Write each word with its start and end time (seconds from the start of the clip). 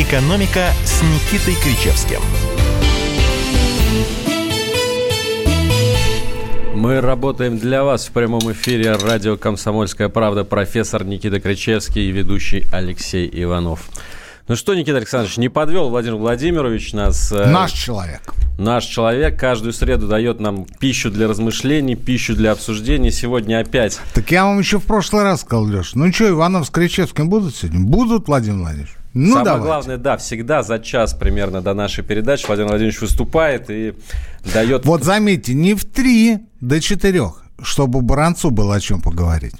«Экономика» 0.00 0.68
с 0.82 1.02
Никитой 1.02 1.54
Кричевским. 1.62 2.20
Мы 6.74 7.02
работаем 7.02 7.58
для 7.58 7.84
вас 7.84 8.06
в 8.06 8.12
прямом 8.12 8.50
эфире 8.52 8.96
радио 8.96 9.36
«Комсомольская 9.36 10.08
правда». 10.08 10.44
Профессор 10.44 11.04
Никита 11.04 11.38
Кричевский 11.38 12.08
и 12.08 12.12
ведущий 12.12 12.64
Алексей 12.72 13.28
Иванов. 13.30 13.90
Ну 14.48 14.56
что, 14.56 14.74
Никита 14.74 14.96
Александрович, 14.96 15.36
не 15.36 15.50
подвел 15.50 15.90
Владимир 15.90 16.16
Владимирович 16.16 16.94
нас. 16.94 17.30
Э, 17.30 17.50
наш 17.50 17.72
человек. 17.72 18.32
Наш 18.58 18.86
человек 18.86 19.38
каждую 19.38 19.74
среду 19.74 20.08
дает 20.08 20.40
нам 20.40 20.64
пищу 20.64 21.10
для 21.10 21.28
размышлений, 21.28 21.94
пищу 21.94 22.34
для 22.34 22.52
обсуждений. 22.52 23.10
Сегодня 23.10 23.60
опять. 23.60 24.00
Так 24.14 24.30
я 24.30 24.46
вам 24.46 24.60
еще 24.60 24.78
в 24.78 24.84
прошлый 24.84 25.24
раз 25.24 25.42
сказал, 25.42 25.66
Леш. 25.66 25.94
Ну 25.94 26.10
что, 26.10 26.26
Иванов 26.26 26.66
с 26.66 26.70
Кричевским 26.70 27.28
будут 27.28 27.54
сегодня? 27.54 27.80
Будут, 27.80 28.28
Владимир 28.28 28.60
Владимирович? 28.60 28.99
Ну, 29.12 29.30
Самое 29.30 29.44
давайте. 29.44 29.66
главное, 29.66 29.96
да, 29.96 30.16
всегда 30.16 30.62
за 30.62 30.78
час 30.78 31.14
примерно 31.14 31.62
до 31.62 31.74
нашей 31.74 32.04
передачи 32.04 32.46
Владимир 32.46 32.68
Владимирович 32.68 33.00
выступает 33.00 33.68
и 33.68 33.94
дает... 34.54 34.84
Вот 34.86 35.02
заметьте, 35.02 35.52
не 35.54 35.74
в 35.74 35.84
три 35.84 36.38
до 36.60 36.80
четырех, 36.80 37.42
чтобы 37.60 38.02
Баранцу 38.02 38.50
было 38.50 38.76
о 38.76 38.80
чем 38.80 39.00
поговорить. 39.00 39.54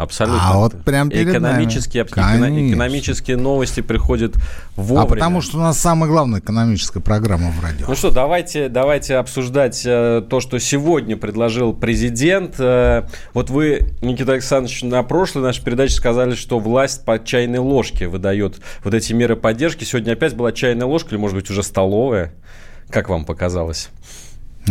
Абсолютно. 0.00 0.40
А 0.42 0.56
вот 0.56 0.82
прям 0.82 1.10
перед 1.10 1.28
экономические, 1.28 2.06
нами. 2.16 2.70
экономические 2.70 3.36
новости 3.36 3.82
приходят 3.82 4.34
вовремя. 4.74 5.02
А 5.02 5.06
потому 5.06 5.42
что 5.42 5.58
у 5.58 5.60
нас 5.60 5.78
самая 5.78 6.10
главная 6.10 6.40
экономическая 6.40 7.00
программа 7.00 7.50
в 7.50 7.62
радио. 7.62 7.86
Ну 7.86 7.94
что, 7.94 8.10
давайте, 8.10 8.70
давайте 8.70 9.16
обсуждать 9.16 9.82
э, 9.84 10.22
то, 10.28 10.40
что 10.40 10.58
сегодня 10.58 11.18
предложил 11.18 11.74
президент. 11.74 12.54
Э, 12.58 13.08
вот 13.34 13.50
вы, 13.50 13.88
Никита 14.00 14.32
Александрович, 14.32 14.82
на 14.82 15.02
прошлой 15.02 15.42
нашей 15.42 15.62
передаче 15.62 15.94
сказали, 15.94 16.34
что 16.34 16.58
власть 16.58 17.04
по 17.04 17.22
чайной 17.22 17.58
ложке 17.58 18.08
выдает 18.08 18.56
вот 18.82 18.94
эти 18.94 19.12
меры 19.12 19.36
поддержки. 19.36 19.84
Сегодня 19.84 20.12
опять 20.12 20.34
была 20.34 20.52
чайная 20.52 20.86
ложка 20.86 21.10
или, 21.10 21.18
может 21.18 21.36
быть, 21.36 21.50
уже 21.50 21.62
столовая? 21.62 22.32
Как 22.88 23.10
вам 23.10 23.26
показалось? 23.26 23.90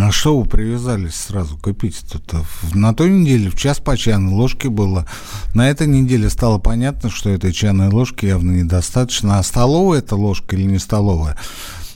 А 0.02 0.12
что 0.12 0.40
вы 0.40 0.46
привязались 0.48 1.16
сразу 1.16 1.58
к 1.58 1.68
эпитету-то? 1.68 2.46
На 2.74 2.94
той 2.94 3.10
неделе 3.10 3.50
в 3.50 3.56
час 3.56 3.80
по 3.80 3.98
чайной 3.98 4.32
ложке 4.32 4.70
было. 4.70 5.06
На 5.54 5.70
этой 5.70 5.88
неделе 5.88 6.30
стало 6.30 6.58
понятно, 6.58 7.10
что 7.10 7.30
этой 7.30 7.52
чайной 7.52 7.90
ложки 7.90 8.26
явно 8.26 8.52
недостаточно. 8.52 9.40
А 9.40 9.44
столовая 9.44 10.00
это 10.00 10.16
ложка 10.16 10.56
или 10.56 10.64
не 10.64 10.80
столовая? 10.80 11.38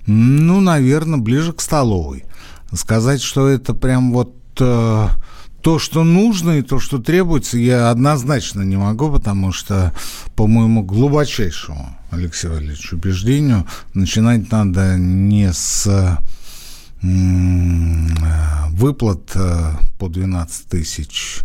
Ну, 0.05 0.59
наверное, 0.59 1.19
ближе 1.19 1.53
к 1.53 1.61
столовой. 1.61 2.25
Сказать, 2.73 3.21
что 3.21 3.47
это 3.47 3.73
прям 3.73 4.11
вот 4.11 4.35
э, 4.59 5.07
то, 5.61 5.79
что 5.79 6.03
нужно 6.03 6.59
и 6.59 6.61
то, 6.61 6.79
что 6.79 6.97
требуется, 6.97 7.57
я 7.57 7.89
однозначно 7.89 8.63
не 8.63 8.75
могу, 8.75 9.11
потому 9.11 9.53
что, 9.53 9.93
по 10.35 10.45
моему 10.45 10.83
глубочайшему, 10.83 11.97
Алексею 12.11 12.55
Валерьевичу, 12.55 12.97
убеждению, 12.97 13.65
начинать 13.93 14.51
надо 14.51 14.97
не 14.97 15.53
с 15.53 16.19
выплат 18.71 19.31
э, 19.35 19.73
по 19.99 20.07
12 20.07 20.67
тысяч 20.67 21.41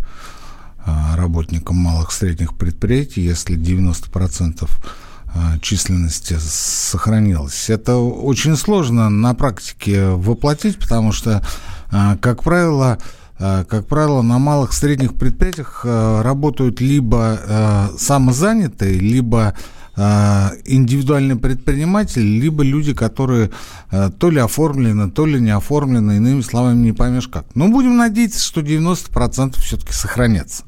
э, 0.86 0.90
работникам 1.16 1.76
малых 1.76 2.10
и 2.10 2.14
средних 2.14 2.56
предприятий, 2.56 3.22
если 3.22 3.56
90% 3.56 4.68
э, 4.68 5.58
численности 5.60 6.36
сохранилась. 6.38 7.70
Это 7.70 7.96
очень 7.96 8.56
сложно 8.56 9.10
на 9.10 9.34
практике 9.34 10.10
воплотить, 10.10 10.78
потому 10.78 11.12
что, 11.12 11.42
как 11.90 12.42
правило, 12.42 12.98
как 13.38 13.86
правило, 13.86 14.22
на 14.22 14.38
малых 14.38 14.72
и 14.72 14.74
средних 14.74 15.14
предприятиях 15.14 15.84
работают 15.84 16.80
либо 16.80 17.90
самозанятые, 17.96 18.98
либо 18.98 19.54
Э, 19.54 19.77
индивидуальные 19.98 21.36
предприниматели, 21.36 22.22
либо 22.22 22.62
люди, 22.62 22.94
которые 22.94 23.50
э, 23.90 24.10
то 24.16 24.30
ли 24.30 24.38
оформлены, 24.38 25.10
то 25.10 25.26
ли 25.26 25.40
не 25.40 25.50
оформлены, 25.50 26.18
иными 26.18 26.40
словами, 26.40 26.78
не 26.78 26.92
поймешь 26.92 27.28
как. 27.28 27.46
Но 27.54 27.68
будем 27.68 27.96
надеяться, 27.96 28.40
что 28.40 28.60
90% 28.60 29.58
все-таки 29.60 29.92
сохранятся. 29.92 30.64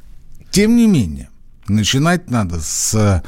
Тем 0.51 0.77
не 0.77 0.87
менее, 0.89 1.29
начинать 1.69 2.31
надо 2.31 2.61
с 2.61 3.23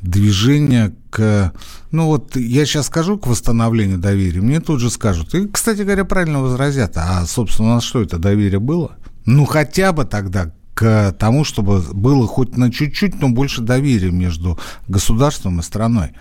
движения 0.00 0.94
к... 1.10 1.52
Ну 1.90 2.06
вот 2.06 2.36
я 2.36 2.64
сейчас 2.64 2.86
скажу 2.86 3.18
к 3.18 3.26
восстановлению 3.26 3.98
доверия, 3.98 4.40
мне 4.40 4.60
тут 4.60 4.80
же 4.80 4.90
скажут. 4.90 5.34
И, 5.34 5.48
кстати 5.48 5.82
говоря, 5.82 6.04
правильно 6.04 6.40
возразят. 6.40 6.92
А, 6.96 7.26
собственно, 7.26 7.70
у 7.70 7.74
нас 7.74 7.84
что 7.84 8.00
это, 8.00 8.18
доверие 8.18 8.60
было? 8.60 8.96
Ну, 9.26 9.44
хотя 9.44 9.92
бы 9.92 10.04
тогда 10.04 10.52
к 10.80 11.12
тому, 11.18 11.44
чтобы 11.44 11.82
было 11.92 12.26
хоть 12.26 12.56
на 12.56 12.72
чуть-чуть, 12.72 13.20
но 13.20 13.28
больше 13.28 13.60
доверия 13.60 14.10
между 14.10 14.58
государством 14.88 15.60
и 15.60 15.62
страной. 15.62 16.12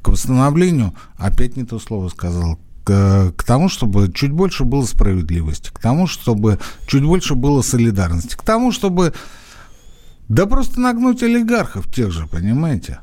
К 0.00 0.08
восстановлению, 0.08 0.94
опять 1.18 1.58
не 1.58 1.64
то 1.64 1.78
слово 1.78 2.08
сказал, 2.08 2.58
к, 2.82 3.34
к 3.36 3.44
тому, 3.44 3.68
чтобы 3.68 4.10
чуть 4.10 4.30
больше 4.32 4.64
было 4.64 4.86
справедливости, 4.86 5.68
к 5.70 5.78
тому, 5.80 6.06
чтобы 6.06 6.58
чуть 6.86 7.04
больше 7.04 7.34
было 7.34 7.60
солидарности, 7.60 8.36
к 8.36 8.42
тому, 8.42 8.72
чтобы 8.72 9.12
да 10.28 10.46
просто 10.46 10.80
нагнуть 10.80 11.22
олигархов 11.22 11.92
тех 11.92 12.10
же, 12.10 12.26
понимаете? 12.26 13.00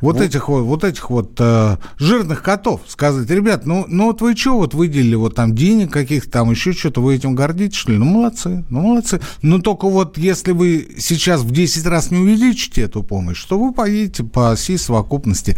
Вот, 0.00 0.16
вот 0.16 0.22
этих 0.22 0.48
вот, 0.48 0.62
вот 0.62 0.84
этих 0.84 1.10
вот 1.10 1.32
э, 1.38 1.76
жирных 1.98 2.42
котов 2.42 2.82
сказать, 2.86 3.28
ребят, 3.30 3.66
ну, 3.66 3.84
ну 3.88 4.06
вот 4.06 4.20
вы 4.20 4.36
что, 4.36 4.56
вот 4.56 4.74
выделили 4.74 5.14
вот 5.14 5.34
там 5.34 5.54
денег 5.54 5.92
каких-то, 5.92 6.30
там 6.30 6.50
еще 6.50 6.72
что-то, 6.72 7.00
вы 7.00 7.14
этим 7.14 7.34
гордитесь, 7.34 7.76
что 7.76 7.92
ли? 7.92 7.98
Ну, 7.98 8.04
молодцы, 8.04 8.64
ну, 8.68 8.80
молодцы. 8.82 9.20
Но 9.42 9.60
только 9.60 9.88
вот 9.88 10.18
если 10.18 10.52
вы 10.52 10.96
сейчас 10.98 11.42
в 11.42 11.50
10 11.50 11.86
раз 11.86 12.10
не 12.10 12.18
увеличите 12.18 12.82
эту 12.82 13.02
помощь, 13.02 13.42
то 13.44 13.58
вы 13.58 13.72
поедете 13.72 14.24
по 14.24 14.54
всей 14.54 14.78
совокупности 14.78 15.56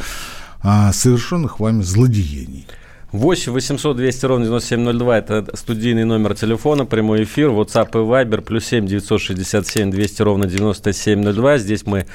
э, 0.63 0.93
совершенных 0.93 1.61
вами 1.61 1.83
злодеяний. 1.83 2.67
8 3.13 3.53
800 3.53 3.97
200 3.97 4.27
ровно 4.27 4.45
9702– 4.45 5.19
это 5.19 5.57
студийный 5.57 6.05
номер 6.05 6.35
телефона, 6.35 6.85
прямой 6.85 7.25
эфир, 7.25 7.49
WhatsApp 7.49 7.89
и 7.93 7.97
Viber, 7.97 8.43
плюс 8.43 8.67
7 8.67 8.87
967 8.87 9.91
200 9.91 10.23
ровно 10.23 10.47
9702. 10.47 11.59
Здесь 11.59 11.87
мы 11.87 12.07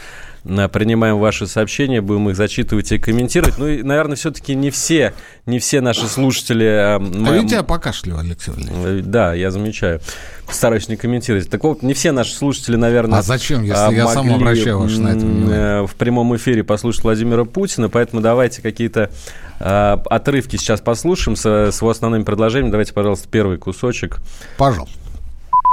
принимаем 0.43 1.19
ваши 1.19 1.47
сообщения, 1.47 2.01
будем 2.01 2.29
их 2.29 2.35
зачитывать 2.35 2.91
и 2.91 2.97
комментировать. 2.97 3.57
Ну 3.57 3.67
и, 3.67 3.81
наверное, 3.81 4.15
все-таки 4.15 4.55
не 4.55 4.71
все, 4.71 5.13
не 5.45 5.59
все 5.59 5.79
наши 5.79 6.07
слушатели... 6.07 6.65
А, 6.65 6.95
а 6.97 7.31
ведь 7.31 7.51
я 7.51 7.63
покашливаю, 7.63 8.21
Алексей 8.21 8.51
Валерьевич. 8.51 9.05
Э, 9.05 9.07
да, 9.07 9.33
я 9.33 9.51
замечаю. 9.51 10.01
Стараюсь 10.49 10.89
не 10.89 10.97
комментировать. 10.97 11.49
Так 11.49 11.63
вот, 11.63 11.81
не 11.81 11.93
все 11.93 12.11
наши 12.11 12.35
слушатели, 12.35 12.75
наверное... 12.75 13.19
А 13.19 13.21
зачем, 13.21 13.63
если 13.63 13.95
я 13.95 14.07
сам 14.07 14.33
обращаю 14.33 14.79
ваше 14.79 14.99
на 14.99 15.09
это 15.09 15.19
внимание? 15.19 15.57
Э, 15.57 15.87
в 15.87 15.95
прямом 15.95 16.35
эфире 16.35 16.63
послушать 16.63 17.03
Владимира 17.03 17.45
Путина, 17.45 17.89
поэтому 17.89 18.21
давайте 18.21 18.61
какие-то 18.61 19.11
э, 19.59 19.97
отрывки 20.09 20.57
сейчас 20.57 20.81
послушаем 20.81 21.37
с, 21.37 21.45
с 21.45 21.79
его 21.79 21.89
основными 21.89 22.23
предложениями. 22.23 22.71
Давайте, 22.71 22.93
пожалуйста, 22.93 23.29
первый 23.29 23.57
кусочек. 23.57 24.17
Пожалуйста. 24.57 24.97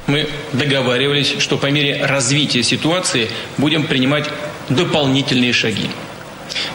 Мы 0.06 0.28
договаривались, 0.52 1.36
что 1.38 1.56
по 1.56 1.70
мере 1.70 2.04
развития 2.04 2.62
ситуации 2.62 3.28
будем 3.58 3.86
принимать 3.86 4.30
дополнительные 4.70 5.52
шаги. 5.52 5.90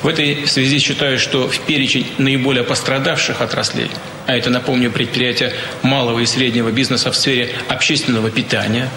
В 0.01 0.07
этой 0.07 0.47
связи 0.47 0.79
считаю, 0.79 1.19
что 1.19 1.47
в 1.49 1.59
перечень 1.59 2.07
наиболее 2.17 2.63
пострадавших 2.63 3.41
отраслей, 3.41 3.89
а 4.25 4.35
это, 4.35 4.49
напомню, 4.49 4.91
предприятия 4.91 5.53
малого 5.81 6.19
и 6.19 6.25
среднего 6.25 6.71
бизнеса 6.71 7.11
в 7.11 7.15
сфере 7.15 7.55
общественного 7.67 8.29
питания, 8.29 8.89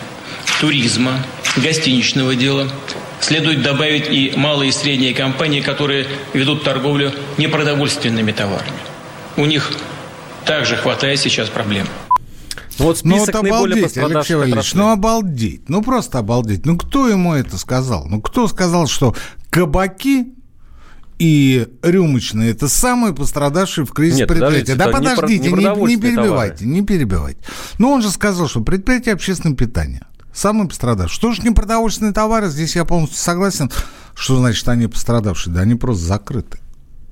туризма, 0.61 1.25
гостиничного 1.57 2.35
дела, 2.35 2.69
следует 3.21 3.63
добавить 3.63 4.09
и 4.09 4.33
малые 4.37 4.71
и 4.71 4.73
средние 4.73 5.15
компании, 5.15 5.61
которые 5.61 6.07
ведут 6.33 6.65
торговлю 6.65 7.13
непродовольственными 7.37 8.33
товарами. 8.33 8.79
У 9.37 9.47
них 9.47 9.73
также 10.45 10.77
хватает 10.77 11.19
сейчас 11.19 11.49
проблем. 11.49 11.87
Ну, 12.78 12.84
вот 12.87 12.99
список 12.99 13.34
ну, 13.34 13.41
вот 13.41 13.49
обалдеть, 13.49 13.99
Алексей 13.99 14.34
Валерьевич, 14.34 14.75
ну 14.75 14.91
обалдеть, 14.91 15.69
ну 15.69 15.83
просто 15.83 16.19
обалдеть. 16.19 16.65
Ну 16.65 16.77
кто 16.77 17.09
ему 17.09 17.34
это 17.34 17.59
сказал? 17.59 18.06
Ну 18.06 18.21
кто 18.21 18.47
сказал, 18.47 18.87
что 18.87 19.16
кабаки 19.50 20.35
и 21.19 21.67
рюмочные 21.82 22.53
это 22.53 22.69
самые 22.69 23.12
пострадавшие 23.12 23.85
в 23.85 23.93
кризис 23.93 24.20
Нет, 24.20 24.29
предприятия. 24.29 24.76
Да 24.76 24.88
подождите, 24.88 25.50
не, 25.50 25.53
не, 25.53 25.87
не 25.87 25.97
перебивайте, 25.97 26.58
товары. 26.58 26.67
не 26.67 26.82
перебивайте. 26.82 27.41
Ну 27.79 27.91
он 27.91 28.03
же 28.03 28.11
сказал, 28.11 28.49
что 28.49 28.61
предприятие 28.61 29.14
общественного 29.14 29.56
питания 29.56 30.06
самые 30.32 30.69
пострадавшие. 30.69 31.17
Что 31.17 31.32
же 31.32 31.43
не 31.43 31.50
продовольственные 31.50 32.12
товары? 32.12 32.49
Здесь 32.49 32.76
я 32.76 32.85
полностью 32.85 33.19
согласен. 33.19 33.70
Что 34.14 34.37
значит 34.38 34.69
они 34.69 34.87
пострадавшие? 34.87 35.53
Да 35.53 35.62
они 35.62 35.75
просто 35.75 36.05
закрыты. 36.05 36.61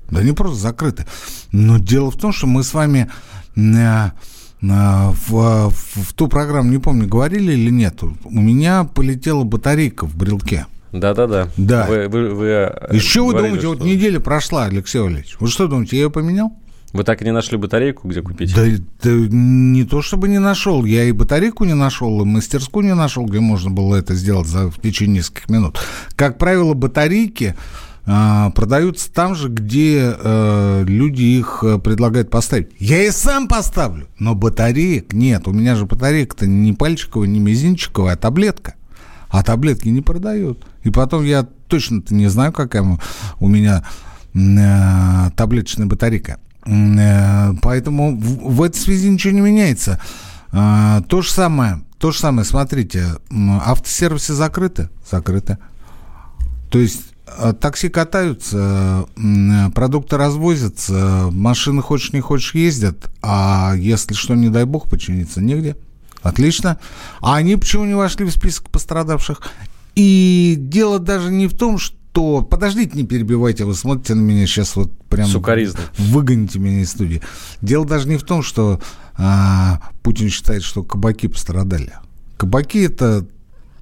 Да 0.09 0.21
они 0.21 0.31
просто 0.31 0.57
закрыты. 0.57 1.05
Но 1.51 1.77
дело 1.77 2.11
в 2.11 2.17
том, 2.17 2.31
что 2.31 2.47
мы 2.47 2.63
с 2.63 2.73
вами 2.73 3.11
э, 3.55 4.11
в, 4.61 5.69
в, 5.69 5.71
в 5.71 6.13
ту 6.13 6.27
программу, 6.27 6.71
не 6.71 6.79
помню, 6.79 7.07
говорили 7.07 7.53
или 7.53 7.69
нет, 7.69 8.01
у 8.01 8.39
меня 8.39 8.83
полетела 8.83 9.43
батарейка 9.43 10.05
в 10.05 10.15
брелке. 10.15 10.65
Да-да-да. 10.91 11.49
Да. 11.57 11.85
Вы, 11.87 12.07
вы, 12.07 12.33
вы 12.33 12.45
Еще 12.91 13.21
вы 13.21 13.33
думаете, 13.33 13.59
что... 13.59 13.69
вот 13.69 13.83
неделя 13.83 14.19
прошла, 14.19 14.65
Алексей 14.65 14.99
Валерьевич. 14.99 15.35
Вы 15.39 15.47
что 15.47 15.67
думаете, 15.67 15.97
я 15.97 16.03
ее 16.03 16.09
поменял? 16.09 16.53
Вы 16.93 17.03
так 17.03 17.21
и 17.21 17.25
не 17.25 17.31
нашли 17.31 17.57
батарейку, 17.57 18.07
где 18.07 18.21
купить? 18.21 18.55
Да, 18.55 18.63
да 19.03 19.11
не 19.11 19.83
то 19.83 20.01
чтобы 20.01 20.29
не 20.29 20.39
нашел. 20.39 20.85
Я 20.85 21.03
и 21.03 21.11
батарейку 21.11 21.65
не 21.65 21.73
нашел, 21.73 22.21
и 22.21 22.25
мастерскую 22.25 22.85
не 22.85 22.95
нашел, 22.95 23.25
где 23.25 23.39
можно 23.39 23.69
было 23.69 23.97
это 23.97 24.15
сделать 24.15 24.47
за, 24.47 24.71
в 24.71 24.79
течение 24.81 25.17
нескольких 25.17 25.49
минут. 25.49 25.79
Как 26.15 26.37
правило, 26.37 26.73
батарейки 26.73 27.55
э, 27.55 27.96
продаются 28.07 29.11
там 29.11 29.35
же, 29.35 29.49
где 29.49 30.15
э, 30.17 30.83
люди 30.87 31.23
их 31.23 31.59
э, 31.61 31.77
предлагают 31.77 32.29
поставить. 32.29 32.69
Я 32.79 33.03
и 33.03 33.11
сам 33.11 33.49
поставлю, 33.49 34.07
но 34.17 34.33
батареек 34.33 35.11
нет. 35.11 35.45
У 35.47 35.51
меня 35.51 35.75
же 35.75 35.85
батарейка-то 35.85 36.47
не 36.47 36.71
пальчиковая, 36.71 37.27
не 37.27 37.39
мизинчиковая, 37.39 38.13
а 38.13 38.17
таблетка. 38.17 38.75
А 39.27 39.43
таблетки 39.43 39.89
не 39.89 40.01
продают. 40.01 40.65
И 40.83 40.89
потом 40.89 41.25
я 41.25 41.43
точно-то 41.67 42.15
не 42.15 42.27
знаю, 42.27 42.53
какая 42.53 42.97
у 43.39 43.47
меня 43.47 43.83
э, 44.33 45.31
таблеточная 45.35 45.87
батарейка. 45.87 46.39
Поэтому 46.63 48.17
в, 48.17 48.55
в 48.55 48.63
этой 48.63 48.77
связи 48.77 49.09
ничего 49.09 49.33
не 49.33 49.41
меняется. 49.41 49.99
Э, 50.53 51.01
то 51.09 51.21
же 51.21 51.29
самое, 51.29 51.81
то 51.99 52.11
же 52.11 52.19
самое, 52.19 52.45
смотрите, 52.45 53.05
автосервисы 53.65 54.33
закрыты, 54.33 54.89
закрыты. 55.09 55.57
То 56.69 56.79
есть 56.79 57.06
такси 57.59 57.89
катаются, 57.89 59.05
продукты 59.73 60.17
развозятся, 60.17 61.29
машины 61.31 61.81
хочешь 61.81 62.13
не 62.13 62.21
хочешь 62.21 62.55
ездят, 62.55 63.09
а 63.21 63.73
если 63.75 64.13
что, 64.13 64.35
не 64.35 64.49
дай 64.49 64.65
бог, 64.65 64.89
починиться 64.89 65.41
негде. 65.41 65.75
Отлично. 66.21 66.79
А 67.21 67.35
они 67.35 67.55
почему 67.55 67.85
не 67.85 67.93
вошли 67.93 68.25
в 68.25 68.31
список 68.31 68.69
пострадавших? 68.69 69.41
И 69.95 70.55
дело 70.57 70.99
даже 70.99 71.31
не 71.31 71.47
в 71.47 71.55
том, 71.55 71.77
что 71.77 71.97
что... 72.17 72.41
Подождите, 72.41 72.97
не 72.97 73.03
перебивайте, 73.05 73.63
вы 73.63 73.75
смотрите 73.75 74.15
на 74.15 74.21
меня 74.21 74.47
сейчас 74.47 74.75
вот 74.75 74.91
прям... 75.07 75.27
Сукаризно. 75.27 75.79
Выгоните 75.99 76.57
меня 76.57 76.81
из 76.81 76.89
студии. 76.89 77.21
Дело 77.61 77.85
даже 77.85 78.07
не 78.07 78.17
в 78.17 78.23
том, 78.23 78.41
что 78.41 78.81
а, 79.15 79.81
Путин 80.01 80.29
считает, 80.29 80.63
что 80.63 80.83
кабаки 80.83 81.27
пострадали. 81.27 81.93
Кабаки– 82.37 82.79
это 82.85 83.27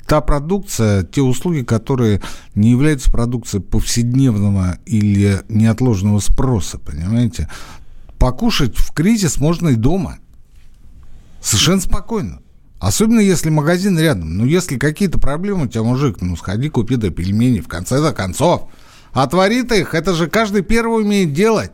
та 0.07 0.22
продукция, 0.22 1.04
те 1.04 1.22
услуги, 1.22 1.62
которые 1.62 2.22
не 2.54 2.72
являются 2.72 3.12
продукцией 3.12 3.63
повседневного 3.63 4.78
или 4.86 5.42
неотложного 5.50 6.19
спроса, 6.19 6.78
понимаете? 6.78 7.50
Покушать 8.19 8.78
в 8.78 8.94
кризис 8.94 9.40
можно 9.40 9.69
и 9.69 9.75
дома. 9.75 10.19
Совершенно 11.42 11.81
спокойно. 11.81 12.40
Особенно 12.80 13.19
если 13.19 13.50
магазин 13.50 13.98
рядом. 13.98 14.38
Ну, 14.38 14.46
если 14.46 14.78
какие-то 14.78 15.18
проблемы 15.18 15.66
у 15.66 15.68
тебя, 15.68 15.84
мужик, 15.84 16.18
ну, 16.22 16.36
сходи, 16.36 16.69
купи 16.69 16.98
до 16.98 17.10
пельменей. 17.10 17.62
В 17.62 17.68
конце-то 17.68 18.13
концов. 18.13 18.69
Отвори 19.12 19.63
ты 19.63 19.80
их, 19.80 19.94
это 19.94 20.13
же 20.13 20.28
каждый 20.28 20.62
первый 20.62 21.04
умеет 21.04 21.34
делать. 21.34 21.72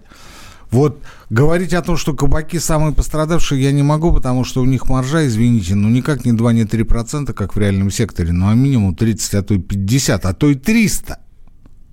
Вот 0.71 1.01
говорить 1.29 1.73
о 1.73 1.81
том, 1.81 1.97
что 1.97 2.13
кабаки 2.13 2.57
самые 2.57 2.93
пострадавшие, 2.93 3.61
я 3.61 3.71
не 3.73 3.83
могу, 3.83 4.13
потому 4.13 4.45
что 4.45 4.61
у 4.61 4.65
них 4.65 4.87
маржа, 4.87 5.27
извините, 5.27 5.75
ну 5.75 5.89
никак 5.89 6.25
не 6.25 6.31
2, 6.31 6.53
не 6.53 6.65
3 6.65 6.83
процента, 6.83 7.33
как 7.33 7.55
в 7.55 7.59
реальном 7.59 7.91
секторе, 7.91 8.31
ну 8.31 8.49
а 8.49 8.55
минимум 8.55 8.95
30, 8.95 9.35
а 9.35 9.43
то 9.43 9.53
и 9.53 9.59
50, 9.59 10.25
а 10.25 10.33
то 10.33 10.49
и 10.49 10.55
300. 10.55 11.19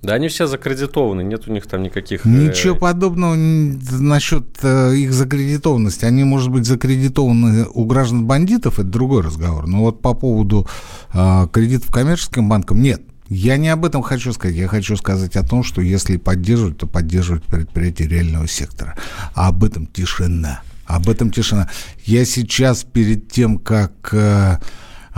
Да, 0.00 0.14
они 0.14 0.28
все 0.28 0.46
закредитованы, 0.46 1.22
нет 1.22 1.48
у 1.48 1.52
них 1.52 1.66
там 1.66 1.82
никаких... 1.82 2.24
Э, 2.24 2.28
Ничего 2.28 2.76
подобного 2.76 3.34
насчет 3.34 4.44
э, 4.62 4.94
их 4.94 5.12
закредитованности. 5.12 6.04
Они, 6.04 6.22
может 6.22 6.50
быть, 6.50 6.66
закредитованы 6.66 7.66
у 7.74 7.84
граждан 7.84 8.24
бандитов, 8.24 8.78
это 8.78 8.88
другой 8.88 9.22
разговор. 9.22 9.66
Но 9.66 9.80
вот 9.80 10.00
по 10.00 10.14
поводу 10.14 10.68
э, 11.12 11.48
кредитов 11.52 11.92
коммерческим 11.92 12.48
банкам 12.48 12.80
нет. 12.80 13.02
Я 13.28 13.56
не 13.56 13.68
об 13.68 13.84
этом 13.84 14.02
хочу 14.02 14.32
сказать. 14.32 14.56
Я 14.56 14.68
хочу 14.68 14.96
сказать 14.96 15.36
о 15.36 15.42
том, 15.42 15.62
что 15.62 15.82
если 15.82 16.16
поддерживать, 16.16 16.78
то 16.78 16.86
поддерживать 16.86 17.44
предприятия 17.44 18.06
реального 18.06 18.48
сектора. 18.48 18.96
А 19.34 19.48
об 19.48 19.64
этом 19.64 19.86
тишина. 19.86 20.62
Об 20.86 21.08
этом 21.08 21.30
тишина. 21.30 21.68
Я 22.04 22.24
сейчас 22.24 22.84
перед 22.84 23.30
тем, 23.30 23.58
как... 23.58 23.92
Э, 24.12 24.58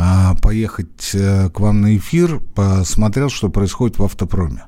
а, 0.03 0.35
поехать 0.37 1.11
э, 1.13 1.51
к 1.51 1.61
вам 1.61 1.83
на 1.83 1.95
эфир, 1.99 2.41
посмотрел, 2.55 3.29
что 3.29 3.51
происходит 3.51 3.99
в 3.99 4.05
автопроме. 4.05 4.65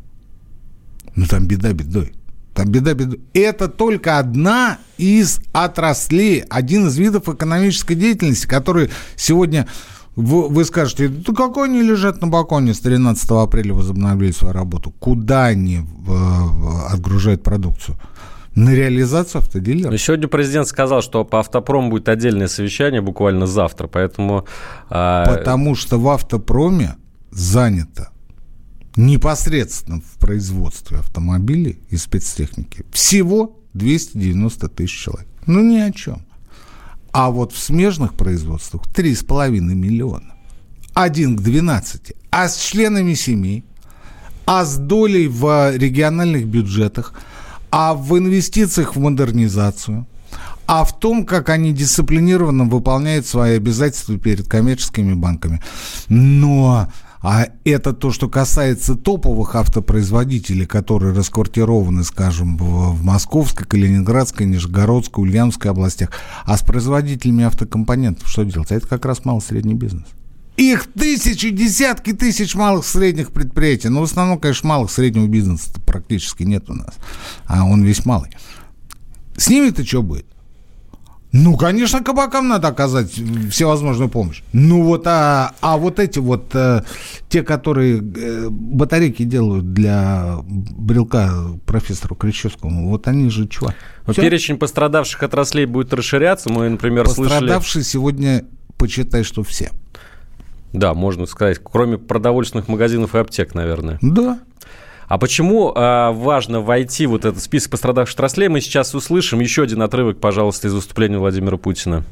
Ну, 1.14 1.24
там 1.24 1.46
беда 1.46 1.72
бедой. 1.72 2.12
Там 2.52 2.68
беда 2.68 2.92
бедой. 2.92 3.18
Это 3.32 3.68
только 3.68 4.18
одна 4.18 4.78
из 4.98 5.40
отраслей, 5.52 6.40
один 6.50 6.88
из 6.88 6.98
видов 6.98 7.30
экономической 7.30 7.94
деятельности, 7.94 8.46
который 8.46 8.90
сегодня 9.16 9.66
вы, 10.14 10.48
вы 10.48 10.64
скажете, 10.64 11.08
да 11.08 11.32
какой 11.32 11.68
они 11.68 11.82
лежат 11.82 12.20
на 12.20 12.28
балконе 12.28 12.74
с 12.74 12.80
13 12.80 13.30
апреля 13.30 13.72
возобновили 13.72 14.32
свою 14.32 14.52
работу? 14.52 14.90
Куда 14.98 15.46
они 15.46 15.80
в, 15.80 16.92
отгружают 16.92 17.42
продукцию? 17.42 17.96
На 18.54 18.74
реализацию 18.74 19.40
автодилера. 19.40 19.90
Но 19.90 19.96
сегодня 19.96 20.28
президент 20.28 20.68
сказал, 20.68 21.00
что 21.00 21.24
по 21.24 21.40
автопрому 21.40 21.88
будет 21.88 22.10
отдельное 22.10 22.48
совещание 22.48 23.00
буквально 23.00 23.46
завтра, 23.46 23.86
поэтому... 23.86 24.44
А... 24.90 25.24
Потому 25.24 25.74
что 25.74 25.98
в 25.98 26.06
автопроме 26.08 26.96
занято 27.30 28.10
непосредственно 28.96 30.02
в 30.02 30.18
производстве 30.18 30.98
автомобилей 30.98 31.80
и 31.88 31.96
спецтехники 31.96 32.84
всего 32.92 33.58
290 33.72 34.68
тысяч 34.68 35.04
человек. 35.04 35.28
Ну, 35.46 35.62
ни 35.62 35.78
о 35.78 35.90
чем. 35.90 36.26
А 37.12 37.30
вот 37.30 37.52
в 37.52 37.58
смежных 37.58 38.14
производствах 38.14 38.82
3,5 38.86 39.50
миллиона. 39.50 40.34
Один 40.94 41.36
к 41.36 41.42
12. 41.42 42.12
А 42.30 42.48
с 42.48 42.56
членами 42.56 43.14
семей, 43.14 43.64
а 44.46 44.64
с 44.64 44.76
долей 44.76 45.28
в 45.28 45.76
региональных 45.76 46.46
бюджетах, 46.46 47.14
а 47.70 47.94
в 47.94 48.18
инвестициях 48.18 48.96
в 48.96 48.98
модернизацию, 48.98 50.06
а 50.66 50.84
в 50.84 50.98
том, 50.98 51.26
как 51.26 51.48
они 51.50 51.72
дисциплинированно 51.72 52.64
выполняют 52.64 53.26
свои 53.26 53.56
обязательства 53.56 54.18
перед 54.18 54.48
коммерческими 54.48 55.14
банками. 55.14 55.60
Но 56.08 56.88
а 57.22 57.46
это 57.64 57.92
то, 57.92 58.10
что 58.10 58.28
касается 58.28 58.96
топовых 58.96 59.54
автопроизводителей, 59.54 60.66
которые 60.66 61.14
расквартированы, 61.14 62.02
скажем, 62.02 62.56
в, 62.56 63.02
Московской, 63.02 63.64
Калининградской, 63.64 64.44
Нижегородской, 64.44 65.22
Ульяновской 65.22 65.70
областях. 65.70 66.10
А 66.44 66.56
с 66.56 66.62
производителями 66.62 67.44
автокомпонентов 67.44 68.28
что 68.28 68.44
делать? 68.44 68.72
А 68.72 68.74
это 68.74 68.88
как 68.88 69.04
раз 69.04 69.24
малый-средний 69.24 69.74
бизнес. 69.74 70.06
Их 70.56 70.86
тысячи, 70.92 71.50
десятки 71.50 72.12
тысяч 72.12 72.54
малых 72.54 72.84
средних 72.84 73.32
предприятий. 73.32 73.88
Но 73.88 74.00
в 74.00 74.04
основном, 74.04 74.38
конечно, 74.38 74.68
малых 74.68 74.90
среднего 74.90 75.26
бизнеса 75.26 75.70
практически 75.86 76.42
нет 76.42 76.68
у 76.68 76.74
нас. 76.74 76.94
А 77.46 77.64
он 77.64 77.84
весь 77.84 78.04
малый. 78.04 78.30
С 79.36 79.48
ними-то 79.48 79.84
что 79.84 80.02
будет? 80.02 80.26
Ну, 81.32 81.56
конечно, 81.56 82.04
кабакам 82.04 82.48
надо 82.48 82.68
оказать 82.68 83.10
всевозможную 83.50 84.10
помощь. 84.10 84.42
Ну 84.52 84.82
вот, 84.82 85.06
а, 85.06 85.54
а 85.62 85.78
вот 85.78 85.98
эти 85.98 86.18
вот, 86.18 86.54
э, 86.54 86.82
те, 87.30 87.42
которые 87.42 88.00
э, 88.00 88.48
батарейки 88.50 89.22
делают 89.22 89.72
для 89.72 90.40
брелка 90.42 91.32
профессору 91.64 92.14
Кричевскому, 92.16 92.90
вот 92.90 93.08
они 93.08 93.30
же 93.30 93.48
чего? 93.48 93.72
Ну, 94.06 94.12
перечень 94.12 94.58
пострадавших 94.58 95.22
отраслей 95.22 95.64
будет 95.64 95.94
расширяться. 95.94 96.52
Мы, 96.52 96.68
например, 96.68 97.04
Пострадавшие 97.06 97.82
слышали... 97.82 97.82
сегодня, 97.82 98.44
почитай, 98.76 99.22
что 99.22 99.42
все. 99.42 99.70
Да, 100.74 100.92
можно 100.92 101.24
сказать, 101.24 101.60
кроме 101.62 101.96
продовольственных 101.96 102.68
магазинов 102.68 103.14
и 103.14 103.18
аптек, 103.18 103.54
наверное. 103.54 103.98
Да. 104.02 104.40
А 105.08 105.18
почему 105.18 105.72
э, 105.72 106.10
важно 106.12 106.60
войти 106.60 107.06
вот 107.06 107.24
этот 107.24 107.42
список 107.42 107.72
пострадавших 107.72 108.14
отраслей, 108.14 108.48
мы 108.48 108.60
сейчас 108.60 108.94
услышим. 108.94 109.40
Еще 109.40 109.62
один 109.62 109.82
отрывок, 109.82 110.18
пожалуйста, 110.20 110.68
из 110.68 110.74
выступления 110.74 111.18
Владимира 111.18 111.56
Путина. 111.56 112.04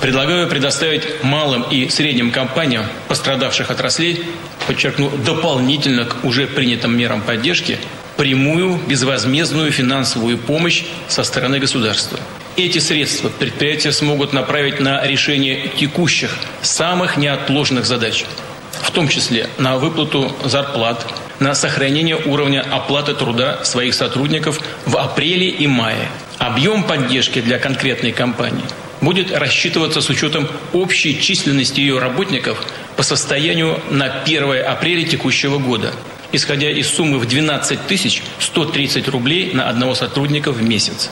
Предлагаю 0.00 0.48
предоставить 0.48 1.22
малым 1.22 1.62
и 1.62 1.88
средним 1.88 2.32
компаниям 2.32 2.84
пострадавших 3.06 3.70
отраслей, 3.70 4.24
подчеркну, 4.66 5.10
дополнительно 5.24 6.04
к 6.06 6.24
уже 6.24 6.48
принятым 6.48 6.96
мерам 6.98 7.20
поддержки, 7.20 7.78
прямую 8.16 8.78
безвозмездную 8.88 9.70
финансовую 9.70 10.38
помощь 10.38 10.84
со 11.06 11.22
стороны 11.22 11.60
государства. 11.60 12.18
Эти 12.56 12.78
средства 12.78 13.28
предприятия 13.28 13.92
смогут 13.92 14.32
направить 14.32 14.80
на 14.80 15.06
решение 15.06 15.68
текущих, 15.68 16.36
самых 16.60 17.16
неотложных 17.16 17.86
задач, 17.86 18.24
в 18.72 18.90
том 18.90 19.08
числе 19.08 19.48
на 19.58 19.78
выплату 19.78 20.32
зарплат, 20.44 21.06
на 21.42 21.54
сохранение 21.54 22.16
уровня 22.16 22.64
оплаты 22.70 23.14
труда 23.14 23.64
своих 23.64 23.94
сотрудников 23.94 24.60
в 24.86 24.96
апреле 24.96 25.48
и 25.48 25.66
мае. 25.66 26.08
Объем 26.38 26.84
поддержки 26.84 27.40
для 27.40 27.58
конкретной 27.58 28.12
компании 28.12 28.64
будет 29.00 29.32
рассчитываться 29.36 30.00
с 30.00 30.08
учетом 30.08 30.48
общей 30.72 31.20
численности 31.20 31.80
ее 31.80 31.98
работников 31.98 32.64
по 32.96 33.02
состоянию 33.02 33.80
на 33.90 34.22
1 34.22 34.64
апреля 34.64 35.04
текущего 35.04 35.58
года, 35.58 35.92
исходя 36.30 36.70
из 36.70 36.88
суммы 36.88 37.18
в 37.18 37.26
12 37.26 38.22
130 38.38 39.08
рублей 39.08 39.50
на 39.52 39.68
одного 39.68 39.96
сотрудника 39.96 40.52
в 40.52 40.62
месяц. 40.62 41.10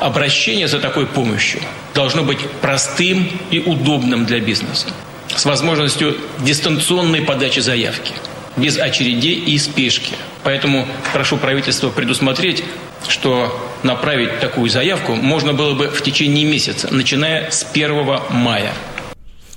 Обращение 0.00 0.66
за 0.66 0.80
такой 0.80 1.06
помощью 1.06 1.60
должно 1.94 2.24
быть 2.24 2.40
простым 2.60 3.30
и 3.52 3.60
удобным 3.60 4.26
для 4.26 4.40
бизнеса, 4.40 4.88
с 5.28 5.44
возможностью 5.44 6.16
дистанционной 6.40 7.22
подачи 7.22 7.60
заявки– 7.60 8.12
без 8.56 8.78
очередей 8.78 9.38
и 9.38 9.58
спешки. 9.58 10.14
Поэтому 10.42 10.86
прошу 11.12 11.36
правительство 11.36 11.90
предусмотреть, 11.90 12.64
что 13.08 13.54
направить 13.82 14.40
такую 14.40 14.70
заявку 14.70 15.14
можно 15.14 15.52
было 15.52 15.74
бы 15.74 15.88
в 15.88 16.02
течение 16.02 16.44
месяца, 16.44 16.92
начиная 16.92 17.50
с 17.50 17.66
1 17.72 18.04
мая. 18.30 18.72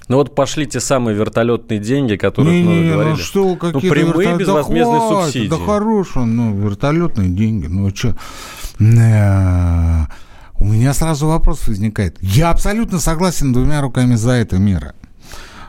Ну 0.08 0.18
вот 0.18 0.36
пошли 0.36 0.68
те 0.68 0.80
самые 0.80 1.16
вертолетные 1.16 1.80
деньги, 1.80 2.16
которые 2.16 2.62
не, 2.62 2.82
не, 2.82 2.92
говорили. 2.92 3.14
Ну 3.14 3.18
что, 3.18 3.44
ну, 3.44 3.56
какие 3.56 3.90
прямые 3.90 4.30
вертол... 4.30 4.38
безвозмездные 4.38 5.00
да 5.00 5.08
хватит, 5.08 5.26
субсидии. 5.26 5.48
Да 5.48 5.58
хорошо, 5.58 6.26
ну 6.26 6.56
вертолетные 6.56 7.30
деньги, 7.30 7.66
ну 7.68 7.90
что... 7.96 8.16
Э, 8.80 10.06
у 10.58 10.66
меня 10.66 10.94
сразу 10.94 11.28
вопрос 11.28 11.68
возникает. 11.68 12.18
Я 12.22 12.52
абсолютно 12.52 13.00
согласен 13.00 13.52
двумя 13.52 13.82
руками 13.82 14.16
за 14.16 14.32
это 14.32 14.58
мира. 14.58 14.94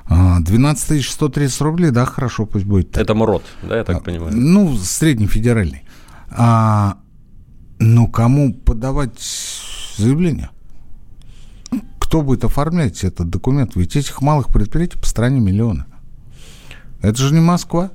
12 0.09 1.05
130 1.05 1.61
рублей, 1.61 1.91
да, 1.91 2.05
хорошо, 2.05 2.47
пусть 2.47 2.65
будет. 2.65 2.93
Так. 2.93 3.03
Это 3.03 3.15
МРОД, 3.15 3.43
да, 3.69 3.77
я 3.79 3.85
так 3.85 4.05
понимаю? 4.05 4.33
Ну, 4.37 4.77
среднефедеральный. 4.77 5.83
А, 6.31 6.99
ну, 7.79 8.09
кому 8.09 8.55
подавать 8.55 9.19
заявление? 9.97 10.51
Кто 11.99 12.23
будет 12.23 12.45
оформлять 12.45 13.03
этот 13.03 13.29
документ? 13.31 13.75
Ведь 13.75 13.97
этих 13.97 14.23
малых 14.23 14.49
предприятий 14.49 14.99
по 14.99 15.07
стране 15.07 15.41
миллионы. 15.41 15.87
Это 17.03 17.17
же 17.17 17.35
не 17.35 17.41
Москва. 17.41 17.91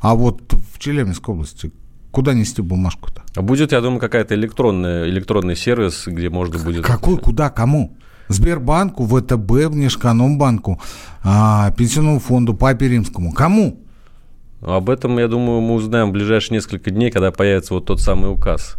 А 0.00 0.14
вот 0.14 0.52
в 0.52 0.78
Челябинской 0.78 1.34
области 1.34 1.72
куда 2.14 2.32
нести 2.32 2.62
бумажку-то? 2.62 3.22
А 3.34 3.42
будет, 3.42 3.72
я 3.72 3.80
думаю, 3.80 4.00
какая-то 4.00 4.34
электронная, 4.34 5.08
электронный 5.08 5.56
сервис, 5.56 6.04
где 6.06 6.30
можно 6.30 6.58
будет... 6.62 6.84
Какой, 6.84 7.18
куда, 7.18 7.50
кому? 7.50 7.96
Сбербанку, 8.28 9.06
ВТБ, 9.06 9.68
Внешэкономбанку, 9.70 10.80
а, 11.22 11.70
Пенсионному 11.72 12.20
фонду, 12.20 12.54
Папе 12.54 12.88
Римскому. 12.88 13.32
Кому? 13.32 13.80
Об 14.60 14.88
этом, 14.88 15.18
я 15.18 15.28
думаю, 15.28 15.60
мы 15.60 15.74
узнаем 15.74 16.08
в 16.08 16.12
ближайшие 16.12 16.56
несколько 16.56 16.90
дней, 16.90 17.10
когда 17.10 17.30
появится 17.30 17.74
вот 17.74 17.84
тот 17.84 18.00
самый 18.00 18.32
указ. 18.32 18.76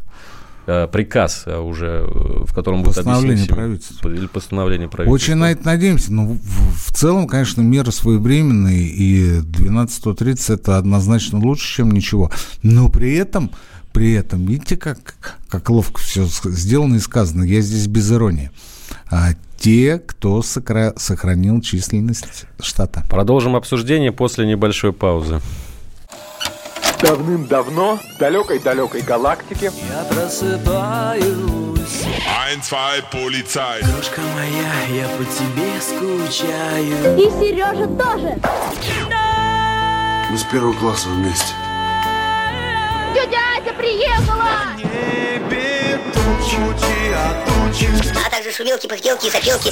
Э, 0.67 0.87
приказ 0.91 1.43
э, 1.45 1.59
уже, 1.59 2.07
в 2.09 2.51
котором 2.51 2.81
будет 2.81 2.95
постановление 2.95 3.45
правительства. 3.45 4.09
Или 4.09 4.25
постановление 4.25 4.89
правительства. 4.89 5.13
Очень 5.13 5.35
на 5.35 5.51
это 5.51 5.63
надеемся. 5.63 6.11
Но 6.11 6.25
в, 6.25 6.39
в 6.39 6.91
целом, 6.91 7.27
конечно, 7.27 7.61
меры 7.61 7.91
своевременные, 7.91 8.87
и 8.87 9.41
12.130 9.41 10.55
это 10.55 10.77
однозначно 10.79 11.39
лучше, 11.39 11.71
чем 11.75 11.91
ничего. 11.91 12.31
Но 12.63 12.89
при 12.89 13.13
этом, 13.13 13.51
при 13.93 14.13
этом, 14.13 14.43
видите, 14.47 14.75
как, 14.75 14.97
как 15.49 15.69
ловко 15.69 16.01
все 16.01 16.25
сделано 16.45 16.95
и 16.95 16.99
сказано. 16.99 17.43
Я 17.43 17.61
здесь 17.61 17.85
без 17.85 18.11
иронии 18.11 18.49
а 19.11 19.29
те, 19.57 19.99
кто 19.99 20.39
сокра- 20.39 20.97
сохранил 20.97 21.61
численность 21.61 22.45
штата. 22.59 23.03
Продолжим 23.09 23.55
обсуждение 23.55 24.11
после 24.11 24.45
небольшой 24.45 24.93
паузы. 24.93 25.41
Давным-давно 27.01 27.99
в 28.15 28.19
далекой-далекой 28.19 29.01
галактике 29.01 29.71
Я 29.89 30.03
просыпаюсь. 30.05 31.25
Ein, 32.47 32.61
zwei, 32.61 33.01
полицай. 33.11 33.81
Крошка 33.81 34.21
моя, 34.35 35.01
я 35.01 35.07
по 35.17 35.23
тебе 35.23 35.79
скучаю. 35.81 37.17
И 37.17 37.29
Сережа 37.39 37.87
тоже. 37.87 38.39
Мы 40.31 40.37
с 40.37 40.43
первого 40.43 40.73
класса 40.73 41.09
вместе 41.09 41.53
Приехала! 43.77 44.75
Небе 44.77 45.99
тучи, 46.13 47.13
а 47.13 47.45
тучи 47.45 47.89
А 48.25 48.29
также 48.29 48.51
шумелки, 48.51 48.87
пыхтелки 48.87 49.27
и 49.27 49.29
сопелки 49.29 49.71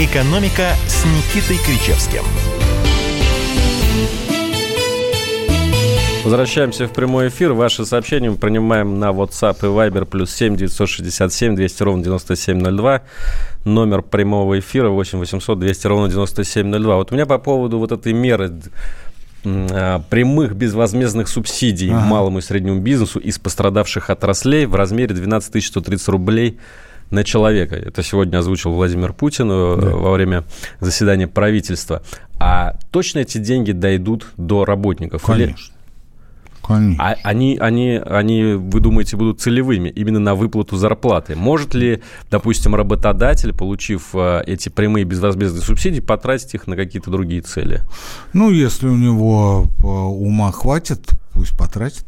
«Экономика» 0.00 0.70
с 0.86 1.04
Никитой 1.04 1.58
Кричевским. 1.58 2.22
Возвращаемся 6.24 6.86
в 6.86 6.92
прямой 6.92 7.28
эфир. 7.28 7.52
Ваши 7.52 7.84
сообщения 7.84 8.30
мы 8.30 8.36
принимаем 8.36 8.98
на 8.98 9.10
WhatsApp 9.10 9.58
и 9.60 9.66
Viber 9.66 10.06
плюс 10.06 10.30
7 10.32 10.56
967 10.56 11.54
200 11.54 11.82
ровно 11.82 12.02
9702. 12.02 13.02
Номер 13.66 14.00
прямого 14.00 14.58
эфира 14.58 14.88
8 14.88 15.18
800 15.18 15.58
200 15.58 15.86
ровно 15.86 16.08
9702. 16.08 16.96
Вот 16.96 17.12
у 17.12 17.14
меня 17.14 17.26
по 17.26 17.36
поводу 17.36 17.78
вот 17.78 17.92
этой 17.92 18.14
меры 18.14 18.54
прямых 19.42 20.54
безвозмездных 20.54 21.28
субсидий 21.28 21.90
ага. 21.90 22.06
малому 22.06 22.38
и 22.38 22.40
среднему 22.42 22.80
бизнесу 22.80 23.18
из 23.18 23.38
пострадавших 23.38 24.08
отраслей 24.08 24.64
в 24.64 24.74
размере 24.74 25.14
12 25.14 25.62
130 25.62 26.08
рублей 26.08 26.58
на 27.10 27.24
человека. 27.24 27.76
Это 27.76 28.02
сегодня 28.02 28.38
озвучил 28.38 28.72
Владимир 28.72 29.12
Путин 29.12 29.48
да. 29.48 29.54
во 29.54 30.12
время 30.12 30.44
заседания 30.80 31.28
правительства. 31.28 32.02
А 32.38 32.76
точно 32.90 33.20
эти 33.20 33.38
деньги 33.38 33.72
дойдут 33.72 34.26
до 34.36 34.64
работников? 34.64 35.22
Конечно. 35.22 35.54
Или... 35.54 35.80
Конечно. 36.62 37.04
А 37.04 37.16
они, 37.24 37.58
они, 37.58 38.00
они, 38.04 38.54
вы 38.54 38.80
думаете, 38.80 39.16
будут 39.16 39.40
целевыми 39.40 39.88
именно 39.88 40.20
на 40.20 40.34
выплату 40.36 40.76
зарплаты? 40.76 41.34
Может 41.34 41.74
ли, 41.74 42.00
допустим, 42.30 42.74
работодатель, 42.76 43.52
получив 43.52 44.14
эти 44.14 44.68
прямые 44.68 45.04
безвозмездные 45.04 45.62
субсидии, 45.62 46.00
потратить 46.00 46.54
их 46.54 46.68
на 46.68 46.76
какие-то 46.76 47.10
другие 47.10 47.42
цели? 47.42 47.80
Ну, 48.34 48.50
если 48.50 48.86
у 48.86 48.96
него 48.96 49.66
ума 49.82 50.52
хватит, 50.52 51.08
пусть 51.32 51.58
потратит. 51.58 52.06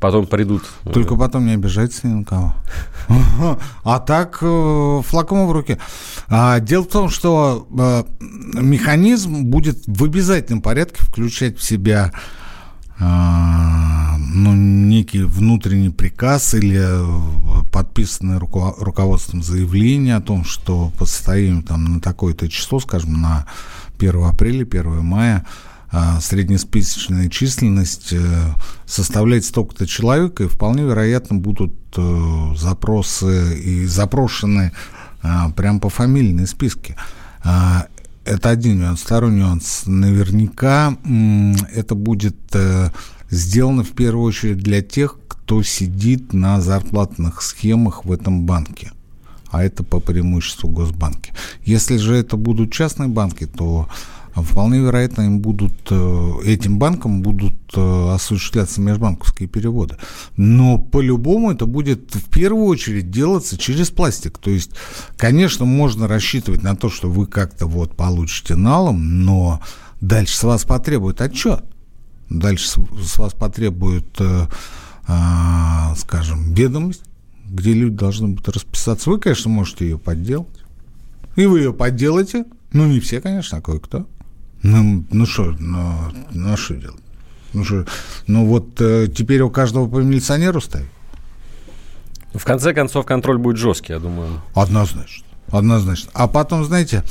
Потом 0.00 0.26
придут. 0.26 0.64
Только 0.92 1.14
потом 1.14 1.46
не 1.46 1.52
обижается 1.52 2.08
ни 2.08 2.14
на 2.14 2.24
кого. 2.24 2.54
А 3.84 3.98
так, 3.98 4.38
флаком 4.38 5.46
в 5.46 5.52
руке. 5.52 5.78
Дело 6.28 6.82
в 6.84 6.88
том, 6.88 7.10
что 7.10 7.66
механизм 7.70 9.44
будет 9.44 9.78
в 9.86 10.04
обязательном 10.04 10.62
порядке 10.62 11.04
включать 11.04 11.58
в 11.58 11.62
себя 11.62 12.12
ну, 12.98 14.54
некий 14.54 15.22
внутренний 15.22 15.90
приказ 15.90 16.54
или 16.54 16.84
подписанное 17.70 18.38
руководством 18.38 19.42
заявление 19.42 20.16
о 20.16 20.20
том, 20.20 20.44
что 20.44 20.92
по 20.98 21.06
состоянию 21.06 21.62
там, 21.62 21.84
на 21.84 22.00
такое-то 22.00 22.48
число, 22.48 22.78
скажем, 22.80 23.20
на 23.20 23.46
1 23.98 24.24
апреля, 24.24 24.62
1 24.62 25.04
мая, 25.04 25.46
среднесписочная 26.20 27.28
численность 27.28 28.14
составляет 28.86 29.44
столько-то 29.44 29.86
человек, 29.86 30.40
и 30.40 30.46
вполне 30.46 30.84
вероятно 30.84 31.36
будут 31.36 31.74
запросы 32.56 33.58
и 33.58 33.86
запрошены 33.86 34.72
прям 35.56 35.80
по 35.80 35.88
фамильные 35.88 36.46
списки. 36.46 36.96
Это 37.42 38.50
один 38.50 38.80
нюанс. 38.80 39.00
Второй 39.00 39.32
нюанс. 39.32 39.82
Наверняка 39.86 40.96
это 41.74 41.94
будет 41.94 42.36
сделано 43.30 43.82
в 43.82 43.90
первую 43.90 44.24
очередь 44.24 44.58
для 44.58 44.82
тех, 44.82 45.18
кто 45.26 45.62
сидит 45.62 46.32
на 46.32 46.60
зарплатных 46.60 47.42
схемах 47.42 48.04
в 48.04 48.12
этом 48.12 48.46
банке. 48.46 48.92
А 49.50 49.64
это 49.64 49.82
по 49.82 49.98
преимуществу 49.98 50.68
Госбанки. 50.70 51.32
Если 51.64 51.96
же 51.96 52.14
это 52.14 52.36
будут 52.36 52.72
частные 52.72 53.08
банки, 53.08 53.46
то 53.46 53.88
вполне 54.34 54.78
вероятно 54.80 55.22
им 55.22 55.40
будут, 55.40 55.90
этим 56.44 56.78
банкам 56.78 57.22
будут 57.22 57.54
осуществляться 57.76 58.80
межбанковские 58.80 59.48
переводы. 59.48 59.96
Но 60.36 60.78
по-любому 60.78 61.50
это 61.52 61.66
будет 61.66 62.14
в 62.14 62.30
первую 62.30 62.66
очередь 62.66 63.10
делаться 63.10 63.58
через 63.58 63.90
пластик. 63.90 64.38
То 64.38 64.50
есть, 64.50 64.72
конечно, 65.16 65.64
можно 65.64 66.08
рассчитывать 66.08 66.62
на 66.62 66.76
то, 66.76 66.90
что 66.90 67.10
вы 67.10 67.26
как-то 67.26 67.66
вот 67.66 67.96
получите 67.96 68.56
налом, 68.56 69.24
но 69.24 69.60
дальше 70.00 70.36
с 70.36 70.42
вас 70.44 70.64
потребует 70.64 71.20
отчет. 71.20 71.64
Дальше 72.28 72.68
с 72.68 73.18
вас 73.18 73.34
потребует, 73.34 74.06
скажем, 75.04 76.54
ведомость, 76.54 77.02
где 77.44 77.72
люди 77.72 77.96
должны 77.96 78.28
будут 78.28 78.48
расписаться. 78.48 79.10
Вы, 79.10 79.18
конечно, 79.18 79.50
можете 79.50 79.88
ее 79.88 79.98
подделать. 79.98 80.46
И 81.34 81.46
вы 81.46 81.60
ее 81.60 81.72
подделаете. 81.72 82.44
Ну, 82.72 82.86
не 82.86 83.00
все, 83.00 83.20
конечно, 83.20 83.58
а 83.58 83.60
кое-кто. 83.60 84.06
Ну, 84.62 85.04
ну 85.10 85.26
что, 85.26 85.54
ну, 85.58 86.12
ну 86.32 86.56
что 86.56 86.74
делать? 86.74 87.00
Ну, 87.52 87.64
что, 87.64 87.86
ну 88.26 88.46
вот 88.46 88.80
э, 88.80 89.08
теперь 89.08 89.40
у 89.40 89.50
каждого 89.50 89.88
по 89.88 89.98
милиционеру 89.98 90.60
ставить? 90.60 90.88
В 92.34 92.44
конце 92.44 92.72
концов, 92.72 93.06
контроль 93.06 93.38
будет 93.38 93.56
жесткий, 93.56 93.92
я 93.92 93.98
думаю. 93.98 94.40
Однозначно. 94.54 95.26
Однозначно. 95.50 96.10
А 96.14 96.28
потом, 96.28 96.64
знаете, 96.64 97.02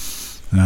э, 0.52 0.58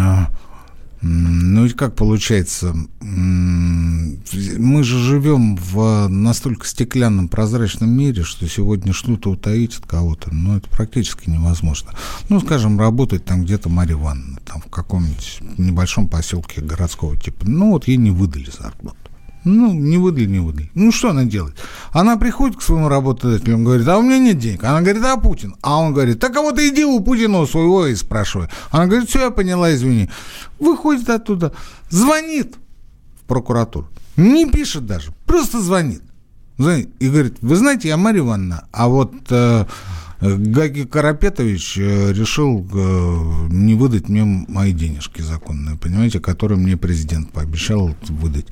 ну 1.05 1.65
ведь 1.65 1.75
как 1.75 1.95
получается, 1.95 2.73
мы 3.01 4.83
же 4.83 4.99
живем 4.99 5.57
в 5.57 6.07
настолько 6.07 6.65
стеклянном, 6.65 7.27
прозрачном 7.27 7.89
мире, 7.89 8.23
что 8.23 8.47
сегодня 8.47 8.93
что-то 8.93 9.31
утаить 9.31 9.75
от 9.77 9.85
кого-то, 9.85 10.33
ну, 10.33 10.55
это 10.55 10.69
практически 10.69 11.29
невозможно. 11.29 11.91
Ну, 12.29 12.39
скажем, 12.39 12.79
работает 12.79 13.25
там 13.25 13.43
где-то 13.43 13.67
Марья 13.67 13.95
Ивановна, 13.95 14.39
там 14.45 14.61
в 14.61 14.69
каком-нибудь 14.69 15.39
небольшом 15.57 16.07
поселке 16.07 16.61
городского 16.61 17.17
типа. 17.17 17.45
Ну, 17.45 17.71
вот 17.71 17.89
ей 17.89 17.97
не 17.97 18.11
выдали 18.11 18.49
зарплату. 18.49 18.97
Ну, 19.43 19.73
не 19.73 19.97
выдали, 19.97 20.25
не 20.25 20.39
выдали. 20.39 20.69
Ну, 20.73 20.91
что 20.91 21.09
она 21.09 21.25
делает? 21.25 21.55
Она 21.91 22.15
приходит 22.15 22.57
к 22.57 22.61
своему 22.61 22.87
работодателю, 22.87 23.55
он 23.55 23.63
говорит, 23.63 23.87
а 23.87 23.97
у 23.97 24.01
меня 24.01 24.19
нет 24.19 24.37
денег. 24.37 24.63
Она 24.63 24.81
говорит, 24.81 25.03
а 25.03 25.17
Путин? 25.17 25.55
А 25.61 25.79
он 25.79 25.93
говорит, 25.93 26.19
так 26.19 26.35
а 26.37 26.41
вот 26.41 26.59
иди 26.59 26.85
у 26.85 26.99
Путина 27.01 27.45
своего 27.45 27.85
и 27.87 27.95
спрашивай. 27.95 28.47
Она 28.71 28.85
говорит, 28.85 29.09
все, 29.09 29.19
я 29.19 29.31
поняла, 29.31 29.73
извини. 29.73 30.09
Выходит 30.59 31.09
оттуда, 31.09 31.53
звонит 31.89 32.55
в 33.21 33.27
прокуратуру. 33.27 33.87
Не 34.15 34.49
пишет 34.49 34.85
даже, 34.85 35.11
просто 35.25 35.59
звонит. 35.59 36.01
звонит 36.57 36.89
и 36.99 37.09
говорит, 37.09 37.37
вы 37.41 37.55
знаете, 37.55 37.89
я 37.89 37.97
Марья 37.97 38.19
Ивановна, 38.19 38.67
а 38.71 38.87
вот 38.87 39.13
э, 39.29 39.65
Гаги 40.23 40.83
Карапетович 40.83 41.77
э, 41.77 42.13
решил 42.13 42.65
э, 42.73 43.47
не 43.49 43.75
выдать 43.75 44.07
мне 44.07 44.23
мои 44.23 44.71
денежки 44.71 45.21
законные, 45.21 45.75
понимаете, 45.75 46.21
которые 46.21 46.57
мне 46.57 46.77
президент 46.77 47.31
пообещал 47.31 47.93
выдать. 48.07 48.45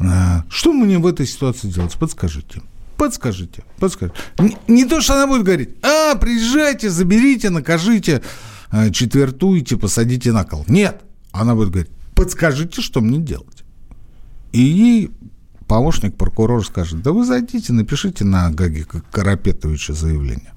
Э, 0.00 0.42
что 0.50 0.74
мне 0.74 0.98
в 0.98 1.06
этой 1.06 1.26
ситуации 1.26 1.68
делать? 1.68 1.94
Подскажите. 1.94 2.60
Подскажите, 2.98 3.64
подскажите. 3.78 4.18
Не, 4.38 4.58
не 4.68 4.84
то, 4.84 5.00
что 5.00 5.14
она 5.14 5.26
будет 5.26 5.44
говорить, 5.44 5.70
а, 5.82 6.14
приезжайте, 6.16 6.90
заберите, 6.90 7.50
накажите, 7.50 8.22
четвертуйте, 8.92 9.76
посадите 9.76 10.30
на 10.30 10.44
кол. 10.44 10.64
Нет, 10.68 11.00
она 11.32 11.54
будет 11.54 11.70
говорить, 11.70 11.90
подскажите, 12.14 12.82
что 12.82 13.00
мне 13.00 13.18
делать. 13.18 13.64
И 14.52 14.60
ей 14.60 15.10
помощник 15.66 16.16
прокурора 16.16 16.62
скажет, 16.62 17.02
да 17.02 17.12
вы 17.12 17.24
зайдите, 17.24 17.72
напишите 17.72 18.24
на 18.24 18.50
Гаги 18.50 18.86
Карапетовича 19.10 19.94
заявление. 19.94 20.52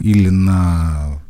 Или 0.00 0.28
на 0.28 1.20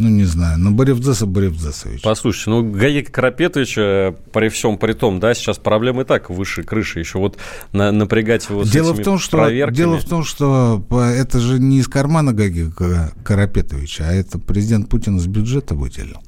ну, 0.00 0.08
не 0.08 0.24
знаю, 0.24 0.58
на 0.58 0.70
Боревдзеса 0.70 1.26
Боревдзесовича. 1.26 2.00
Послушайте, 2.02 2.50
ну, 2.50 2.72
Гаги 2.72 3.02
Карапетович, 3.02 3.74
э, 3.76 4.14
при 4.32 4.48
всем 4.48 4.78
при 4.78 4.94
том, 4.94 5.20
да, 5.20 5.34
сейчас 5.34 5.58
проблемы 5.58 6.02
и 6.02 6.04
так 6.06 6.30
выше 6.30 6.62
крыши, 6.62 7.00
еще 7.00 7.18
вот 7.18 7.36
на, 7.72 7.92
напрягать 7.92 8.48
его 8.48 8.64
с 8.64 8.70
дело 8.70 8.92
этими 8.92 9.02
в 9.02 9.04
том, 9.04 9.18
что, 9.18 9.36
проверками. 9.36 9.76
Дело 9.76 9.98
в 9.98 10.04
том, 10.04 10.24
что 10.24 10.82
это 10.90 11.38
же 11.38 11.58
не 11.58 11.80
из 11.80 11.88
кармана 11.88 12.32
Гаги 12.32 12.70
Карапетовича, 13.22 14.04
а 14.08 14.12
это 14.12 14.38
президент 14.38 14.88
Путин 14.88 15.18
из 15.18 15.26
бюджета 15.26 15.74
выделил. 15.74 16.22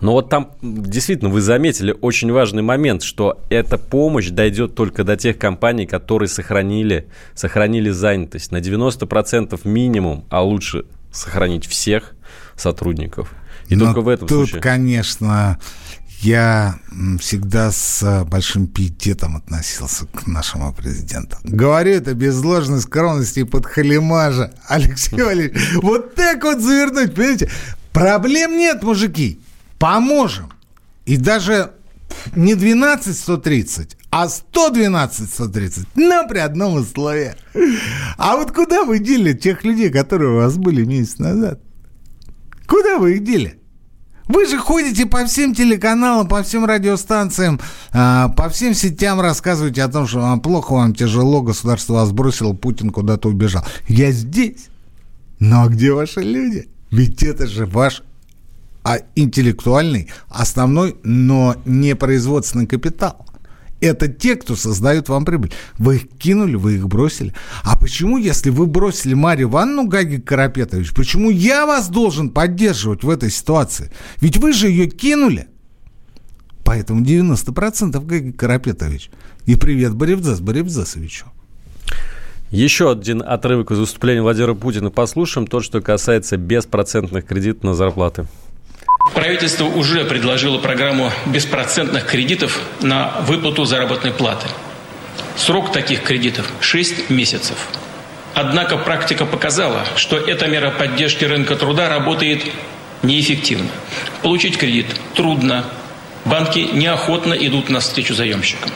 Но 0.00 0.12
вот 0.12 0.28
там 0.28 0.50
действительно 0.60 1.30
вы 1.30 1.40
заметили 1.40 1.96
очень 1.98 2.30
важный 2.30 2.62
момент, 2.62 3.02
что 3.02 3.40
эта 3.48 3.78
помощь 3.78 4.28
дойдет 4.28 4.74
только 4.74 5.02
до 5.04 5.16
тех 5.16 5.38
компаний, 5.38 5.86
которые 5.86 6.28
сохранили, 6.28 7.06
сохранили 7.34 7.90
занятость 7.90 8.50
на 8.50 8.58
90% 8.58 9.60
минимум, 9.64 10.26
а 10.28 10.42
лучше 10.42 10.84
сохранить 11.14 11.66
всех 11.66 12.14
сотрудников. 12.56 13.32
И 13.68 13.76
Но 13.76 13.86
только 13.86 14.00
в 14.02 14.08
этом 14.08 14.28
тут, 14.28 14.48
случае. 14.48 14.60
конечно, 14.60 15.58
я 16.20 16.78
всегда 17.20 17.70
с 17.70 18.24
большим 18.30 18.66
пиететом 18.66 19.36
относился 19.36 20.06
к 20.06 20.26
нашему 20.26 20.72
президенту. 20.72 21.36
Говорю 21.44 21.92
это 21.92 22.14
без 22.14 22.42
ложной 22.42 22.80
скромности 22.80 23.40
и 23.40 23.44
подхалимажа. 23.44 24.52
Алексей 24.68 25.20
Валерьевич, 25.22 25.74
вот 25.76 26.14
так 26.14 26.42
вот 26.44 26.60
завернуть, 26.60 27.14
понимаете? 27.14 27.50
Проблем 27.92 28.56
нет, 28.58 28.82
мужики 28.82 29.40
поможем. 29.78 30.50
И 31.04 31.16
даже 31.16 31.72
не 32.34 32.54
12 32.54 33.16
130, 33.16 33.96
а 34.16 34.28
112 34.28 35.28
130, 35.28 35.86
но 35.96 36.28
при 36.28 36.38
одном 36.38 36.74
условии. 36.74 37.34
А 38.16 38.36
вот 38.36 38.52
куда 38.52 38.84
вы 38.84 39.00
дели 39.00 39.32
тех 39.32 39.64
людей, 39.64 39.90
которые 39.90 40.30
у 40.30 40.36
вас 40.36 40.56
были 40.56 40.84
месяц 40.84 41.18
назад? 41.18 41.60
Куда 42.68 42.98
вы 42.98 43.14
их 43.14 43.24
дели? 43.24 43.58
Вы 44.28 44.46
же 44.46 44.56
ходите 44.58 45.06
по 45.06 45.24
всем 45.26 45.52
телеканалам, 45.52 46.28
по 46.28 46.44
всем 46.44 46.64
радиостанциям, 46.64 47.58
а, 47.92 48.28
по 48.28 48.48
всем 48.50 48.72
сетям 48.72 49.20
рассказываете 49.20 49.82
о 49.82 49.88
том, 49.88 50.06
что 50.06 50.20
вам 50.20 50.40
плохо, 50.40 50.74
вам 50.74 50.94
тяжело, 50.94 51.42
государство 51.42 51.94
вас 51.94 52.12
бросило, 52.12 52.52
Путин 52.52 52.90
куда-то 52.90 53.28
убежал. 53.28 53.64
Я 53.88 54.12
здесь. 54.12 54.68
Но 55.40 55.68
где 55.68 55.92
ваши 55.92 56.20
люди? 56.20 56.68
Ведь 56.92 57.24
это 57.24 57.48
же 57.48 57.66
ваш 57.66 58.04
а 58.84 58.98
интеллектуальный, 59.16 60.08
основной, 60.28 60.96
но 61.02 61.56
не 61.64 61.96
производственный 61.96 62.68
капитал. 62.68 63.26
Это 63.80 64.08
те, 64.08 64.36
кто 64.36 64.56
создают 64.56 65.08
вам 65.08 65.24
прибыль. 65.24 65.52
Вы 65.78 65.96
их 65.96 66.08
кинули, 66.18 66.54
вы 66.54 66.76
их 66.76 66.88
бросили. 66.88 67.34
А 67.64 67.78
почему, 67.78 68.16
если 68.16 68.50
вы 68.50 68.66
бросили 68.66 69.14
Марию 69.14 69.48
Ивановну 69.48 69.86
Гаги 69.86 70.16
Карапетович, 70.16 70.94
почему 70.94 71.30
я 71.30 71.66
вас 71.66 71.88
должен 71.88 72.30
поддерживать 72.30 73.04
в 73.04 73.10
этой 73.10 73.30
ситуации? 73.30 73.90
Ведь 74.20 74.38
вы 74.38 74.52
же 74.52 74.68
ее 74.68 74.86
кинули. 74.86 75.48
Поэтому 76.64 77.04
90% 77.04 78.04
Гаги 78.04 78.30
Карапетович. 78.30 79.10
И 79.44 79.56
привет 79.56 79.94
Боревдзас 79.94 80.40
Боревдзасовичу. 80.40 81.26
Еще 82.50 82.90
один 82.90 83.20
отрывок 83.20 83.72
из 83.72 83.78
выступления 83.78 84.22
Владимира 84.22 84.54
Путина 84.54 84.90
послушаем, 84.90 85.46
тот, 85.46 85.64
что 85.64 85.80
касается 85.80 86.36
беспроцентных 86.36 87.26
кредитов 87.26 87.64
на 87.64 87.74
зарплаты. 87.74 88.26
Правительство 89.12 89.64
уже 89.66 90.04
предложило 90.04 90.58
программу 90.58 91.12
беспроцентных 91.26 92.06
кредитов 92.06 92.60
на 92.80 93.20
выплату 93.20 93.64
заработной 93.64 94.12
платы. 94.12 94.48
Срок 95.36 95.72
таких 95.72 96.02
кредитов– 96.02 96.50
6 96.60 97.10
месяцев. 97.10 97.56
Однако 98.34 98.76
практика 98.76 99.26
показала, 99.26 99.84
что 99.96 100.16
эта 100.16 100.46
мера 100.46 100.70
поддержки 100.70 101.24
рынка 101.24 101.54
труда 101.54 101.88
работает 101.88 102.44
неэффективно. 103.02 103.68
Получить 104.22 104.56
кредит 104.56 104.86
трудно, 105.14 105.64
банки 106.24 106.68
неохотно 106.72 107.34
идут 107.34 107.68
навстречу 107.68 108.14
заемщикам. 108.14 108.70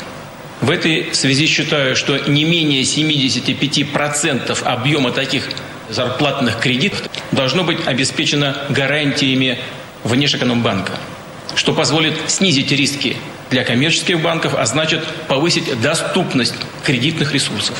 В 0.61 0.71
этой 0.71 1.15
связи 1.15 1.47
считаю, 1.47 1.97
что 1.97 2.19
не 2.29 2.45
менее 2.45 2.83
75% 2.83 4.63
объема 4.63 5.13
таких 5.13 5.49
зарплатных 5.89 6.59
кредитов 6.59 7.03
должно 7.33 7.65
быть 7.65 7.87
обеспечено 7.87 8.57
гарантиями 8.69 9.59
Внешэкономбанка, 10.09 10.93
что 11.55 11.75
позволит 11.75 12.15
снизить 12.27 12.73
риски 12.73 13.17
для 13.51 13.65
коммерческих 13.65 14.21
банков, 14.21 14.55
а 14.57 14.65
значит 14.67 15.05
повысить 15.27 15.81
доступность 15.81 16.55
кредитных 16.85 17.33
ресурсов. 17.33 17.77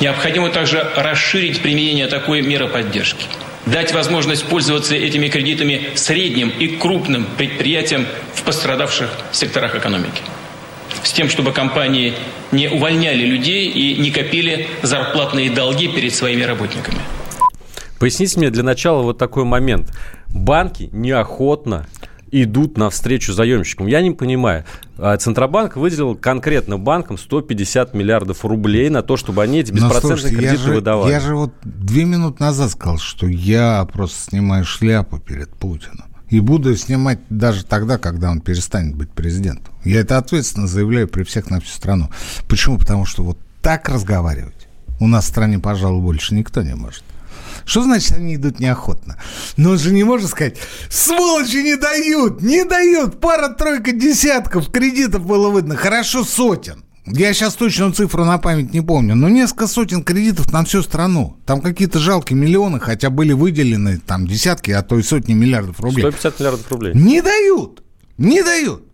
Необходимо 0.00 0.50
также 0.50 0.86
расширить 0.96 1.60
применение 1.60 2.06
такой 2.06 2.42
меры 2.42 2.68
поддержки 2.68 3.26
дать 3.66 3.92
возможность 3.92 4.44
пользоваться 4.44 4.94
этими 4.94 5.28
кредитами 5.28 5.90
средним 5.94 6.50
и 6.50 6.68
крупным 6.68 7.26
предприятиям 7.36 8.06
в 8.34 8.42
пострадавших 8.42 9.10
секторах 9.30 9.74
экономики. 9.74 10.22
С 11.02 11.12
тем, 11.12 11.28
чтобы 11.28 11.52
компании 11.52 12.14
не 12.50 12.68
увольняли 12.68 13.24
людей 13.24 13.68
и 13.68 14.00
не 14.00 14.10
копили 14.10 14.68
зарплатные 14.82 15.50
долги 15.50 15.88
перед 15.88 16.14
своими 16.14 16.42
работниками. 16.42 16.98
Поясните 17.98 18.38
мне 18.38 18.50
для 18.50 18.62
начала 18.62 19.02
вот 19.02 19.18
такой 19.18 19.44
момент. 19.44 19.88
Банки 20.32 20.88
неохотно 20.92 21.86
идут 22.32 22.78
навстречу 22.78 23.32
заемщикам. 23.32 23.86
Я 23.86 24.00
не 24.00 24.10
понимаю. 24.10 24.64
А 24.96 25.16
Центробанк 25.16 25.76
выделил 25.76 26.14
конкретно 26.14 26.78
банкам 26.78 27.18
150 27.18 27.94
миллиардов 27.94 28.44
рублей 28.44 28.88
на 28.88 29.02
то, 29.02 29.16
чтобы 29.16 29.42
они 29.42 29.60
эти 29.60 29.70
беспроцентные 29.70 30.16
слушайте, 30.16 30.36
кредиты 30.36 30.54
я 30.54 30.62
же, 30.62 30.72
выдавали. 30.72 31.10
Я 31.10 31.20
же 31.20 31.36
вот 31.36 31.52
две 31.62 32.04
минуты 32.04 32.42
назад 32.42 32.70
сказал, 32.70 32.98
что 32.98 33.26
я 33.26 33.86
просто 33.92 34.30
снимаю 34.30 34.64
шляпу 34.64 35.18
перед 35.18 35.50
Путиным. 35.50 36.06
И 36.30 36.40
буду 36.40 36.74
снимать 36.76 37.18
даже 37.28 37.62
тогда, 37.62 37.98
когда 37.98 38.30
он 38.30 38.40
перестанет 38.40 38.96
быть 38.96 39.10
президентом. 39.10 39.74
Я 39.84 40.00
это 40.00 40.16
ответственно 40.16 40.66
заявляю 40.66 41.06
при 41.06 41.24
всех 41.24 41.50
на 41.50 41.60
всю 41.60 41.74
страну. 41.74 42.08
Почему? 42.48 42.78
Потому 42.78 43.04
что 43.04 43.22
вот 43.22 43.38
так 43.60 43.90
разговаривать 43.90 44.68
у 44.98 45.06
нас 45.06 45.24
в 45.24 45.28
стране, 45.28 45.58
пожалуй, 45.58 46.00
больше 46.00 46.34
никто 46.34 46.62
не 46.62 46.74
может. 46.74 47.04
Что 47.64 47.82
значит 47.82 48.12
они 48.12 48.36
идут 48.36 48.60
неохотно? 48.60 49.18
Но 49.56 49.70
он 49.70 49.78
же 49.78 49.92
не 49.92 50.04
может 50.04 50.30
сказать, 50.30 50.56
сволочи 50.88 51.56
не 51.56 51.76
дают, 51.76 52.42
не 52.42 52.64
дают, 52.64 53.20
пара-тройка 53.20 53.92
десятков 53.92 54.70
кредитов 54.70 55.26
было 55.26 55.54
видно, 55.54 55.76
хорошо 55.76 56.24
сотен. 56.24 56.84
Я 57.04 57.34
сейчас 57.34 57.54
точную 57.54 57.92
цифру 57.92 58.24
на 58.24 58.38
память 58.38 58.72
не 58.72 58.80
помню, 58.80 59.16
но 59.16 59.28
несколько 59.28 59.66
сотен 59.66 60.04
кредитов 60.04 60.52
на 60.52 60.64
всю 60.64 60.82
страну. 60.82 61.36
Там 61.46 61.60
какие-то 61.60 61.98
жалкие 61.98 62.38
миллионы, 62.38 62.78
хотя 62.78 63.10
были 63.10 63.32
выделены 63.32 63.98
там 63.98 64.26
десятки, 64.26 64.70
а 64.70 64.82
то 64.82 64.96
и 64.96 65.02
сотни 65.02 65.32
миллиардов 65.32 65.80
рублей. 65.80 66.02
150 66.02 66.38
миллиардов 66.38 66.70
рублей. 66.70 66.94
Не 66.94 67.20
дают, 67.20 67.82
не 68.18 68.42
дают. 68.42 68.84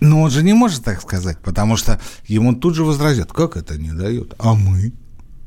Но 0.00 0.22
он 0.22 0.30
же 0.30 0.42
не 0.42 0.52
может 0.52 0.84
так 0.84 1.02
сказать, 1.02 1.38
потому 1.42 1.76
что 1.76 2.00
ему 2.26 2.54
тут 2.54 2.76
же 2.76 2.84
возразят, 2.84 3.32
как 3.32 3.56
это 3.56 3.76
не 3.76 3.90
дают, 3.90 4.34
а 4.38 4.54
мы? 4.54 4.92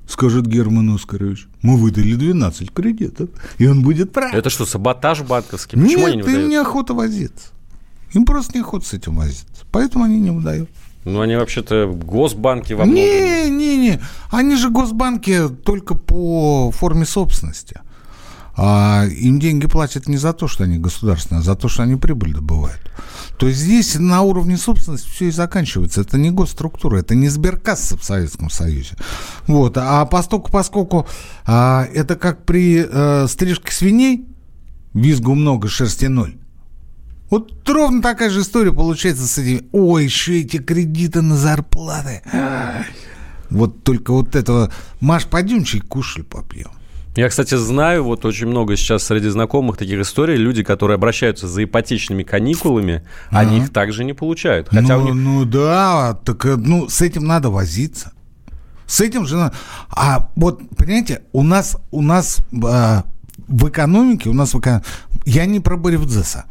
Скажет 0.10 0.48
Герман 0.48 0.96
Оскарович, 0.96 1.48
мы 1.62 1.78
выдали 1.78 2.16
12 2.16 2.74
кредитов, 2.74 3.30
и 3.58 3.68
он 3.68 3.84
будет 3.84 4.12
прав. 4.12 4.34
Это 4.34 4.50
что, 4.50 4.66
саботаж 4.66 5.22
банковский? 5.22 5.78
Почему 5.78 6.00
Нет, 6.00 6.08
они 6.08 6.16
не 6.18 6.22
выдают? 6.24 6.44
им 6.44 6.50
неохота 6.50 6.94
возиться. 6.94 7.48
Им 8.14 8.26
просто 8.26 8.58
неохота 8.58 8.86
с 8.86 8.94
этим 8.94 9.16
возиться. 9.16 9.46
Поэтому 9.72 10.04
они 10.06 10.20
не 10.20 10.32
выдают. 10.32 10.70
Ну, 11.06 11.22
они 11.22 11.36
вообще-то 11.36 11.88
госбанки 11.88 12.74
во 12.74 12.86
многом. 12.86 12.96
Не, 12.96 13.50
не, 13.50 13.78
не. 13.78 14.00
Они 14.32 14.56
же 14.56 14.70
госбанки 14.70 15.48
только 15.64 15.96
по 15.96 16.72
форме 16.72 17.06
собственности. 17.06 17.80
А 18.62 19.06
им 19.06 19.40
деньги 19.40 19.68
платят 19.68 20.10
не 20.10 20.18
за 20.18 20.34
то, 20.34 20.50
что 20.50 20.66
они 20.66 20.78
государственные, 20.78 21.40
а 21.40 21.44
за 21.44 21.56
то, 21.56 21.70
что 21.70 21.84
они 21.84 21.96
прибыль 21.96 22.34
добывают. 22.34 22.82
То 23.38 23.48
есть 23.48 23.62
здесь 23.62 23.96
на 23.96 24.22
уровне 24.22 24.58
собственности 24.58 25.10
все 25.10 25.30
и 25.30 25.32
заканчивается. 25.32 26.02
Это 26.02 26.18
не 26.18 26.30
госструктура, 26.30 26.98
это 26.98 27.16
не 27.16 27.30
сберкасса 27.30 27.96
в 27.96 28.04
Советском 28.04 28.50
Союзе. 28.50 28.98
Вот. 29.48 29.78
А 29.78 30.06
поскольку, 30.06 30.52
поскольку 30.52 31.08
а, 31.46 31.88
это 31.94 32.18
как 32.18 32.44
при 32.44 32.86
а, 32.86 33.28
стрижке 33.30 33.72
свиней, 33.72 34.28
визгу 34.94 35.36
много, 35.36 35.70
шерсти 35.70 36.08
ноль, 36.08 36.36
вот 37.30 37.70
ровно 37.70 38.02
такая 38.02 38.30
же 38.30 38.42
история 38.42 38.74
получается 38.74 39.26
с 39.26 39.38
этими. 39.38 39.70
Ой, 39.72 40.04
еще 40.04 40.42
эти 40.42 40.58
кредиты 40.58 41.22
на 41.22 41.38
зарплаты. 41.38 42.24
Вот 43.50 43.86
только 43.86 44.12
вот 44.12 44.36
этого. 44.36 44.70
Маш, 45.00 45.28
пойдем 45.28 45.64
чай 45.64 45.80
кушай 45.80 46.26
попьем. 46.26 46.72
Я, 47.20 47.28
кстати, 47.28 47.56
знаю, 47.56 48.06
вот 48.06 48.24
очень 48.24 48.48
много 48.48 48.78
сейчас 48.78 49.04
среди 49.04 49.28
знакомых 49.28 49.76
таких 49.76 50.00
историй, 50.00 50.38
люди, 50.38 50.64
которые 50.64 50.96
обращаются 50.96 51.50
за 51.50 51.66
ипотечными 51.66 52.24
каникулами, 52.24 53.04
ага. 53.28 53.40
они 53.40 53.58
их 53.58 53.74
также 53.74 54.06
не 54.06 54.14
получают. 54.14 54.70
Хотя 54.70 54.98
ну, 54.98 55.04
них... 55.04 55.16
ну 55.16 55.44
да, 55.44 56.18
так 56.24 56.46
ну 56.46 56.88
с 56.88 57.02
этим 57.02 57.26
надо 57.26 57.50
возиться. 57.50 58.14
С 58.86 59.02
этим 59.02 59.26
же 59.26 59.36
надо... 59.36 59.54
А 59.90 60.30
вот, 60.38 60.62
понимаете, 60.78 61.24
у 61.34 61.44
нас, 61.44 61.76
у 61.92 62.02
нас 62.02 62.38
а, 62.64 63.04
в 63.50 63.68
экономике, 63.68 64.30
у 64.30 64.34
нас 64.34 64.54
в 64.54 64.60
экономике... 64.62 64.88
Я 65.26 65.46
не 65.46 65.60
про 65.60 65.76
Боревдзеса. 65.76 66.46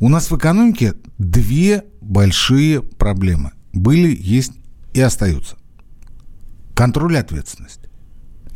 У 0.00 0.08
нас 0.08 0.32
в 0.32 0.36
экономике 0.36 0.94
две 1.18 1.84
большие 2.00 2.82
проблемы. 2.82 3.52
Были, 3.72 4.18
есть 4.20 4.50
и 4.94 5.00
остаются. 5.00 5.54
Контроль 6.74 7.14
и 7.14 7.18
ответственность. 7.18 7.82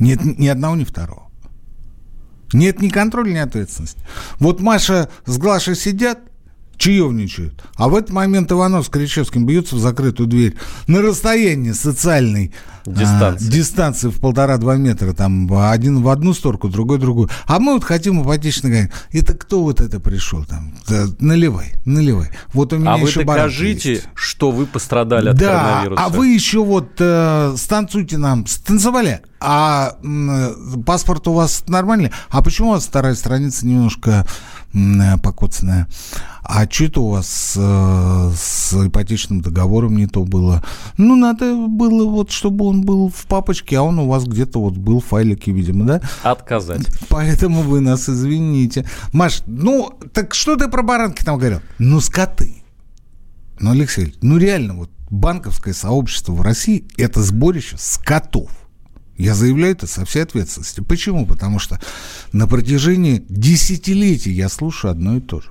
Нет 0.01 0.25
ни 0.25 0.49
одного, 0.49 0.77
ни 0.77 0.85
второго. 0.85 1.31
Нет 2.53 2.81
ни 2.83 2.89
контроля, 2.89 3.33
ни 3.33 3.39
ответственности. 3.39 4.01
Вот 4.39 4.61
Маша 4.61 5.09
с 5.25 5.39
Глашей 5.39 5.77
сидят, 5.77 6.19
чаевничают. 6.81 7.63
А 7.77 7.89
в 7.89 7.95
этот 7.95 8.11
момент 8.11 8.51
Иванов 8.51 8.87
с 8.87 8.89
Кричевским 8.89 9.47
бьются 9.47 9.77
в 9.77 9.79
закрытую 9.79 10.27
дверь 10.27 10.57
на 10.87 11.03
расстоянии 11.03 11.73
социальной 11.73 12.53
дистанции, 12.87 13.47
а, 13.47 13.51
дистанции 13.51 14.09
в 14.09 14.19
полтора-два 14.19 14.77
метра. 14.77 15.13
Там 15.13 15.53
один 15.53 16.03
в 16.03 16.09
одну 16.09 16.33
сторону, 16.33 16.71
другой 16.71 16.97
в 16.97 17.01
другую. 17.03 17.29
А 17.47 17.61
мы 17.61 17.75
вот 17.75 17.85
хотим 17.85 18.23
ипотечный 18.23 18.71
гранит. 18.71 18.93
Это 19.13 19.35
кто 19.35 19.63
вот 19.63 19.83
это 19.83 20.01
пришел 20.01 20.45
там? 20.45 20.73
Наливай, 21.21 21.75
наливай. 21.85 22.31
Вот 22.55 22.73
у 22.73 22.79
меня 22.79 22.95
а 22.95 22.99
еще 22.99 23.21
вы 23.21 23.27
докажите, 23.27 23.91
есть. 23.91 24.09
что 24.15 24.51
вы 24.51 24.65
пострадали 24.65 25.29
от 25.29 25.37
да, 25.37 25.59
коронавируса. 25.59 26.05
а 26.05 26.09
вы 26.09 26.29
еще 26.29 26.65
вот 26.65 26.93
э, 26.99 27.55
станцуйте 27.59 28.17
нам. 28.17 28.47
Станцевали? 28.47 29.21
А 29.41 29.97
паспорт 30.87 31.27
у 31.29 31.33
вас 31.33 31.65
нормальный? 31.67 32.13
А 32.31 32.43
почему 32.43 32.69
у 32.69 32.73
вас 32.73 32.87
вторая 32.87 33.15
страница 33.15 33.67
немножко 33.67 34.27
покоцанная? 35.23 35.89
а 36.53 36.69
что 36.69 36.85
это 36.85 37.01
у 37.01 37.11
вас 37.11 37.55
э, 37.57 38.33
с 38.37 38.73
ипотечным 38.73 39.41
договором 39.41 39.97
не 39.97 40.09
то 40.09 40.25
было? 40.25 40.65
Ну, 40.97 41.15
надо 41.15 41.55
было 41.55 42.05
вот, 42.09 42.33
чтобы 42.33 42.65
он 42.65 42.83
был 42.83 43.09
в 43.09 43.27
папочке, 43.27 43.79
а 43.79 43.83
он 43.83 44.01
у 44.01 44.09
вас 44.09 44.25
где-то 44.25 44.61
вот 44.61 44.77
был 44.77 45.01
в 45.01 45.05
файлике, 45.05 45.53
видимо, 45.53 45.85
да? 45.85 46.01
Отказать. 46.25 46.89
Поэтому 47.09 47.63
вы 47.63 47.79
нас 47.81 48.09
извините. 48.09 48.85
Маш, 49.13 49.43
ну, 49.47 49.93
так 50.13 50.35
что 50.35 50.57
ты 50.57 50.67
про 50.67 50.83
баранки 50.83 51.23
там 51.23 51.39
говорил? 51.39 51.61
Ну, 51.79 52.01
скоты. 52.01 52.65
Ну, 53.61 53.71
Алексей, 53.71 54.15
ну 54.21 54.37
реально, 54.37 54.75
вот 54.75 54.91
банковское 55.09 55.73
сообщество 55.73 56.33
в 56.33 56.41
России– 56.41 56.85
это 56.97 57.23
сборище 57.23 57.77
скотов. 57.79 58.51
Я 59.21 59.35
заявляю 59.35 59.73
это 59.73 59.87
со 59.87 60.05
всей 60.05 60.23
ответственностью. 60.23 60.85
Почему? 60.85 61.27
Потому 61.27 61.59
что 61.59 61.81
на 62.33 62.47
протяжении 62.47 63.25
десятилетий 63.29 64.33
я 64.33 64.49
слушаю 64.49 64.93
одно 64.93 65.17
и 65.17 65.21
то 65.21 65.41
же 65.41 65.51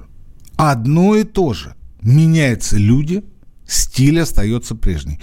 одно 0.59 1.15
и 1.15 1.23
то 1.23 1.53
же. 1.53 1.73
Меняются 2.01 2.77
люди, 2.77 3.23
стиль 3.65 4.19
остается 4.19 4.75
прежний. 4.75 5.19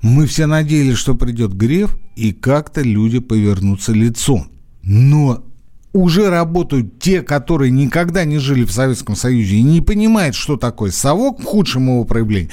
Мы 0.00 0.26
все 0.26 0.46
надеялись, 0.46 0.96
что 0.96 1.14
придет 1.14 1.52
Греф, 1.52 1.96
и 2.16 2.32
как-то 2.32 2.80
люди 2.80 3.18
повернутся 3.18 3.92
лицом. 3.92 4.48
Но 4.82 5.44
уже 5.92 6.30
работают 6.30 6.98
те, 7.00 7.20
которые 7.20 7.70
никогда 7.70 8.24
не 8.24 8.38
жили 8.38 8.64
в 8.64 8.72
Советском 8.72 9.14
Союзе 9.14 9.56
и 9.56 9.62
не 9.62 9.82
понимают, 9.82 10.34
что 10.34 10.56
такое 10.56 10.90
совок 10.90 11.40
в 11.40 11.44
худшем 11.44 11.88
его 11.88 12.04
проявлении. 12.04 12.50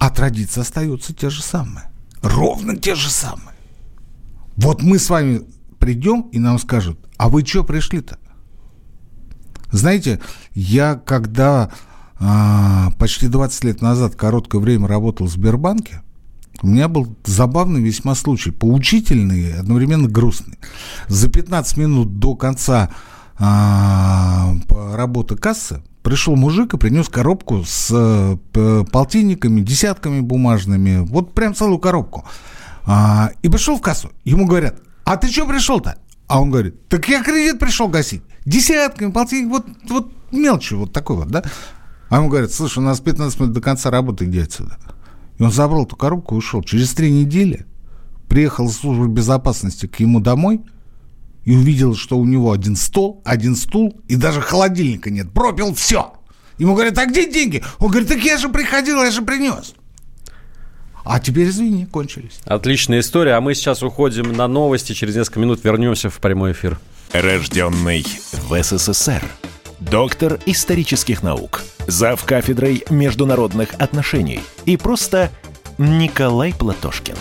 А 0.00 0.10
традиции 0.10 0.60
остаются 0.60 1.14
те 1.14 1.30
же 1.30 1.42
самые. 1.42 1.90
Ровно 2.22 2.76
те 2.76 2.96
же 2.96 3.08
самые. 3.08 3.49
Вот 4.62 4.82
мы 4.82 4.98
с 4.98 5.08
вами 5.08 5.40
придем, 5.78 6.28
и 6.32 6.38
нам 6.38 6.58
скажут, 6.58 6.98
а 7.16 7.30
вы 7.30 7.46
что 7.46 7.64
пришли-то? 7.64 8.18
Знаете, 9.72 10.20
я 10.52 10.96
когда 10.96 11.70
а, 12.18 12.90
почти 12.98 13.28
20 13.28 13.64
лет 13.64 13.80
назад 13.80 14.16
короткое 14.16 14.60
время 14.60 14.86
работал 14.86 15.28
в 15.28 15.30
Сбербанке, 15.30 16.02
у 16.60 16.66
меня 16.66 16.88
был 16.88 17.16
забавный 17.24 17.80
весьма 17.80 18.14
случай, 18.14 18.50
поучительный 18.50 19.40
и 19.40 19.52
одновременно 19.52 20.08
грустный. 20.08 20.58
За 21.08 21.30
15 21.30 21.78
минут 21.78 22.18
до 22.18 22.34
конца 22.34 22.90
а, 23.38 24.52
работы 24.68 25.36
кассы 25.36 25.82
пришел 26.02 26.36
мужик 26.36 26.74
и 26.74 26.78
принес 26.78 27.08
коробку 27.08 27.64
с 27.66 27.90
а, 27.90 28.36
полтинниками, 28.92 29.62
десятками 29.62 30.20
бумажными, 30.20 30.98
вот 30.98 31.32
прям 31.32 31.54
целую 31.54 31.78
коробку. 31.78 32.26
А, 32.86 33.30
и 33.42 33.48
пришел 33.48 33.76
в 33.76 33.80
кассу, 33.80 34.10
ему 34.24 34.46
говорят, 34.46 34.80
а 35.04 35.16
ты 35.16 35.28
что 35.28 35.46
пришел-то? 35.46 35.96
А 36.26 36.40
он 36.40 36.50
говорит, 36.50 36.88
так 36.88 37.08
я 37.08 37.22
кредит 37.22 37.58
пришел 37.58 37.88
гасить. 37.88 38.22
Десятками, 38.44 39.10
полтинник, 39.10 39.50
вот, 39.50 39.66
вот 39.88 40.12
мелочи 40.30 40.74
вот 40.74 40.92
такой 40.92 41.16
вот, 41.16 41.28
да? 41.28 41.42
А 42.08 42.16
ему 42.16 42.28
говорят, 42.28 42.52
слушай, 42.52 42.78
у 42.78 42.82
нас 42.82 43.00
15 43.00 43.40
минут 43.40 43.52
до 43.52 43.60
конца 43.60 43.90
работы, 43.90 44.24
иди 44.24 44.40
отсюда. 44.40 44.78
И 45.38 45.42
он 45.42 45.52
забрал 45.52 45.84
эту 45.84 45.96
коробку 45.96 46.34
и 46.34 46.38
ушел. 46.38 46.62
Через 46.62 46.92
три 46.94 47.10
недели 47.10 47.66
приехал 48.28 48.68
служба 48.68 49.06
безопасности 49.06 49.86
к 49.86 49.98
ему 50.00 50.20
домой 50.20 50.62
и 51.44 51.56
увидел, 51.56 51.94
что 51.94 52.18
у 52.18 52.24
него 52.24 52.52
один 52.52 52.76
стол, 52.76 53.22
один 53.24 53.56
стул 53.56 54.00
и 54.06 54.16
даже 54.16 54.40
холодильника 54.40 55.10
нет. 55.10 55.32
Пропил 55.32 55.74
все. 55.74 56.12
Ему 56.58 56.74
говорят, 56.74 56.98
а 56.98 57.06
где 57.06 57.30
деньги? 57.30 57.62
Он 57.78 57.88
говорит, 57.90 58.08
так 58.08 58.22
я 58.22 58.36
же 58.36 58.48
приходил, 58.50 59.02
я 59.02 59.10
же 59.10 59.22
принес. 59.22 59.74
А 61.04 61.20
теперь, 61.20 61.48
извини, 61.48 61.86
кончились. 61.86 62.40
Отличная 62.44 63.00
история. 63.00 63.34
А 63.34 63.40
мы 63.40 63.54
сейчас 63.54 63.82
уходим 63.82 64.32
на 64.32 64.48
новости. 64.48 64.92
Через 64.92 65.16
несколько 65.16 65.40
минут 65.40 65.64
вернемся 65.64 66.10
в 66.10 66.18
прямой 66.18 66.52
эфир. 66.52 66.78
Рожденный 67.12 68.06
в 68.32 68.62
СССР. 68.62 69.22
Доктор 69.80 70.38
исторических 70.46 71.22
наук. 71.22 71.62
Зав 71.86 72.22
кафедрой 72.24 72.84
международных 72.90 73.74
отношений. 73.78 74.40
И 74.66 74.76
просто 74.76 75.30
Николай 75.78 76.52
Платошкин. 76.52 77.14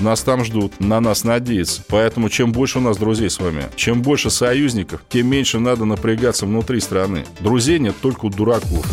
Нас 0.00 0.22
там 0.22 0.42
ждут, 0.42 0.80
на 0.80 1.00
нас 1.00 1.22
надеются. 1.22 1.82
Поэтому 1.88 2.30
чем 2.30 2.52
больше 2.52 2.78
у 2.78 2.80
нас 2.80 2.96
друзей 2.96 3.28
с 3.28 3.38
вами, 3.38 3.64
чем 3.76 4.00
больше 4.00 4.30
союзников, 4.30 5.02
тем 5.10 5.26
меньше 5.26 5.58
надо 5.58 5.84
напрягаться 5.84 6.46
внутри 6.46 6.80
страны. 6.80 7.26
Друзей 7.40 7.78
нет 7.78 7.94
только 8.00 8.24
у 8.24 8.30
дураков. 8.30 8.86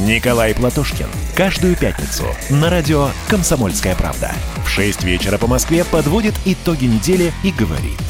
Николай 0.00 0.54
Платошкин. 0.54 1.06
Каждую 1.36 1.76
пятницу 1.76 2.24
на 2.50 2.68
радио 2.68 3.10
«Комсомольская 3.28 3.94
правда». 3.94 4.32
В 4.64 4.68
6 4.68 5.04
вечера 5.04 5.38
по 5.38 5.46
Москве 5.46 5.84
подводит 5.84 6.34
итоги 6.44 6.86
недели 6.86 7.32
и 7.44 7.52
говорит. 7.52 8.00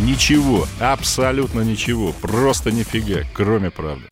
Ничего, 0.00 0.66
абсолютно 0.80 1.60
ничего, 1.60 2.12
просто 2.12 2.72
нифига, 2.72 3.20
кроме 3.34 3.70
правды. 3.70 4.06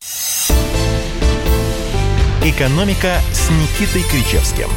«Экономика» 2.44 3.18
с 3.32 3.48
Никитой 3.50 4.02
Кричевским. 4.10 4.68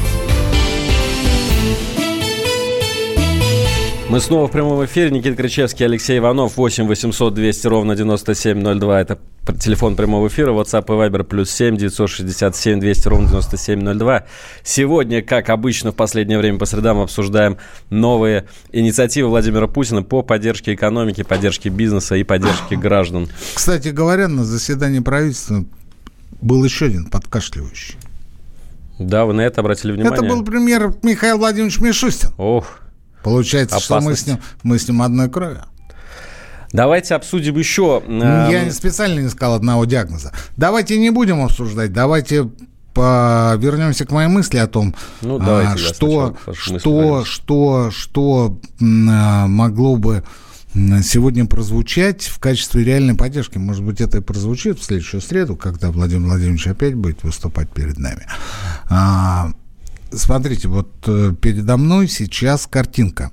Мы 4.08 4.20
снова 4.20 4.48
в 4.48 4.52
прямом 4.52 4.86
эфире. 4.86 5.10
Никита 5.10 5.36
Кричевский, 5.36 5.84
Алексей 5.84 6.20
Иванов. 6.20 6.58
8 6.58 6.86
800 6.86 7.34
200 7.34 7.68
ровно 7.68 7.96
9702. 7.96 9.02
Это 9.02 9.18
телефон 9.60 9.96
прямого 9.96 10.28
эфира. 10.28 10.52
WhatsApp 10.52 10.86
и 10.86 10.91
Viber 10.91 11.24
плюс 11.24 11.50
7 11.50 11.76
967 11.76 12.80
200 12.80 13.08
ровно 13.08 13.28
9702. 13.30 14.26
Сегодня, 14.63 15.24
как 15.24 15.50
обычно, 15.50 15.91
в 15.91 15.96
последнее 15.96 16.38
время 16.38 16.60
по 16.60 16.65
средам 16.65 17.00
обсуждаем 17.00 17.58
новые 17.89 18.46
инициативы 18.72 19.30
Владимира 19.30 19.65
Путина 19.65 20.04
по 20.04 20.22
поддержке 20.22 20.76
экономики, 20.76 21.24
поддержке 21.24 21.70
бизнеса 21.70 22.15
и 22.15 22.24
поддержке 22.24 22.76
граждан. 22.76 23.28
Кстати 23.56 23.88
говоря, 23.88 24.28
на 24.28 24.46
заседании 24.46 25.00
правительства 25.00 25.65
был 26.41 26.63
еще 26.63 26.86
один 26.86 27.06
подкашливающий. 27.06 27.96
Да, 29.00 29.26
вы 29.26 29.34
на 29.34 29.41
это 29.41 29.62
обратили 29.62 29.94
внимание? 29.94 30.13
Это 30.13 30.24
был 30.24 30.44
премьер 30.46 30.94
Михаил 31.02 31.39
Владимирович 31.39 31.80
Мишустин. 31.80 32.30
Ох, 32.38 32.82
Получается, 33.26 33.78
Опасность. 33.78 33.90
что 33.90 34.08
мы 34.08 34.16
с, 34.16 34.28
ним, 34.28 34.38
мы 34.62 34.78
с 34.78 34.88
ним 34.88 35.02
одной 35.02 35.32
крови. 35.32 35.58
Давайте 36.72 37.16
обсудим 37.16 37.58
еще... 37.58 38.04
Э... 38.06 38.48
Я 38.52 38.72
специально 38.72 39.20
не 39.20 39.30
сказал 39.30 39.56
одного 39.56 39.86
диагноза. 39.86 40.32
Давайте 40.58 41.00
не 41.00 41.10
будем 41.10 41.44
обсуждать, 41.44 41.92
давайте 41.92 42.52
по, 42.94 43.56
вернемся 43.58 44.06
к 44.06 44.12
моей 44.12 44.30
мысли 44.30 44.60
о 44.60 44.68
том, 44.68 44.94
ну, 45.22 45.40
давайте, 45.40 45.74
а, 45.74 45.78
что, 45.78 46.38
да, 46.46 46.54
что, 46.54 47.26
что, 47.26 47.90
что 47.90 48.60
а, 48.80 49.48
могло 49.48 49.96
бы 49.96 50.24
сегодня 50.76 51.48
прозвучать 51.48 52.26
в 52.26 52.38
качестве 52.38 52.84
реальной 52.84 53.16
поддержки. 53.16 53.58
Может 53.58 53.84
быть, 53.84 54.02
это 54.02 54.20
и 54.20 54.22
прозвучит 54.22 54.78
в 54.78 54.84
следующую 54.84 55.22
среду, 55.22 55.56
когда 55.56 55.90
Владимир 55.90 56.28
Владимирович 56.28 56.68
опять 56.68 56.94
будет 56.94 57.24
выступать 57.24 57.70
перед 57.72 57.98
нами. 57.98 58.28
Смотрите, 60.15 60.67
вот 60.67 60.91
э, 61.08 61.34
передо 61.39 61.78
мной 61.78 62.08
сейчас 62.08 62.67
картинка. 62.67 63.32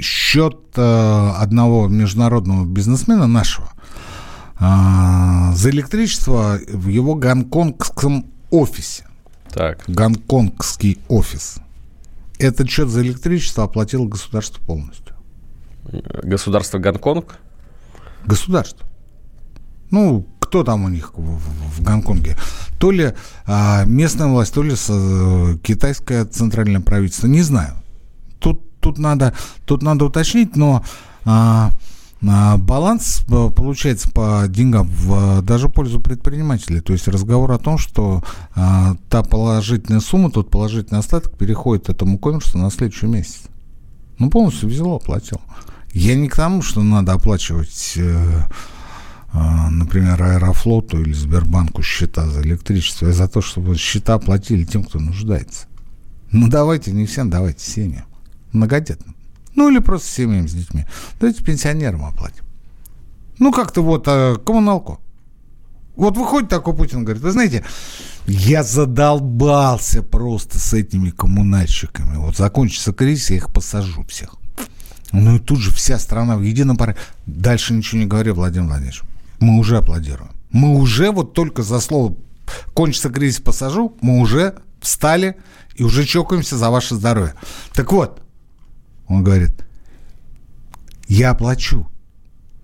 Счет 0.00 0.58
э, 0.76 1.30
одного 1.36 1.88
международного 1.88 2.66
бизнесмена 2.66 3.26
нашего 3.26 3.72
а, 4.58 5.52
за 5.54 5.70
электричество 5.70 6.58
в 6.68 6.88
его 6.88 7.14
гонконгском 7.14 8.26
офисе. 8.50 9.06
Так. 9.50 9.84
Гонконгский 9.88 10.98
офис. 11.08 11.60
Этот 12.38 12.68
счет 12.68 12.88
за 12.88 13.02
электричество 13.02 13.64
оплатило 13.64 14.06
государство 14.06 14.62
полностью. 14.64 15.14
Государство 16.22 16.78
Гонконг? 16.78 17.38
Государство. 18.24 18.86
Ну, 19.90 20.26
кто 20.50 20.64
там 20.64 20.84
у 20.84 20.88
них 20.88 21.12
в, 21.14 21.38
в, 21.78 21.82
Гонконге? 21.82 22.36
То 22.80 22.90
ли 22.90 23.12
а, 23.46 23.84
местная 23.84 24.26
власть, 24.26 24.52
то 24.52 24.64
ли 24.64 24.74
с, 24.74 24.88
а, 24.90 25.56
китайское 25.62 26.24
центральное 26.24 26.80
правительство. 26.80 27.28
Не 27.28 27.42
знаю. 27.42 27.74
Тут, 28.40 28.60
тут, 28.80 28.98
надо, 28.98 29.32
тут 29.64 29.82
надо 29.82 30.06
уточнить, 30.06 30.56
но 30.56 30.84
а, 31.24 31.70
а, 32.26 32.56
баланс 32.56 33.22
а, 33.30 33.50
получается 33.50 34.10
по 34.10 34.46
деньгам 34.48 34.88
в, 34.88 35.40
даже 35.42 35.68
в 35.68 35.72
пользу 35.72 36.00
предпринимателей. 36.00 36.80
То 36.80 36.94
есть 36.94 37.06
разговор 37.06 37.52
о 37.52 37.58
том, 37.58 37.78
что 37.78 38.24
а, 38.56 38.96
та 39.08 39.22
положительная 39.22 40.00
сумма, 40.00 40.32
тот 40.32 40.50
положительный 40.50 40.98
остаток 40.98 41.38
переходит 41.38 41.90
этому 41.90 42.18
коммерсу 42.18 42.58
на 42.58 42.72
следующий 42.72 43.06
месяц. 43.06 43.42
Ну, 44.18 44.30
полностью 44.30 44.68
взял, 44.68 44.96
оплатил. 44.96 45.40
Я 45.92 46.16
не 46.16 46.28
к 46.28 46.34
тому, 46.34 46.60
что 46.62 46.82
надо 46.82 47.12
оплачивать, 47.12 47.94
э, 47.96 48.02
э, 48.02 48.42
например, 49.32 50.22
Аэрофлоту 50.22 51.00
или 51.00 51.12
Сбербанку 51.12 51.82
счета 51.82 52.26
за 52.26 52.42
электричество, 52.42 53.08
а 53.08 53.12
за 53.12 53.28
то, 53.28 53.40
чтобы 53.40 53.76
счета 53.76 54.18
платили 54.18 54.64
тем, 54.64 54.84
кто 54.84 54.98
нуждается. 54.98 55.66
Ну, 56.32 56.48
давайте 56.48 56.92
не 56.92 57.06
всем, 57.06 57.30
давайте 57.30 57.64
семьям. 57.64 58.04
Многодетным. 58.52 59.14
Ну, 59.54 59.70
или 59.70 59.78
просто 59.78 60.08
семьям 60.08 60.48
с 60.48 60.52
детьми. 60.52 60.84
Давайте 61.20 61.44
пенсионерам 61.44 62.04
оплатим. 62.04 62.44
Ну, 63.38 63.52
как-то 63.52 63.82
вот 63.82 64.04
э, 64.06 64.36
коммуналку. 64.44 65.00
Вот 65.96 66.16
выходит 66.16 66.48
такой 66.48 66.74
Путин, 66.74 67.04
говорит, 67.04 67.22
вы 67.22 67.30
знаете, 67.30 67.64
я 68.26 68.62
задолбался 68.62 70.02
просто 70.02 70.58
с 70.58 70.72
этими 70.72 71.10
коммунальщиками. 71.10 72.16
Вот 72.16 72.36
закончится 72.36 72.92
кризис, 72.92 73.30
я 73.30 73.36
их 73.36 73.52
посажу 73.52 74.04
всех. 74.04 74.36
Ну 75.12 75.36
и 75.36 75.38
тут 75.38 75.58
же 75.58 75.70
вся 75.72 75.98
страна 75.98 76.36
в 76.36 76.42
едином 76.42 76.76
паре. 76.76 76.96
Дальше 77.26 77.74
ничего 77.74 78.00
не 78.00 78.06
говорю, 78.06 78.34
Владимир 78.34 78.68
Владимирович. 78.68 79.02
Мы 79.40 79.58
уже 79.58 79.78
аплодируем. 79.78 80.30
Мы 80.52 80.76
уже 80.76 81.10
вот 81.10 81.34
только 81.34 81.62
за 81.62 81.80
слово 81.80 82.16
«кончится 82.74 83.10
кризис, 83.10 83.40
посажу», 83.40 83.96
мы 84.00 84.20
уже 84.20 84.56
встали 84.80 85.36
и 85.74 85.82
уже 85.82 86.04
чокаемся 86.04 86.56
за 86.56 86.70
ваше 86.70 86.94
здоровье. 86.94 87.34
Так 87.72 87.92
вот, 87.92 88.22
он 89.08 89.24
говорит, 89.24 89.64
я 91.08 91.30
оплачу 91.30 91.88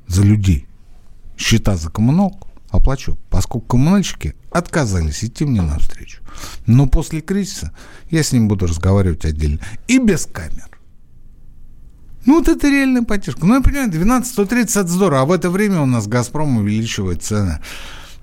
за 0.06 0.22
людей 0.22 0.66
счета 1.36 1.76
за 1.76 1.90
коммуналку, 1.90 2.48
оплачу, 2.70 3.18
поскольку 3.30 3.66
коммунальщики 3.66 4.34
отказались 4.50 5.24
идти 5.24 5.44
мне 5.44 5.62
навстречу. 5.62 6.22
Но 6.66 6.86
после 6.86 7.20
кризиса 7.20 7.72
я 8.10 8.22
с 8.22 8.32
ним 8.32 8.48
буду 8.48 8.66
разговаривать 8.66 9.24
отдельно 9.24 9.60
и 9.88 9.98
без 9.98 10.26
камер. 10.26 10.75
Ну, 12.26 12.38
вот 12.38 12.48
это 12.48 12.68
реальная 12.68 13.02
поддержка. 13.02 13.46
Ну, 13.46 13.54
я 13.54 13.60
понимаю, 13.60 13.90
12-130 13.90 14.80
это 14.80 14.88
здорово. 14.88 15.22
А 15.22 15.24
в 15.24 15.32
это 15.32 15.48
время 15.48 15.80
у 15.80 15.86
нас 15.86 16.06
«Газпром» 16.06 16.58
увеличивает 16.58 17.22
цены 17.22 17.60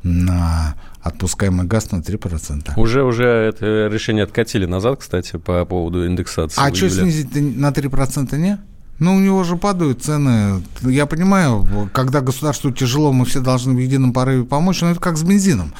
на 0.04 0.76
отпускаемый 1.02 1.66
газ 1.66 1.92
на 1.92 1.98
3%. 1.98 2.74
Уже, 2.78 3.04
уже 3.04 3.26
это 3.26 3.88
решение 3.88 4.24
откатили 4.24 4.66
назад, 4.66 5.00
кстати, 5.00 5.38
по 5.38 5.66
поводу 5.66 6.06
индексации. 6.06 6.62
А 6.62 6.74
что 6.74 6.90
снизить 6.90 7.36
на 7.36 7.72
3% 7.72 8.38
не? 8.38 8.60
Ну, 9.00 9.16
у 9.16 9.20
него 9.20 9.44
же 9.44 9.56
падают 9.56 10.04
цены. 10.04 10.64
Я 10.82 11.06
понимаю, 11.08 11.90
когда 11.94 12.22
государству 12.22 12.72
тяжело, 12.72 13.12
мы 13.12 13.26
все 13.26 13.42
должны 13.42 13.74
в 13.74 13.80
едином 13.80 14.14
порыве 14.14 14.44
помочь, 14.44 14.82
но 14.82 14.92
это 14.92 15.00
как 15.00 15.18
с 15.18 15.24
бензином. 15.24 15.74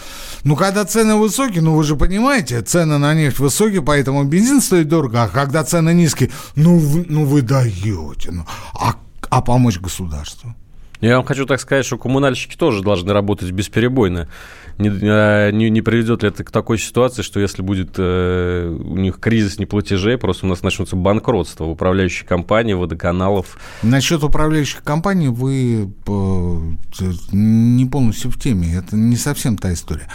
Ну, 0.44 0.56
когда 0.56 0.84
цены 0.84 1.16
высокие, 1.16 1.62
ну, 1.62 1.76
вы 1.76 1.84
же 1.84 1.96
понимаете, 1.96 2.62
цены 2.62 2.98
на 2.98 3.14
нефть 3.14 3.40
высокие, 3.40 3.82
поэтому 3.82 4.24
бензин 4.24 4.62
стоит 4.62 4.90
дорого, 4.90 5.24
а 5.24 5.28
когда 5.28 5.64
цены 5.64 5.94
низкие, 5.94 6.32
ну, 6.56 6.78
вы, 6.78 7.06
ну, 7.08 7.26
вы 7.26 7.44
даете. 7.44 8.32
Ну, 8.32 8.46
а, 8.74 8.96
а 9.30 9.42
помочь 9.42 9.80
государству? 9.80 10.54
Я 11.00 11.18
вам 11.18 11.26
хочу 11.26 11.46
так 11.46 11.60
сказать, 11.60 11.86
что 11.86 11.98
коммунальщики 11.98 12.56
тоже 12.56 12.82
должны 12.82 13.12
работать 13.12 13.52
бесперебойно. 13.52 14.30
Не, 14.78 14.90
а, 15.04 15.52
не, 15.52 15.70
не 15.70 15.82
приведет 15.82 16.24
ли 16.24 16.30
это 16.30 16.44
к 16.44 16.52
такой 16.52 16.78
ситуации, 16.78 17.22
что 17.22 17.40
если 17.40 17.62
будет 17.62 17.96
э, 17.98 18.68
у 18.68 18.98
них 18.98 19.20
кризис 19.20 19.60
неплатежей, 19.60 20.18
просто 20.18 20.46
у 20.46 20.50
нас 20.50 20.64
начнутся 20.64 20.96
банкротства 20.96 21.66
в 21.66 21.72
управляющей 21.72 22.26
компании, 22.26 22.74
водоканалов? 22.74 23.58
Насчет 23.84 24.24
управляющих 24.24 24.84
компаний 24.84 25.28
вы 25.28 25.92
э, 26.08 27.06
не 27.32 27.86
полностью 27.86 28.32
в 28.32 28.40
теме. 28.40 28.76
Это 28.76 28.96
не 28.96 29.16
совсем 29.16 29.58
та 29.58 29.74
история. 29.74 30.08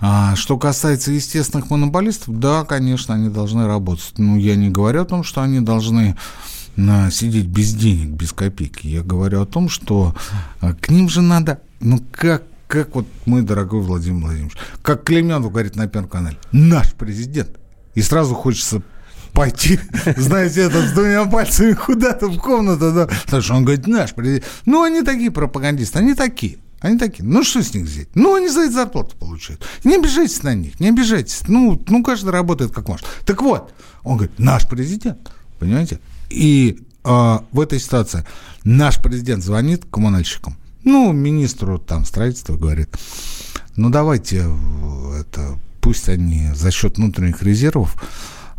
А 0.00 0.36
что 0.36 0.58
касается 0.58 1.10
естественных 1.10 1.70
монополистов, 1.70 2.38
да, 2.38 2.64
конечно, 2.64 3.14
они 3.14 3.28
должны 3.28 3.66
работать. 3.66 4.14
Но 4.16 4.36
я 4.36 4.54
не 4.54 4.70
говорю 4.70 5.02
о 5.02 5.04
том, 5.04 5.24
что 5.24 5.42
они 5.42 5.60
должны 5.60 6.16
на 6.76 7.10
сидеть 7.10 7.46
без 7.46 7.74
денег, 7.74 8.10
без 8.10 8.32
копейки. 8.32 8.86
Я 8.86 9.02
говорю 9.02 9.42
о 9.42 9.46
том, 9.46 9.68
что 9.68 10.14
а, 10.60 10.74
к 10.74 10.90
ним 10.90 11.08
же 11.08 11.20
надо, 11.20 11.60
ну 11.80 11.98
как, 12.12 12.44
как 12.68 12.94
вот 12.94 13.06
мой 13.24 13.42
дорогой 13.42 13.80
Владимир 13.80 14.26
Владимирович, 14.26 14.56
как 14.82 15.02
Клеменов 15.02 15.50
говорит 15.50 15.74
на 15.74 15.88
Первом 15.88 16.08
канале, 16.08 16.38
наш 16.52 16.92
президент. 16.92 17.50
И 17.94 18.02
сразу 18.02 18.34
хочется 18.34 18.82
пойти, 19.32 19.80
знаете, 20.16 20.62
это 20.62 20.86
с 20.86 20.92
двумя 20.92 21.24
пальцами 21.24 21.72
куда-то 21.72 22.28
в 22.28 22.38
комнату, 22.38 22.92
да, 22.92 23.08
потому 23.24 23.42
что 23.42 23.54
он 23.54 23.64
говорит, 23.64 23.86
наш 23.86 24.14
президент. 24.14 24.44
Ну, 24.66 24.82
они 24.82 25.02
такие 25.02 25.30
пропагандисты, 25.30 25.98
они 25.98 26.14
такие. 26.14 26.58
Они 26.80 26.96
такие, 26.96 27.24
ну 27.24 27.42
что 27.42 27.60
с 27.60 27.74
них 27.74 27.86
взять? 27.86 28.08
Ну, 28.14 28.36
они 28.36 28.48
за 28.48 28.60
это 28.60 28.72
зарплату 28.72 29.16
получают. 29.16 29.64
Не 29.82 29.96
обижайтесь 29.96 30.44
на 30.44 30.54
них, 30.54 30.78
не 30.78 30.90
обижайтесь. 30.90 31.42
Ну, 31.48 31.82
ну, 31.88 32.04
каждый 32.04 32.30
работает 32.30 32.70
как 32.70 32.86
может. 32.86 33.04
Так 33.24 33.42
вот, 33.42 33.74
он 34.04 34.16
говорит, 34.16 34.38
наш 34.38 34.68
президент, 34.68 35.18
понимаете? 35.58 35.98
И 36.30 36.78
э, 37.04 37.38
в 37.50 37.60
этой 37.60 37.80
ситуации 37.80 38.24
наш 38.62 39.02
президент 39.02 39.42
звонит 39.42 39.86
коммунальщикам, 39.90 40.56
ну, 40.88 41.12
министру 41.12 41.78
там 41.78 42.04
строительства 42.04 42.56
говорит, 42.56 42.88
ну, 43.76 43.90
давайте 43.90 44.50
это, 45.18 45.58
пусть 45.80 46.08
они 46.08 46.50
за 46.54 46.70
счет 46.70 46.96
внутренних 46.96 47.42
резервов 47.42 47.96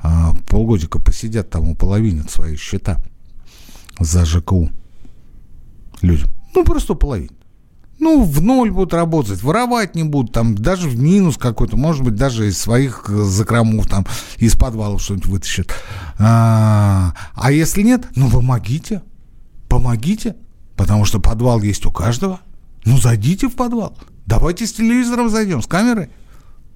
э, 0.03 0.07
полгодика 0.47 0.99
посидят 0.99 1.49
там 1.49 1.69
у 1.69 1.75
половины 1.75 2.23
свои 2.29 2.55
счета 2.55 3.03
за 3.99 4.25
ЖКУ 4.25 4.69
людям. 6.01 6.29
Ну, 6.55 6.63
просто 6.63 6.93
половину 6.93 7.33
ну, 7.99 8.23
в 8.23 8.41
ноль 8.41 8.71
будут 8.71 8.93
работать, 8.93 9.43
воровать 9.43 9.93
не 9.95 10.03
будут, 10.03 10.31
там, 10.31 10.55
даже 10.55 10.87
в 10.87 10.97
минус 10.97 11.37
какой-то, 11.37 11.75
может 11.75 12.03
быть, 12.03 12.15
даже 12.15 12.47
из 12.47 12.57
своих 12.57 13.05
э, 13.09 13.23
закромов, 13.23 13.87
там, 13.87 14.05
из 14.37 14.55
подвалов 14.55 15.01
что-нибудь 15.01 15.27
вытащат. 15.27 15.73
А, 16.17 17.13
а 17.33 17.51
если 17.51 17.81
нет, 17.81 18.07
ну, 18.15 18.29
помогите, 18.29 19.01
помогите, 19.67 20.35
потому 20.79 21.03
что 21.03 21.19
подвал 21.19 21.61
есть 21.61 21.85
у 21.85 21.91
каждого. 21.91 22.39
Ну, 22.85 22.97
зайдите 22.97 23.49
в 23.49 23.55
подвал, 23.57 23.97
давайте 24.25 24.65
с 24.65 24.71
телевизором 24.71 25.29
зайдем, 25.29 25.61
с 25.61 25.67
камерой, 25.67 26.09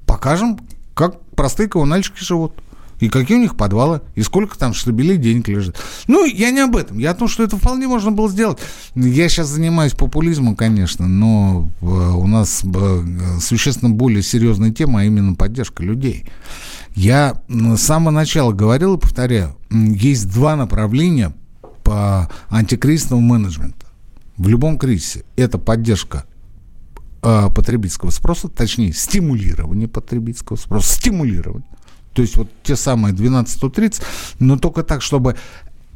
покажем, 0.05 0.59
как 0.93 1.21
простые 1.37 1.69
коммунальщики 1.69 2.21
живут 2.21 2.51
и 2.99 3.07
какие 3.07 3.37
у 3.37 3.39
них 3.39 3.55
подвалы, 3.55 4.01
и 4.15 4.21
сколько 4.21 4.59
там 4.59 4.73
штабелей 4.73 5.15
денег 5.15 5.47
лежит. 5.47 5.77
Ну, 6.07 6.25
я 6.25 6.51
не 6.51 6.59
об 6.59 6.75
этом. 6.75 6.97
Я 6.97 7.11
о 7.11 7.15
том, 7.15 7.29
что 7.29 7.43
это 7.43 7.55
вполне 7.55 7.87
можно 7.87 8.11
было 8.11 8.29
сделать. 8.29 8.59
Я 8.93 9.29
сейчас 9.29 9.47
занимаюсь 9.47 9.93
популизмом, 9.93 10.57
конечно, 10.57 11.07
но 11.07 11.69
э, 11.81 11.85
у 11.85 12.27
нас 12.27 12.61
э, 12.65 13.03
существенно 13.39 13.89
более 13.91 14.21
серьезная 14.21 14.71
тема, 14.71 14.99
а 14.99 15.03
именно 15.05 15.35
поддержка 15.35 15.81
людей. 15.81 16.25
Я 16.93 17.41
с 17.47 17.81
самого 17.81 18.11
начала 18.11 18.51
говорил 18.51 18.95
и 18.95 18.99
повторяю, 18.99 19.55
есть 19.71 20.29
два 20.29 20.57
направления 20.57 21.33
по 21.83 22.29
антикризисному 22.49 23.21
менеджменту. 23.21 23.83
В 24.37 24.47
любом 24.47 24.77
кризисе 24.77 25.23
это 25.35 25.57
поддержка 25.57 26.25
э, 27.21 27.49
потребительского 27.53 28.09
спроса, 28.09 28.47
точнее, 28.47 28.93
стимулирование 28.93 29.87
потребительского 29.87 30.57
спроса, 30.57 30.93
стимулирование. 30.95 31.67
То 32.13 32.21
есть 32.21 32.35
вот 32.35 32.49
те 32.63 32.75
самые 32.75 33.13
12-130, 33.13 34.01
но 34.39 34.57
только 34.57 34.83
так, 34.83 35.01
чтобы 35.01 35.35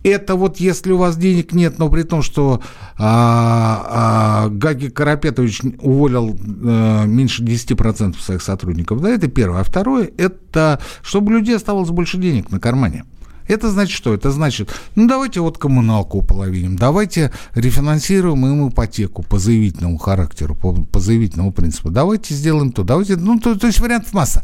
Это 0.04 0.36
вот 0.36 0.58
если 0.58 0.91
у 0.91 0.97
вас 0.97 1.17
денег 1.17 1.54
нет, 1.54 1.80
но 1.80 1.89
при 1.89 2.04
том, 2.04 2.21
что 2.21 2.62
а, 2.97 4.45
а, 4.45 4.50
Гаги 4.50 4.89
Карапетович 4.89 5.62
уволил 5.80 6.38
а, 6.63 7.06
меньше 7.06 7.43
10% 7.43 8.17
своих 8.19 8.41
сотрудников, 8.41 9.02
да, 9.02 9.10
это 9.10 9.28
первое. 9.28 9.62
А 9.62 9.63
второе, 9.63 10.10
это 10.17 10.80
чтобы 11.02 11.34
у 11.34 11.38
людей 11.38 11.56
оставалось 11.56 11.89
больше 11.89 12.17
денег 12.17 12.52
на 12.52 12.60
кармане. 12.60 13.04
Это 13.47 13.71
значит 13.71 13.95
что? 13.95 14.13
Это 14.13 14.31
значит, 14.31 14.73
ну 14.95 15.07
давайте 15.07 15.39
вот 15.39 15.57
коммуналку 15.57 16.19
уполовиним, 16.19 16.75
давайте 16.75 17.31
рефинансируем 17.55 18.45
им 18.45 18.69
ипотеку 18.69 19.23
по 19.23 19.39
заявительному 19.39 19.97
характеру, 19.97 20.55
по, 20.55 20.73
по 20.73 20.99
заявительному 20.99 21.51
принципу. 21.51 21.89
Давайте 21.89 22.33
сделаем 22.33 22.71
то, 22.71 22.83
давайте, 22.83 23.15
ну 23.15 23.39
то, 23.39 23.55
то 23.55 23.67
есть 23.67 23.79
вариантов 23.79 24.13
масса. 24.13 24.43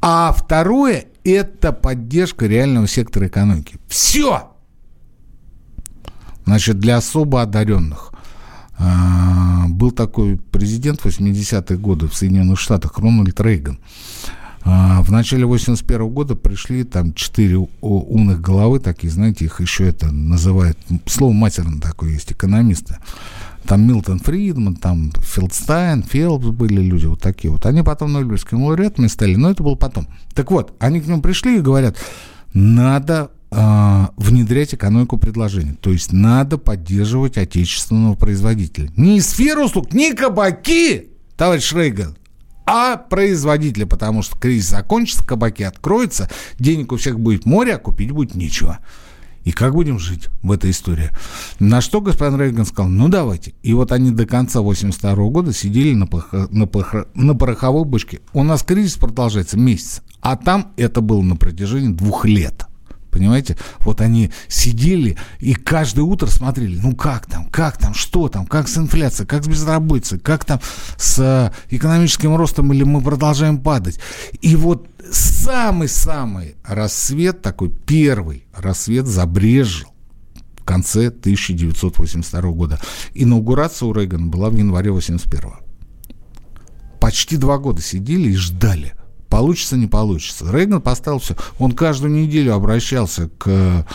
А 0.00 0.32
второе– 0.32 1.06
это 1.24 1.72
поддержка 1.72 2.46
реального 2.46 2.86
сектора 2.86 3.26
экономики. 3.26 3.78
Все! 3.88 4.50
Значит, 6.44 6.78
для 6.78 6.98
особо 6.98 7.42
одаренных 7.42 8.12
а, 8.78 9.66
был 9.68 9.90
такой 9.90 10.36
президент 10.36 11.00
80-е 11.04 11.78
годы 11.78 12.06
в 12.08 12.14
Соединенных 12.14 12.60
Штатах, 12.60 12.98
Рональд 12.98 13.40
Рейган. 13.40 13.78
А, 14.68 15.00
в 15.02 15.12
начале 15.12 15.46
81 15.46 16.08
года 16.08 16.34
пришли 16.34 16.82
там 16.82 17.14
четыре 17.14 17.68
умных 17.80 18.40
головы, 18.40 18.80
такие, 18.80 19.12
знаете, 19.12 19.44
их 19.44 19.60
еще 19.60 19.86
это 19.86 20.10
называют, 20.10 20.76
слово 21.06 21.32
матерное 21.32 21.80
такое 21.80 22.10
есть, 22.10 22.32
экономисты. 22.32 22.96
Там 23.64 23.86
Милтон 23.86 24.18
Фридман, 24.18 24.74
там 24.74 25.12
Филдстайн, 25.20 26.02
Фелпс 26.02 26.48
были 26.48 26.80
люди 26.80 27.06
вот 27.06 27.20
такие 27.20 27.50
вот. 27.52 27.64
Они 27.64 27.82
потом 27.82 28.12
Нобелевскими 28.12 28.60
лауреатами 28.60 29.06
стали, 29.06 29.36
но 29.36 29.50
это 29.50 29.62
было 29.62 29.76
потом. 29.76 30.08
Так 30.34 30.50
вот, 30.50 30.74
они 30.80 31.00
к 31.00 31.06
нему 31.06 31.22
пришли 31.22 31.58
и 31.58 31.60
говорят, 31.60 31.96
надо 32.52 33.30
э, 33.52 34.06
внедрять 34.16 34.74
экономику 34.74 35.16
предложения. 35.16 35.76
То 35.80 35.90
есть 35.92 36.12
надо 36.12 36.58
поддерживать 36.58 37.38
отечественного 37.38 38.14
производителя. 38.14 38.90
Не 38.96 39.20
сферу 39.20 39.66
услуг, 39.66 39.92
не 39.94 40.12
кабаки, 40.12 41.08
товарищ 41.36 41.72
Рейган, 41.72 42.16
а 42.66 42.96
производители, 42.96 43.84
потому 43.84 44.22
что 44.22 44.36
кризис 44.36 44.70
закончится, 44.70 45.24
кабаки 45.24 45.62
откроются, 45.62 46.28
денег 46.58 46.92
у 46.92 46.96
всех 46.96 47.18
будет 47.18 47.46
море, 47.46 47.74
а 47.74 47.78
купить 47.78 48.10
будет 48.10 48.34
нечего. 48.34 48.80
И 49.44 49.52
как 49.52 49.74
будем 49.74 50.00
жить 50.00 50.28
в 50.42 50.50
этой 50.50 50.72
истории? 50.72 51.10
На 51.60 51.80
что 51.80 52.00
господин 52.00 52.40
Рейган 52.40 52.66
сказал, 52.66 52.90
ну 52.90 53.08
давайте. 53.08 53.54
И 53.62 53.72
вот 53.74 53.92
они 53.92 54.10
до 54.10 54.26
конца 54.26 54.60
82 54.60 55.14
года 55.28 55.52
сидели 55.52 55.94
на, 55.94 56.08
плохо, 56.08 56.48
на, 56.50 56.66
плохо, 56.66 57.06
на 57.14 57.36
пороховой 57.36 57.84
бочке. 57.84 58.20
У 58.32 58.42
нас 58.42 58.64
кризис 58.64 58.96
продолжается 58.96 59.56
месяц, 59.56 60.02
а 60.20 60.36
там 60.36 60.72
это 60.76 61.00
было 61.00 61.22
на 61.22 61.36
протяжении 61.36 61.94
двух 61.94 62.24
лет 62.24 62.66
понимаете? 63.16 63.56
Вот 63.80 64.00
они 64.00 64.30
сидели 64.48 65.16
и 65.40 65.54
каждое 65.54 66.02
утро 66.02 66.26
смотрели, 66.26 66.78
ну 66.78 66.94
как 66.94 67.26
там, 67.26 67.46
как 67.46 67.78
там, 67.78 67.94
что 67.94 68.28
там, 68.28 68.46
как 68.46 68.68
с 68.68 68.76
инфляцией, 68.76 69.26
как 69.26 69.44
с 69.44 69.48
безработицей, 69.48 70.18
как 70.18 70.44
там 70.44 70.60
с 70.98 71.18
э, 71.18 71.74
экономическим 71.74 72.36
ростом 72.36 72.72
или 72.72 72.84
мы 72.84 73.00
продолжаем 73.00 73.58
падать. 73.58 73.98
И 74.42 74.54
вот 74.54 74.88
самый-самый 75.10 76.56
рассвет, 76.64 77.40
такой 77.40 77.70
первый 77.70 78.44
рассвет 78.54 79.06
забрежил 79.06 79.88
в 80.58 80.64
конце 80.64 81.08
1982 81.08 82.40
года. 82.50 82.80
Инаугурация 83.14 83.86
у 83.86 83.94
Рейгана 83.94 84.26
была 84.26 84.50
в 84.50 84.56
январе 84.56 84.90
81 84.90 85.52
Почти 87.00 87.36
два 87.36 87.58
года 87.58 87.80
сидели 87.80 88.30
и 88.30 88.36
ждали– 88.36 88.92
Получится, 89.36 89.76
не 89.76 89.86
получится. 89.86 90.50
Рейган 90.50 90.80
поставил 90.80 91.18
все. 91.18 91.36
Он 91.58 91.72
каждую 91.72 92.10
неделю 92.10 92.54
обращался 92.54 93.28
к 93.36 93.86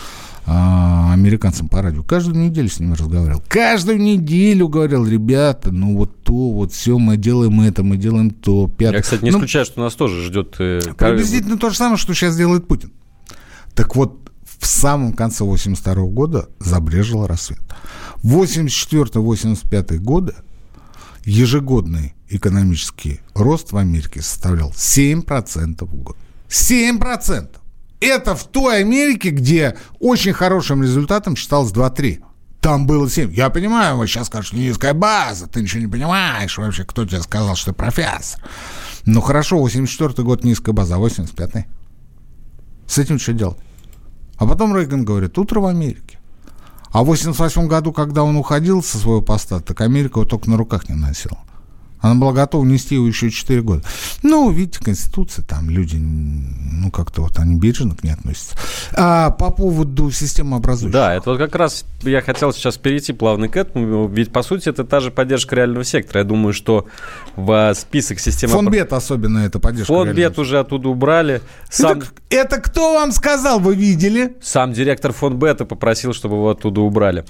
а, 0.46 1.12
американцам 1.12 1.68
по 1.68 1.82
радио. 1.82 2.04
Каждую 2.04 2.36
неделю 2.36 2.68
с 2.68 2.78
ними 2.78 2.94
разговаривал. 2.94 3.42
Каждую 3.48 4.00
неделю 4.00 4.68
говорил, 4.68 5.04
ребята, 5.04 5.72
ну 5.72 5.96
вот 5.96 6.22
то, 6.22 6.52
вот 6.52 6.72
все, 6.72 6.96
мы 6.96 7.16
делаем 7.16 7.60
это, 7.60 7.82
мы 7.82 7.96
делаем 7.96 8.30
то. 8.30 8.68
Пятое. 8.68 8.98
Я, 8.98 9.02
кстати, 9.02 9.24
не 9.24 9.32
ну, 9.32 9.38
исключаю, 9.38 9.64
что 9.64 9.80
нас 9.80 9.96
тоже 9.96 10.22
ждет... 10.22 10.54
Э, 10.60 10.80
приблизительно 10.96 11.58
то 11.58 11.70
же 11.70 11.76
самое, 11.76 11.96
что 11.96 12.14
сейчас 12.14 12.36
делает 12.36 12.68
Путин. 12.68 12.92
Так 13.74 13.96
вот, 13.96 14.30
в 14.60 14.66
самом 14.68 15.12
конце 15.12 15.42
82 15.42 15.94
года 16.04 16.50
забрежил 16.60 17.26
рассвет. 17.26 17.58
84-85 18.22 19.98
годы 19.98 20.34
ежегодный 21.24 22.14
экономический 22.36 23.20
рост 23.34 23.72
в 23.72 23.76
Америке 23.76 24.22
составлял 24.22 24.70
7% 24.70 25.84
в 25.84 25.94
год. 25.94 26.16
7%! 26.48 27.48
Это 28.00 28.34
в 28.34 28.44
той 28.44 28.80
Америке, 28.80 29.30
где 29.30 29.76
очень 30.00 30.32
хорошим 30.32 30.82
результатом 30.82 31.36
считалось 31.36 31.72
2-3. 31.72 32.22
Там 32.60 32.86
было 32.86 33.08
7. 33.08 33.32
Я 33.32 33.50
понимаю, 33.50 33.96
вы 33.96 34.06
сейчас 34.06 34.26
скажете, 34.26 34.56
низкая 34.56 34.94
база, 34.94 35.46
ты 35.46 35.62
ничего 35.62 35.82
не 35.82 35.88
понимаешь 35.88 36.58
вообще, 36.58 36.84
кто 36.84 37.04
тебе 37.06 37.22
сказал, 37.22 37.54
что 37.54 37.72
ты 37.72 37.76
профессор. 37.76 38.40
Ну 39.04 39.20
хорошо, 39.20 39.58
84 39.58 40.22
год 40.24 40.44
низкая 40.44 40.72
база, 40.72 40.96
а 40.96 40.98
85-й? 40.98 41.66
С 42.86 42.98
этим 42.98 43.18
что 43.18 43.32
делать? 43.32 43.58
А 44.36 44.46
потом 44.46 44.76
Рейган 44.76 45.04
говорит, 45.04 45.38
утро 45.38 45.60
в 45.60 45.66
Америке. 45.66 46.18
А 46.92 47.02
в 47.02 47.06
88 47.06 47.68
году, 47.68 47.92
когда 47.92 48.22
он 48.22 48.36
уходил 48.36 48.82
со 48.82 48.98
своего 48.98 49.22
поста, 49.22 49.60
так 49.60 49.80
Америка 49.80 50.20
его 50.20 50.28
только 50.28 50.50
на 50.50 50.56
руках 50.56 50.88
не 50.88 50.94
носила. 50.94 51.38
Она 52.02 52.16
была 52.16 52.32
готова 52.32 52.64
нести 52.64 52.96
его 52.96 53.06
еще 53.06 53.30
4 53.30 53.62
года. 53.62 53.82
Ну, 54.22 54.50
видите, 54.50 54.80
Конституция, 54.84 55.44
там 55.44 55.70
люди, 55.70 55.96
ну, 55.96 56.90
как-то 56.90 57.22
вот 57.22 57.38
они 57.38 57.58
бережно 57.58 57.94
к 57.94 58.02
ней 58.02 58.10
относятся. 58.10 58.56
А 58.92 59.30
по 59.30 59.50
поводу 59.50 60.10
системы 60.10 60.56
образующих. 60.56 60.92
Да, 60.92 61.14
это 61.14 61.30
вот 61.30 61.38
как 61.38 61.54
раз 61.54 61.84
я 62.02 62.20
хотел 62.20 62.52
сейчас 62.52 62.76
перейти 62.76 63.12
плавно 63.12 63.48
к 63.48 63.56
этому, 63.56 64.08
ведь, 64.08 64.32
по 64.32 64.42
сути, 64.42 64.68
это 64.68 64.84
та 64.84 64.98
же 64.98 65.12
поддержка 65.12 65.54
реального 65.54 65.84
сектора. 65.84 66.20
Я 66.20 66.24
думаю, 66.24 66.52
что 66.52 66.86
в 67.36 67.72
список 67.74 68.18
системы... 68.18 68.52
Фонбет 68.52 68.92
особенно 68.92 69.38
это 69.38 69.60
поддержка 69.60 69.92
Фонбет 69.92 70.38
уже 70.38 70.58
оттуда 70.58 70.88
убрали. 70.88 71.40
Сам... 71.70 71.98
Это, 72.00 72.06
это 72.30 72.60
кто 72.60 72.94
вам 72.94 73.12
сказал, 73.12 73.60
вы 73.60 73.76
видели? 73.76 74.36
Сам 74.42 74.72
директор 74.72 75.12
Фонбета 75.12 75.64
попросил, 75.64 76.12
чтобы 76.12 76.34
его 76.34 76.50
оттуда 76.50 76.80
убрали. 76.80 77.24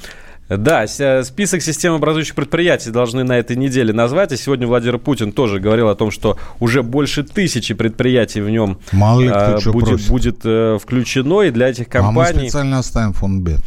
Да, 0.59 0.87
список 0.87 1.63
системообразующих 1.63 2.35
предприятий 2.35 2.91
должны 2.91 3.25
на 3.25 3.39
этой 3.39 3.57
неделе 3.57 3.93
назвать. 3.93 4.33
И 4.33 4.37
сегодня 4.37 4.67
Владимир 4.67 4.99
Путин 4.99 5.33
тоже 5.33 5.61
говорил 5.61 5.89
о 5.89 5.95
том, 5.95 6.11
что 6.11 6.39
уже 6.61 6.83
больше 6.83 7.23
тысячи 7.23 7.75
предприятий 7.75 8.41
в 8.41 8.51
нем 8.51 8.79
Мало 8.93 9.21
ли 9.21 9.29
а, 9.29 9.59
будет, 9.67 10.07
будет 10.09 10.41
э, 10.45 10.79
включено. 10.81 11.43
И 11.43 11.51
для 11.51 11.69
этих 11.69 11.89
компаний... 11.89 12.31
А 12.31 12.35
мы 12.35 12.41
специально 12.41 12.79
оставим 12.79 13.13
фонд 13.13 13.43
Б. 13.43 13.59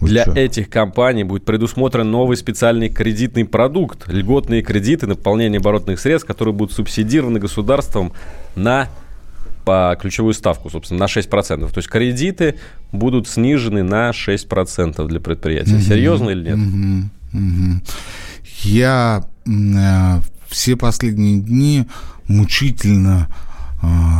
Вы 0.00 0.08
Для 0.08 0.22
что? 0.22 0.32
этих 0.32 0.68
компаний 0.68 1.24
будет 1.24 1.44
предусмотрен 1.44 2.10
новый 2.10 2.36
специальный 2.36 2.88
кредитный 2.88 3.44
продукт. 3.44 4.08
Льготные 4.08 4.62
кредиты 4.62 5.06
на 5.06 5.14
пополнение 5.14 5.60
оборотных 5.60 6.00
средств, 6.00 6.26
которые 6.26 6.52
будут 6.54 6.74
субсидированы 6.74 7.38
государством 7.38 8.12
на 8.56 8.88
по 9.64 9.96
ключевую 10.00 10.34
ставку, 10.34 10.70
собственно, 10.70 11.00
на 11.00 11.04
6%. 11.06 11.70
То 11.70 11.78
есть 11.78 11.88
кредиты 11.88 12.56
будут 12.92 13.28
снижены 13.28 13.82
на 13.82 14.10
6% 14.10 15.06
для 15.06 15.20
предприятия. 15.20 15.80
Серьезно 15.80 16.30
или 16.30 16.54
нет? 16.54 17.10
Я 18.62 19.24
э, 19.46 20.20
все 20.48 20.76
последние 20.76 21.40
дни 21.40 21.86
мучительно 22.28 23.28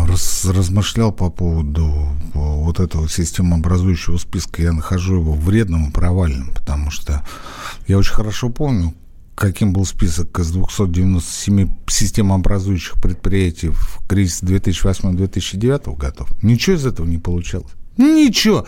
раз, 0.08 0.44
размышлял 0.44 1.12
по 1.12 1.30
поводу 1.30 2.08
вот 2.34 2.80
этого 2.80 3.08
системообразующего 3.08 4.18
списка. 4.18 4.62
Я 4.62 4.72
нахожу 4.72 5.16
его 5.16 5.32
вредным 5.32 5.88
и 5.88 5.92
провальным, 5.92 6.50
потому 6.54 6.90
что 6.90 7.24
я 7.86 7.98
очень 7.98 8.14
хорошо 8.14 8.50
помню, 8.50 8.94
каким 9.34 9.72
был 9.72 9.84
список 9.84 10.38
из 10.38 10.50
297 10.50 11.68
системообразующих 11.88 13.00
предприятий 13.00 13.70
в 13.70 14.00
кризис 14.06 14.42
2008-2009 14.42 15.96
годов. 15.96 16.28
Ничего 16.42 16.76
из 16.76 16.86
этого 16.86 17.06
не 17.06 17.18
получалось. 17.18 17.72
Ничего. 17.96 18.66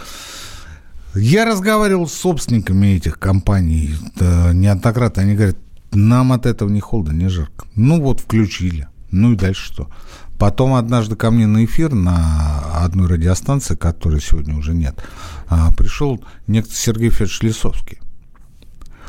Я 1.14 1.46
разговаривал 1.46 2.08
с 2.08 2.12
собственниками 2.12 2.88
этих 2.88 3.18
компаний 3.18 3.94
да, 4.16 4.52
неоднократно. 4.52 5.22
Они 5.22 5.34
говорят, 5.34 5.56
нам 5.92 6.32
от 6.32 6.46
этого 6.46 6.68
ни 6.68 6.80
холодно, 6.80 7.12
ни 7.12 7.26
жарко. 7.28 7.66
Ну 7.74 8.00
вот, 8.02 8.20
включили. 8.20 8.88
Ну 9.10 9.32
и 9.32 9.36
дальше 9.36 9.72
что? 9.72 9.88
Потом 10.38 10.74
однажды 10.74 11.16
ко 11.16 11.30
мне 11.30 11.46
на 11.46 11.64
эфир 11.64 11.94
на 11.94 12.84
одной 12.84 13.08
радиостанции, 13.08 13.74
которой 13.74 14.20
сегодня 14.20 14.54
уже 14.54 14.74
нет, 14.74 15.02
а, 15.48 15.72
пришел 15.72 16.22
некто 16.46 16.74
Сергей 16.74 17.08
Федорович 17.08 17.40
Лисовский. 17.40 17.98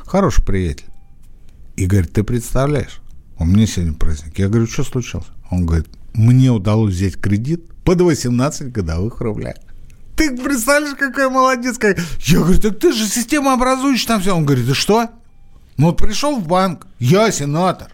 Хороший 0.06 0.46
приятель. 0.46 0.86
И 1.78 1.86
говорит, 1.86 2.12
ты 2.12 2.24
представляешь, 2.24 3.00
у 3.38 3.46
меня 3.46 3.68
сегодня 3.68 3.94
праздник. 3.94 4.40
Я 4.40 4.50
говорю, 4.50 4.66
что 4.66 4.84
случилось? 4.84 5.28
Он 5.52 5.66
говорит, 5.66 5.88
мне 6.14 6.50
удалось 6.50 6.96
взять 6.96 7.18
кредит 7.18 7.72
под 7.84 8.02
18 8.02 8.72
годовых 8.72 9.22
рублей. 9.22 9.54
Ты 10.16 10.36
представляешь, 10.36 10.98
какой 10.98 11.30
молодец. 11.30 11.78
Я 12.26 12.40
говорю, 12.40 12.60
так 12.60 12.80
ты 12.80 12.92
же 12.92 13.08
система 13.08 13.54
образующая 13.54 14.08
там 14.08 14.22
все. 14.22 14.36
Он 14.36 14.44
говорит, 14.44 14.66
да 14.66 14.74
что? 14.74 15.10
Ну 15.78 15.88
вот 15.88 15.98
пришел 15.98 16.40
в 16.40 16.48
банк, 16.48 16.88
я 16.98 17.32
сенатор. 17.32 17.92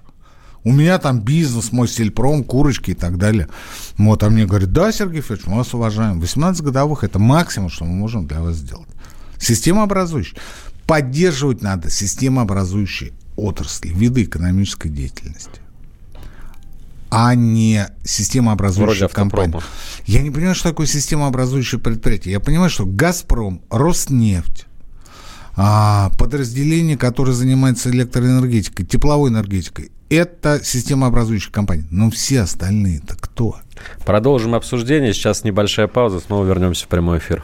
У 0.63 0.71
меня 0.71 0.97
там 0.97 1.19
бизнес, 1.19 1.73
мой 1.73 1.89
сельпром, 1.89 2.45
курочки 2.45 2.91
и 2.91 2.93
так 2.93 3.17
далее. 3.17 3.49
Вот, 3.97 4.23
а 4.23 4.29
мне 4.29 4.45
говорит, 4.45 4.71
да, 4.71 4.93
Сергей 4.93 5.19
Федорович, 5.19 5.47
мы 5.47 5.57
вас 5.57 5.73
уважаем. 5.73 6.21
18 6.21 6.63
годовых– 6.63 7.03
это 7.03 7.19
максимум, 7.19 7.69
что 7.69 7.83
мы 7.83 7.91
можем 7.91 8.27
для 8.27 8.39
вас 8.39 8.55
сделать. 8.55 8.87
Системообразующие. 9.37 10.39
Поддерживать 10.87 11.61
надо 11.61 11.89
системообразующие 11.89 13.11
отрасли, 13.35 13.89
виды 13.89 14.23
экономической 14.23 14.89
деятельности 14.89 15.59
а 17.15 17.35
не 17.35 17.85
системообразующая 18.03 19.07
компания. 19.07 19.61
Я 20.07 20.23
не 20.23 20.31
понимаю, 20.31 20.55
что 20.55 20.69
такое 20.69 20.87
системообразующее 20.87 21.79
предприятие. 21.79 22.31
Я 22.31 22.39
понимаю, 22.39 22.71
что 22.71 22.87
«Газпром», 22.87 23.61
«Роснефть», 23.69 24.65
а, 25.55 26.09
подразделение, 26.17 26.97
которое 26.97 27.33
занимается 27.33 27.91
электроэнергетикой, 27.91 28.87
тепловой 28.87 29.29
энергетикой, 29.29 29.91
это 30.09 30.59
системообразующая 30.63 31.51
компания. 31.51 31.85
Но 31.91 32.09
все 32.09 32.41
остальные-то 32.41 33.15
кто? 33.19 33.57
Продолжим 34.05 34.55
обсуждение. 34.55 35.13
Сейчас 35.13 35.43
небольшая 35.43 35.87
пауза. 35.87 36.19
Снова 36.19 36.45
вернемся 36.45 36.85
в 36.85 36.87
прямой 36.87 37.19
эфир. 37.19 37.43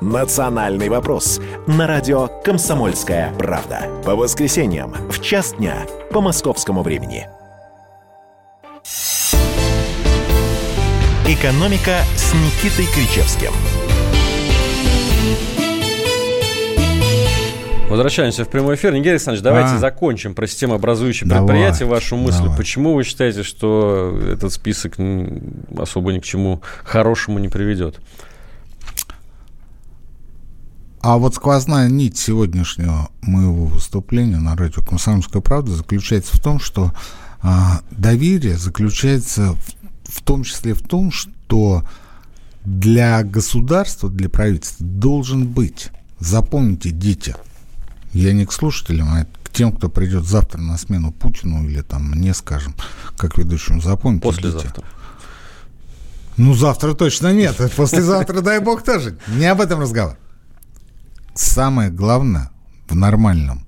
«Национальный 0.00 0.88
вопрос» 0.88 1.40
на 1.66 1.88
радио 1.88 2.28
«Комсомольская 2.44 3.32
правда». 3.36 3.88
По 4.04 4.14
воскресеньям 4.14 4.92
в 5.10 5.20
час 5.20 5.54
дня 5.54 5.74
по 6.12 6.20
московскому 6.20 6.84
времени. 6.84 7.26
«Экономика» 11.26 11.98
с 12.14 12.32
Никитой 12.32 12.86
Кричевским. 12.94 13.50
Возвращаемся 17.88 18.44
в 18.44 18.48
прямой 18.50 18.76
эфир. 18.76 18.92
Нигерий 18.92 19.12
Александрович, 19.12 19.42
давайте 19.42 19.74
а, 19.74 19.78
закончим 19.78 20.34
про 20.34 20.46
системообразующие 20.46 21.28
давай, 21.28 21.44
предприятия. 21.44 21.86
Вашу 21.86 22.16
мысль. 22.16 22.42
Давай. 22.44 22.56
Почему 22.56 22.94
вы 22.94 23.02
считаете, 23.02 23.42
что 23.42 24.16
этот 24.30 24.52
список 24.52 24.94
особо 25.76 26.12
ни 26.12 26.20
к 26.20 26.24
чему 26.24 26.62
хорошему 26.84 27.40
не 27.40 27.48
приведет? 27.48 27.98
А 31.00 31.16
вот 31.16 31.34
сквозная 31.34 31.88
нить 31.88 32.18
сегодняшнего 32.18 33.08
моего 33.22 33.66
выступления 33.66 34.38
на 34.38 34.56
радио 34.56 34.82
«Комсомольская 34.82 35.40
правда» 35.40 35.72
заключается 35.72 36.36
в 36.36 36.40
том, 36.40 36.58
что 36.58 36.92
а, 37.40 37.82
доверие 37.92 38.56
заключается 38.56 39.52
в, 39.52 40.16
в 40.16 40.22
том 40.22 40.42
числе 40.42 40.74
в 40.74 40.82
том, 40.82 41.12
что 41.12 41.84
для 42.64 43.22
государства, 43.22 44.10
для 44.10 44.28
правительства 44.28 44.84
должен 44.84 45.46
быть, 45.46 45.90
запомните, 46.18 46.90
дети, 46.90 47.36
я 48.12 48.32
не 48.32 48.44
к 48.44 48.52
слушателям, 48.52 49.08
а 49.12 49.26
к 49.44 49.50
тем, 49.50 49.72
кто 49.72 49.88
придет 49.88 50.26
завтра 50.26 50.58
на 50.58 50.76
смену 50.78 51.12
Путину 51.12 51.64
или 51.64 51.80
там 51.80 52.10
мне, 52.10 52.34
скажем, 52.34 52.74
как 53.16 53.38
ведущему, 53.38 53.80
запомните, 53.80 54.26
Послезавтра. 54.26 54.82
Дети. 54.82 54.86
Ну, 56.38 56.54
завтра 56.54 56.94
точно 56.94 57.32
нет. 57.32 57.56
Послезавтра, 57.76 58.40
дай 58.40 58.58
бог, 58.60 58.82
тоже. 58.82 59.16
Не 59.28 59.46
об 59.46 59.60
этом 59.60 59.80
разговор 59.80 60.16
самое 61.38 61.90
главное 61.90 62.50
в 62.88 62.94
нормальном, 62.94 63.64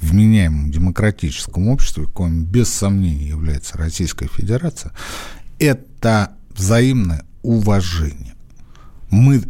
вменяемом 0.00 0.70
демократическом 0.70 1.68
обществе, 1.68 2.06
коим 2.06 2.44
без 2.44 2.70
сомнений 2.70 3.26
является 3.26 3.76
Российская 3.76 4.28
Федерация, 4.28 4.92
это 5.58 6.32
взаимное 6.56 7.24
уважение. 7.42 8.34
Мы 9.10 9.42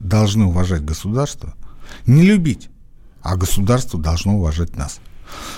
должны 0.00 0.46
уважать 0.46 0.84
государство, 0.84 1.54
не 2.06 2.22
любить, 2.22 2.70
а 3.20 3.36
государство 3.36 4.00
должно 4.00 4.36
уважать 4.36 4.76
нас. 4.76 5.00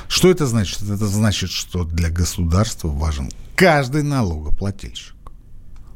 Что 0.08 0.30
это 0.30 0.46
значит? 0.46 0.82
Это 0.82 1.06
значит, 1.06 1.50
что 1.50 1.84
для 1.84 2.10
государства 2.10 2.88
важен 2.88 3.30
каждый 3.54 4.02
налогоплательщик. 4.02 5.14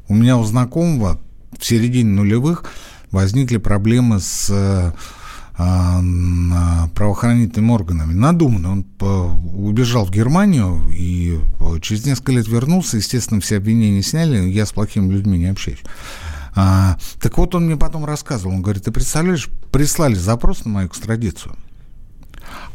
У 0.07 0.15
меня 0.15 0.37
у 0.37 0.43
знакомого 0.45 1.19
в 1.59 1.65
середине 1.65 2.11
нулевых 2.11 2.63
возникли 3.11 3.57
проблемы 3.57 4.19
с 4.21 4.49
а, 4.49 4.93
правоохранительными 5.57 7.71
органами. 7.71 8.13
Надуманно. 8.13 8.71
Он 8.71 8.85
убежал 9.55 10.05
в 10.05 10.11
Германию 10.11 10.81
и 10.91 11.39
через 11.81 12.05
несколько 12.05 12.33
лет 12.33 12.47
вернулся. 12.47 12.97
Естественно, 12.97 13.39
все 13.39 13.57
обвинения 13.57 14.03
сняли. 14.03 14.49
Я 14.49 14.65
с 14.65 14.73
плохими 14.73 15.11
людьми 15.11 15.37
не 15.37 15.47
общаюсь. 15.47 15.81
А, 16.55 16.97
так 17.21 17.37
вот, 17.37 17.55
он 17.55 17.65
мне 17.65 17.77
потом 17.77 18.05
рассказывал. 18.05 18.55
Он 18.55 18.61
говорит, 18.61 18.83
ты 18.83 18.91
представляешь, 18.91 19.49
прислали 19.71 20.15
запрос 20.15 20.65
на 20.65 20.71
мою 20.71 20.87
экстрадицию. 20.87 21.55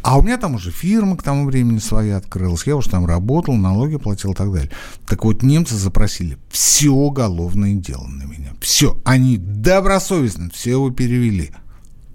А 0.03 0.19
у 0.19 0.23
меня 0.23 0.39
там 0.39 0.55
уже 0.55 0.71
фирма 0.71 1.17
к 1.17 1.23
тому 1.23 1.47
времени 1.47 1.79
своя 1.79 2.17
открылась. 2.17 2.67
Я 2.67 2.77
уже 2.77 2.91
там 2.91 3.07
работал, 3.07 3.55
налоги 3.55 3.97
платил 3.97 4.33
и 4.33 4.35
так 4.35 4.53
далее. 4.53 4.71
Так 5.07 5.25
вот, 5.25 5.43
немцы 5.43 5.77
запросили 5.77 6.39
все 6.51 6.91
уголовное 6.91 7.75
дело 7.75 8.07
на 8.07 8.25
меня. 8.25 8.53
Все. 8.61 8.99
Они 9.05 9.37
добросовестно 9.37 10.51
все 10.51 10.73
его 10.73 10.91
перевели 10.91 11.53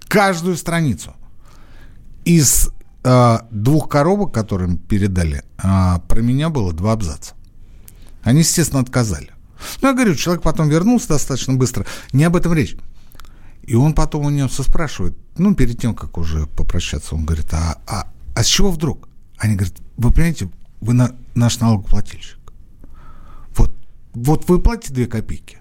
каждую 0.08 0.56
страницу. 0.56 1.14
Из 2.24 2.70
э, 3.04 3.38
двух 3.50 3.88
коробок, 3.88 4.32
которые 4.32 4.68
мы 4.68 4.78
передали, 4.78 5.44
э, 5.62 5.98
про 6.08 6.20
меня 6.20 6.48
было 6.48 6.72
два 6.72 6.92
абзаца. 6.92 7.34
Они, 8.22 8.40
естественно, 8.40 8.80
отказали. 8.80 9.30
Ну, 9.80 9.88
я 9.88 9.94
говорю, 9.94 10.14
человек 10.14 10.42
потом 10.42 10.68
вернулся 10.68 11.08
достаточно 11.08 11.54
быстро. 11.54 11.86
Не 12.12 12.24
об 12.24 12.36
этом 12.36 12.52
речь. 12.52 12.76
И 13.62 13.74
он 13.74 13.94
потом 13.94 14.26
у 14.26 14.30
немца 14.30 14.62
спрашивает, 14.62 15.16
ну, 15.36 15.54
перед 15.54 15.80
тем, 15.80 15.94
как 15.94 16.18
уже 16.18 16.46
попрощаться, 16.46 17.14
он 17.14 17.24
говорит, 17.24 17.52
а, 17.52 17.78
а, 17.86 18.06
а 18.34 18.42
с 18.42 18.46
чего 18.46 18.70
вдруг? 18.70 19.08
Они 19.38 19.56
говорят, 19.56 19.76
вы 19.96 20.12
понимаете, 20.12 20.50
вы 20.80 20.94
на, 20.94 21.16
наш 21.34 21.58
налогоплательщик. 21.58 22.38
Вот, 23.56 23.74
вот 24.14 24.48
вы 24.48 24.60
платите 24.60 24.94
две 24.94 25.06
копейки, 25.06 25.58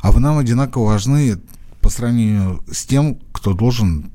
а 0.00 0.12
вы 0.12 0.20
нам 0.20 0.38
одинаково 0.38 0.86
важны 0.86 1.40
по 1.84 1.90
сравнению 1.90 2.64
с 2.72 2.86
тем, 2.86 3.18
кто 3.30 3.52
должен 3.52 4.10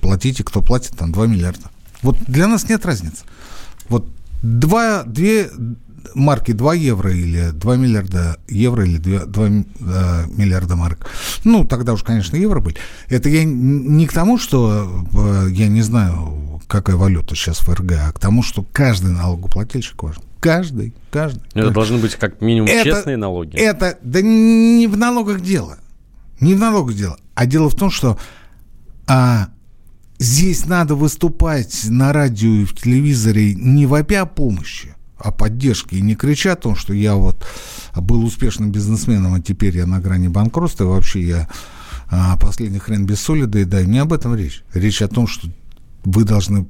платить 0.00 0.40
и 0.40 0.42
кто 0.42 0.60
платит 0.60 0.96
там 0.96 1.12
2 1.12 1.28
миллиарда. 1.28 1.70
Вот 2.02 2.18
для 2.26 2.48
нас 2.48 2.68
нет 2.68 2.84
разницы. 2.84 3.24
Вот 3.88 4.08
2, 4.42 5.04
2 5.04 5.24
марки 6.16 6.50
2 6.50 6.74
евро 6.74 7.12
или 7.12 7.50
2 7.52 7.76
миллиарда 7.76 8.38
евро 8.48 8.84
или 8.84 8.98
2, 8.98 9.26
2 9.26 9.46
э, 9.46 9.52
миллиарда 10.36 10.74
марок. 10.74 11.06
Ну, 11.44 11.64
тогда 11.64 11.92
уж, 11.92 12.02
конечно, 12.02 12.34
евро 12.34 12.58
были. 12.58 12.76
Это 13.08 13.28
я 13.28 13.44
не 13.44 14.08
к 14.08 14.12
тому, 14.12 14.36
что 14.36 15.06
э, 15.14 15.46
я 15.52 15.68
не 15.68 15.82
знаю, 15.82 16.60
какая 16.66 16.96
валюта 16.96 17.36
сейчас 17.36 17.60
в 17.60 17.72
РГ, 17.72 17.92
а 18.08 18.10
к 18.10 18.18
тому, 18.18 18.42
что 18.42 18.66
каждый 18.72 19.12
налогоплательщик 19.12 20.02
важен. 20.02 20.22
Каждый, 20.40 20.92
каждый. 21.12 21.42
Это 21.54 21.70
должны 21.70 21.98
быть 21.98 22.16
как 22.16 22.40
минимум 22.40 22.68
это, 22.68 22.82
честные 22.82 23.16
налоги. 23.16 23.56
Это, 23.56 23.96
да 24.02 24.22
не 24.22 24.88
в 24.88 24.96
налогах 24.96 25.40
дело. 25.40 25.78
Не 26.42 26.56
в 26.56 26.58
налогах 26.58 26.96
дело, 26.96 27.16
а 27.36 27.46
дело 27.46 27.70
в 27.70 27.76
том, 27.76 27.88
что 27.88 28.18
а, 29.06 29.50
здесь 30.18 30.66
надо 30.66 30.96
выступать 30.96 31.84
на 31.88 32.12
радио 32.12 32.50
и 32.50 32.64
в 32.64 32.74
телевизоре 32.74 33.54
не 33.54 33.86
вопя 33.86 34.26
помощи, 34.26 34.96
а 35.18 35.30
поддержки. 35.30 35.94
И 35.94 36.00
не 36.00 36.16
крича 36.16 36.54
о 36.54 36.56
том, 36.56 36.74
что 36.74 36.92
я 36.94 37.14
вот 37.14 37.46
был 37.94 38.24
успешным 38.24 38.72
бизнесменом, 38.72 39.34
а 39.34 39.40
теперь 39.40 39.76
я 39.76 39.86
на 39.86 40.00
грани 40.00 40.26
банкротства, 40.26 40.82
и 40.82 40.88
вообще 40.88 41.22
я 41.22 41.48
а, 42.10 42.36
последний 42.36 42.80
хрен 42.80 43.06
без 43.06 43.20
соли 43.20 43.44
доедаю. 43.44 43.88
Не 43.88 44.00
об 44.00 44.12
этом 44.12 44.34
речь. 44.34 44.64
Речь 44.74 45.00
о 45.00 45.06
том, 45.06 45.28
что 45.28 45.46
вы 46.04 46.24
должны 46.24 46.66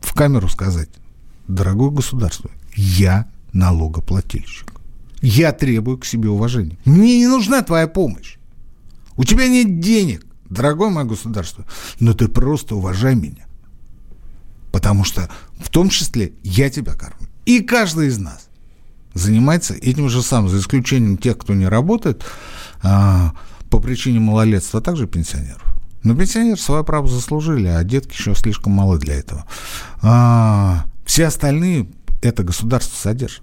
в 0.00 0.14
камеру 0.14 0.48
сказать, 0.48 0.88
дорогое 1.46 1.90
государство, 1.90 2.50
я 2.74 3.28
налогоплательщик. 3.52 4.72
Я 5.20 5.52
требую 5.52 5.98
к 5.98 6.06
себе 6.06 6.30
уважения. 6.30 6.78
Мне 6.86 7.18
не 7.18 7.26
нужна 7.26 7.60
твоя 7.60 7.86
помощь. 7.86 8.38
У 9.16 9.24
тебя 9.24 9.48
нет 9.48 9.80
денег, 9.80 10.24
дорогое 10.48 10.90
мое 10.90 11.04
государство, 11.04 11.64
но 12.00 12.14
ты 12.14 12.28
просто 12.28 12.76
уважай 12.76 13.14
меня. 13.14 13.46
Потому 14.70 15.04
что 15.04 15.28
в 15.58 15.68
том 15.70 15.88
числе 15.90 16.32
я 16.42 16.70
тебя 16.70 16.94
кормлю. 16.94 17.28
И 17.44 17.60
каждый 17.60 18.08
из 18.08 18.18
нас 18.18 18.48
занимается 19.14 19.74
этим 19.74 20.08
же 20.08 20.22
самым, 20.22 20.48
за 20.48 20.58
исключением 20.58 21.18
тех, 21.18 21.36
кто 21.38 21.54
не 21.54 21.66
работает 21.66 22.24
а, 22.82 23.34
по 23.68 23.80
причине 23.80 24.20
малолетства, 24.20 24.80
а 24.80 24.82
также 24.82 25.06
пенсионеров. 25.06 25.62
Но 26.02 26.16
пенсионеры 26.16 26.58
свое 26.58 26.84
право 26.84 27.06
заслужили, 27.06 27.66
а 27.66 27.84
детки 27.84 28.12
еще 28.12 28.34
слишком 28.34 28.72
малы 28.72 28.98
для 28.98 29.14
этого. 29.14 29.44
А, 30.00 30.86
все 31.04 31.26
остальные 31.26 31.88
это 32.22 32.42
государство 32.42 32.96
содержит. 32.96 33.42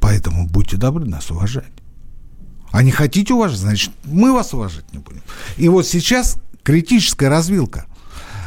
Поэтому 0.00 0.46
будьте 0.46 0.76
добры 0.76 1.04
нас 1.06 1.30
уважать. 1.30 1.72
А 2.70 2.82
не 2.82 2.90
хотите 2.90 3.34
уважать, 3.34 3.58
значит, 3.58 3.90
мы 4.04 4.32
вас 4.32 4.52
уважать 4.54 4.84
не 4.92 4.98
будем. 4.98 5.22
И 5.56 5.68
вот 5.68 5.86
сейчас 5.86 6.38
критическая 6.62 7.28
развилка. 7.28 7.86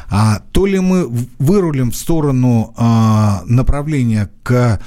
А, 0.09 0.41
то 0.51 0.65
ли 0.65 0.80
мы 0.80 1.07
вырулим 1.38 1.91
в 1.91 1.95
сторону 1.95 2.74
а, 2.78 3.43
направления 3.45 4.30
к 4.43 4.80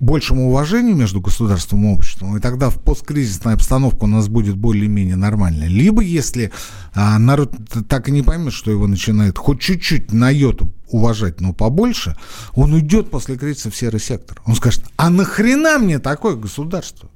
большему 0.00 0.48
уважению 0.48 0.94
между 0.94 1.20
государством 1.20 1.86
и 1.86 1.94
обществом, 1.94 2.36
и 2.36 2.40
тогда 2.40 2.70
в 2.70 2.80
посткризисная 2.80 3.54
обстановка 3.54 4.04
у 4.04 4.06
нас 4.06 4.28
будет 4.28 4.56
более-менее 4.56 5.16
нормальная. 5.16 5.68
Либо 5.68 6.02
если 6.02 6.52
а, 6.94 7.18
народ 7.18 7.54
так 7.88 8.08
и 8.08 8.12
не 8.12 8.22
поймет, 8.22 8.52
что 8.52 8.70
его 8.70 8.86
начинает 8.86 9.38
хоть 9.38 9.60
чуть-чуть 9.60 10.12
на 10.12 10.30
йоту 10.30 10.72
уважать, 10.88 11.40
но 11.40 11.52
побольше, 11.52 12.16
он 12.54 12.72
уйдет 12.72 13.10
после 13.10 13.36
кризиса 13.36 13.70
в 13.70 13.76
серый 13.76 14.00
сектор. 14.00 14.40
Он 14.46 14.54
скажет, 14.54 14.84
а 14.96 15.10
нахрена 15.10 15.78
мне 15.78 15.98
такое 15.98 16.36
государство? 16.36 17.10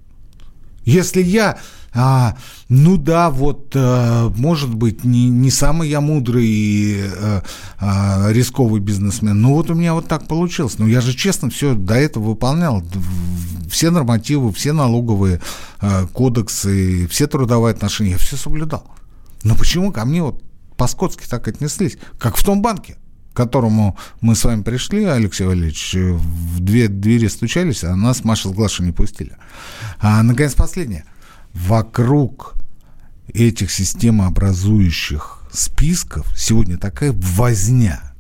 Если 0.84 1.22
я 1.22 1.58
а, 1.94 2.36
ну 2.68 2.96
да, 2.96 3.30
вот, 3.30 3.72
а, 3.74 4.30
может 4.36 4.74
быть, 4.74 5.04
не, 5.04 5.28
не 5.28 5.50
самый 5.50 5.90
я 5.90 6.00
мудрый 6.00 6.46
и 6.46 7.04
а, 7.04 7.42
а, 7.78 8.32
рисковый 8.32 8.80
бизнесмен, 8.80 9.40
но 9.40 9.54
вот 9.54 9.68
у 9.68 9.74
меня 9.74 9.92
вот 9.92 10.08
так 10.08 10.26
получилось. 10.26 10.78
Но 10.78 10.86
я 10.86 11.00
же 11.02 11.14
честно 11.14 11.50
все 11.50 11.74
до 11.74 11.94
этого 11.94 12.30
выполнял. 12.30 12.82
Все 13.70 13.90
нормативы, 13.90 14.52
все 14.52 14.72
налоговые 14.72 15.40
а, 15.80 16.06
кодексы, 16.06 17.06
все 17.08 17.26
трудовые 17.26 17.72
отношения, 17.72 18.12
я 18.12 18.18
все 18.18 18.36
соблюдал. 18.36 18.90
Но 19.42 19.54
почему 19.54 19.92
ко 19.92 20.04
мне 20.06 20.22
вот 20.22 20.42
по-скотски 20.78 21.26
так 21.28 21.46
отнеслись? 21.46 21.98
Как 22.18 22.36
в 22.36 22.44
том 22.44 22.62
банке 22.62 22.96
к 23.32 23.36
которому 23.36 23.96
мы 24.20 24.34
с 24.34 24.44
вами 24.44 24.62
пришли, 24.62 25.04
Алексей 25.04 25.44
Валерьевич, 25.46 25.94
в 25.94 26.60
две 26.60 26.88
двери 26.88 27.28
стучались, 27.28 27.84
а 27.84 27.96
нас 27.96 28.24
Маша 28.24 28.48
с 28.48 28.52
Глашей 28.52 28.86
не 28.86 28.92
пустили. 28.92 29.36
А, 30.00 30.22
наконец, 30.22 30.54
последнее 30.54 31.04
вокруг 31.54 32.54
этих 33.32 33.70
системообразующих 33.70 35.42
списков 35.50 36.26
сегодня 36.36 36.76
такая 36.78 37.12
возня, 37.12 38.14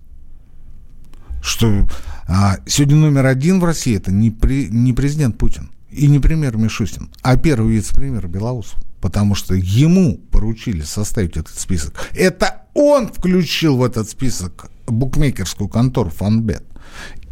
что 1.42 1.88
а, 2.26 2.58
сегодня 2.66 2.96
номер 2.96 3.26
один 3.26 3.60
в 3.60 3.64
России 3.64 3.96
это 3.96 4.10
не, 4.10 4.30
при, 4.30 4.68
не 4.68 4.92
президент 4.92 5.38
Путин 5.38 5.70
и 5.90 6.06
не 6.06 6.18
премьер 6.18 6.56
Мишустин, 6.56 7.10
а 7.22 7.36
первый 7.36 7.74
вице-премьер 7.74 8.28
Белоусов. 8.28 8.80
Потому 9.00 9.34
что 9.34 9.54
ему 9.54 10.16
поручили 10.30 10.82
составить 10.82 11.36
этот 11.36 11.58
список. 11.58 12.08
Это 12.12 12.61
он 12.74 13.12
включил 13.12 13.76
в 13.76 13.84
этот 13.84 14.08
список 14.08 14.70
букмекерскую 14.86 15.68
контору 15.68 16.10
Фанбет. 16.10 16.64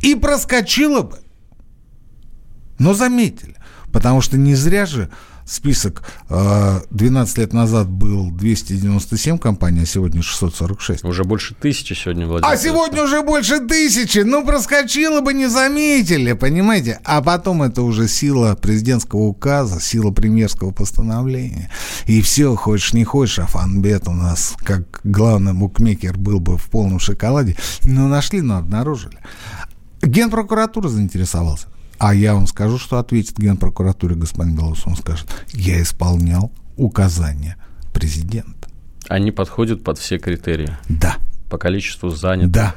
И 0.01 0.15
проскочило 0.15 1.03
бы. 1.03 1.19
Но 2.79 2.95
заметили. 2.95 3.57
Потому 3.93 4.21
что 4.21 4.39
не 4.39 4.55
зря 4.55 4.87
же 4.87 5.11
список 5.51 6.03
12 6.29 7.39
э, 7.39 7.41
лет 7.41 7.53
назад 7.53 7.89
был 7.89 8.31
297 8.31 9.39
компаний, 9.39 9.83
а 9.83 9.87
сегодня 9.87 10.23
646. 10.23 11.05
Уже 11.05 11.25
больше 11.25 11.55
тысячи 11.55 11.93
сегодня, 11.93 12.27
Владимир. 12.27 12.53
А 12.53 12.57
сегодня 12.57 13.03
уже 13.03 13.23
больше 13.23 13.61
тысячи. 13.61 14.21
Ну, 14.21 14.45
проскочило 14.45 15.21
бы, 15.21 15.35
не 15.35 15.49
заметили, 15.49 16.33
понимаете? 16.33 17.01
А 17.05 17.21
потом 17.21 17.63
это 17.63 17.83
уже 17.83 18.07
сила 18.09 18.55
президентского 18.55 19.21
указа, 19.21 19.81
сила 19.81 20.13
премьерского 20.13 20.71
постановления. 20.71 21.71
И 22.07 22.23
все, 22.23 22.55
хочешь 22.55 22.93
не 22.93 23.05
хочешь, 23.05 23.41
а 23.41 23.47
фанбет 23.47 24.07
у 24.07 24.13
нас, 24.13 24.55
как 24.59 25.01
главный 25.05 25.53
букмекер, 25.53 26.17
был 26.17 26.39
бы 26.39 26.57
в 26.57 26.71
полном 26.71 27.01
шоколаде. 27.01 27.57
Ну, 27.85 28.09
нашли, 28.09 28.41
но 28.41 28.59
обнаружили. 28.59 29.19
Генпрокуратура 30.03 30.89
заинтересовался. 30.89 31.67
А 32.01 32.15
я 32.15 32.33
вам 32.35 32.47
скажу, 32.47 32.79
что 32.79 32.99
ответит 32.99 33.39
Генпрокуратуре 33.39 34.15
господин 34.15 34.57
Белоус. 34.57 34.87
Он 34.87 34.97
скажет, 34.97 35.29
я 35.53 35.83
исполнял 35.83 36.51
указания 36.79 37.59
президента. 37.93 38.71
Они 39.11 39.31
подходят 39.31 39.85
под 39.85 39.99
все 39.99 40.19
критерии? 40.19 40.71
Да. 40.89 41.17
По 41.51 41.59
количеству 41.59 42.09
занятых? 42.09 42.53
Да. 42.53 42.75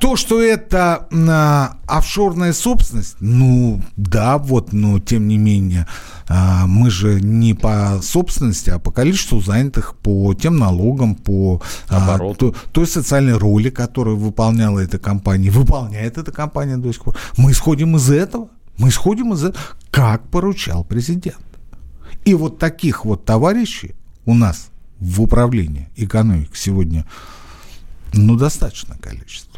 То, 0.00 0.16
что 0.16 0.40
это 0.40 1.06
а, 1.12 1.76
офшорная 1.86 2.54
собственность, 2.54 3.16
ну 3.20 3.82
да, 3.96 4.38
вот, 4.38 4.72
но 4.72 4.98
тем 4.98 5.28
не 5.28 5.36
менее, 5.36 5.86
а, 6.26 6.66
мы 6.66 6.90
же 6.90 7.20
не 7.20 7.52
по 7.52 8.00
собственности, 8.02 8.70
а 8.70 8.78
по 8.78 8.92
количеству 8.92 9.40
занятых, 9.42 9.94
по 9.96 10.32
тем 10.32 10.56
налогам, 10.58 11.14
по 11.14 11.60
а, 11.90 12.18
то, 12.34 12.54
той 12.72 12.86
социальной 12.86 13.36
роли, 13.36 13.68
которую 13.68 14.16
выполняла 14.16 14.78
эта 14.78 14.98
компания, 14.98 15.50
выполняет 15.50 16.16
эта 16.16 16.32
компания 16.32 16.78
до 16.78 16.90
сих 16.92 17.04
пор. 17.04 17.16
Мы 17.36 17.50
исходим 17.50 17.96
из 17.96 18.10
этого. 18.10 18.48
Мы 18.78 18.88
исходим 18.88 19.34
из 19.34 19.44
этого, 19.44 19.62
как 19.90 20.26
поручал 20.28 20.82
президент. 20.82 21.44
И 22.24 22.32
вот 22.32 22.58
таких 22.58 23.04
вот 23.04 23.26
товарищей 23.26 23.94
у 24.24 24.34
нас 24.34 24.70
в 24.98 25.20
управлении 25.20 25.88
экономикой 25.96 26.56
сегодня, 26.56 27.04
ну, 28.14 28.36
достаточное 28.36 28.96
количество. 28.96 29.49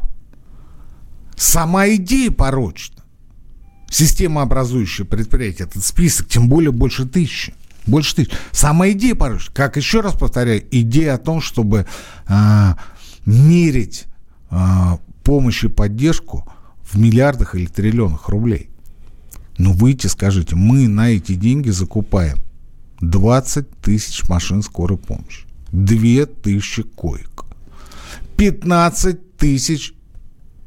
Сама 1.43 1.89
идея 1.89 2.31
порочна. 2.31 3.03
Система 3.91 4.43
образующая 4.43 5.05
предприятие, 5.05 5.67
этот 5.67 5.85
список, 5.85 6.29
тем 6.29 6.49
более 6.49 6.71
больше 6.71 7.05
тысячи. 7.05 7.53
Больше 7.85 8.15
тысячи. 8.15 8.31
Сама 8.53 8.91
идея 8.91 9.17
порочна. 9.17 9.53
Как 9.53 9.77
еще 9.77 10.03
раз 10.03 10.15
повторяю, 10.15 10.65
идея 10.71 11.15
о 11.15 11.19
том, 11.19 11.41
чтобы 11.41 11.85
а, 12.29 12.79
мерить 13.27 14.05
а, 14.51 15.01
помощь 15.25 15.65
и 15.65 15.69
поддержку 15.69 16.49
в 16.85 16.97
миллиардах 16.97 17.57
или 17.57 17.67
триллионах 17.67 18.29
рублей. 18.29 18.71
Ну, 19.59 19.73
выйти, 19.73 20.07
скажите, 20.07 20.55
мы 20.55 20.87
на 20.87 21.11
эти 21.11 21.35
деньги 21.35 21.71
закупаем 21.71 22.39
20 23.01 23.69
тысяч 23.81 24.29
машин 24.29 24.63
скорой 24.63 24.97
помощи, 24.97 25.45
2 25.73 26.27
тысячи 26.27 26.85
коек, 26.85 27.47
15 28.37 29.37
тысяч 29.37 29.93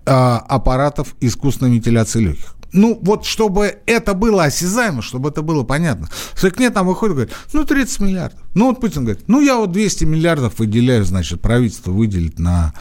аппаратов 0.06 1.16
искусственной 1.20 1.74
вентиляции 1.74 2.22
легких. 2.22 2.56
Ну, 2.72 2.99
вот 3.01 3.26
чтобы 3.26 3.78
это 3.86 4.14
было 4.14 4.43
осязаемо, 4.43 5.01
чтобы 5.01 5.30
это 5.30 5.41
было 5.41 5.64
понятно. 5.64 6.10
Сыкнет 6.36 6.74
там 6.74 6.88
выходит 6.88 7.16
говорит, 7.16 7.34
ну, 7.53 7.64
30 7.64 7.99
миллиардов. 8.01 8.39
Ну, 8.53 8.68
вот 8.68 8.82
Путин 8.82 9.06
говорит, 9.06 9.24
ну, 9.28 9.39
я 9.39 9.56
вот 9.56 9.72
200 9.72 10.03
миллиардов 10.03 10.60
выделяю, 10.60 11.06
значит, 11.06 11.39
правительство 11.39 11.91
выделит 11.91 12.38
на 12.38 12.74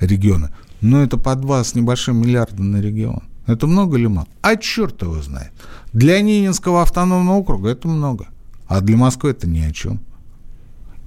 регионы. 0.00 0.50
Ну, 0.82 1.02
это 1.02 1.16
по 1.16 1.34
2 1.34 1.64
с 1.64 1.74
небольшим 1.74 2.20
миллиарда 2.20 2.62
на 2.62 2.76
регион. 2.76 3.22
Это 3.46 3.66
много 3.66 3.96
или 3.96 4.06
мало? 4.06 4.28
А 4.42 4.56
черт 4.56 5.00
его 5.00 5.22
знает. 5.22 5.52
Для 5.94 6.20
Ненинского 6.20 6.82
автономного 6.82 7.36
округа 7.36 7.70
это 7.70 7.88
много. 7.88 8.26
А 8.66 8.82
для 8.82 8.98
Москвы 8.98 9.30
это 9.30 9.48
ни 9.48 9.60
о 9.60 9.72
чем. 9.72 10.00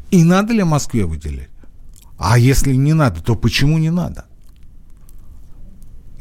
И 0.09 0.23
надо 0.23 0.51
ли 0.53 0.63
Москве 0.63 1.05
выделять? 1.05 1.49
А 2.17 2.39
если 2.39 2.73
не 2.73 2.93
надо, 2.93 3.21
то 3.21 3.35
почему 3.35 3.77
не 3.77 3.91
надо? 3.91 4.25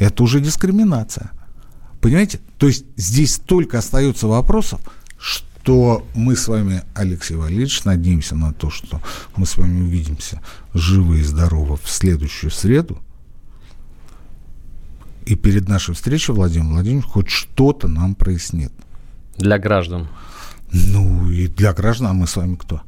Это 0.01 0.23
уже 0.23 0.41
дискриминация. 0.41 1.31
Понимаете? 2.01 2.41
То 2.59 2.67
есть 2.67 2.87
здесь 2.97 3.35
столько 3.35 3.79
остается 3.79 4.27
вопросов, 4.27 4.81
что 5.19 6.07
мы 6.15 6.35
с 6.35 6.49
вами, 6.49 6.83
Алексей 6.95 7.37
Валерьевич, 7.37 7.85
надеемся 7.85 8.35
на 8.35 8.55
то, 8.55 8.71
что 8.71 9.03
мы 9.37 9.45
с 9.45 9.59
вами 9.59 9.83
увидимся 9.83 10.41
живы 10.73 11.21
и 11.21 11.23
здоровы 11.23 11.77
в 11.77 11.89
следующую 11.89 12.51
среду. 12.51 12.99
И 15.27 15.35
перед 15.35 15.69
нашей 15.69 15.95
встречей 15.95 16.33
Владимир 16.33 16.69
Владимирович 16.69 17.07
хоть 17.07 17.29
что-то 17.29 17.87
нам 17.87 18.15
прояснит. 18.15 18.73
Для 19.37 19.59
граждан. 19.59 20.09
Ну, 20.73 21.31
и 21.31 21.47
для 21.47 21.75
граждан, 21.75 22.07
а 22.07 22.13
мы 22.15 22.27
с 22.27 22.37
вами 22.37 22.55
кто? 22.55 22.81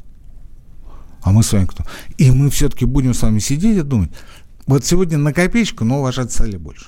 А 1.20 1.30
мы 1.30 1.42
с 1.42 1.52
вами 1.52 1.66
кто? 1.66 1.84
И 2.16 2.30
мы 2.30 2.48
все-таки 2.48 2.86
будем 2.86 3.12
с 3.12 3.20
вами 3.20 3.38
сидеть 3.38 3.76
и 3.76 3.82
думать, 3.82 4.10
вот 4.66 4.86
сегодня 4.86 5.18
на 5.18 5.34
копеечку, 5.34 5.84
но 5.84 5.98
уважать 5.98 6.32
стали 6.32 6.56
больше. 6.56 6.86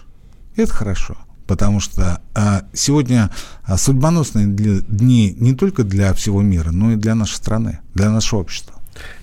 Это 0.56 0.72
хорошо, 0.72 1.16
потому 1.46 1.80
что 1.80 2.20
а, 2.34 2.62
сегодня 2.72 3.30
а, 3.64 3.76
судьбоносные 3.76 4.46
для, 4.46 4.80
дни 4.80 5.34
не 5.38 5.54
только 5.54 5.82
для 5.82 6.12
всего 6.14 6.42
мира, 6.42 6.70
но 6.70 6.92
и 6.92 6.96
для 6.96 7.14
нашей 7.14 7.34
страны, 7.34 7.80
для 7.94 8.10
нашего 8.10 8.40
общества. 8.40 8.74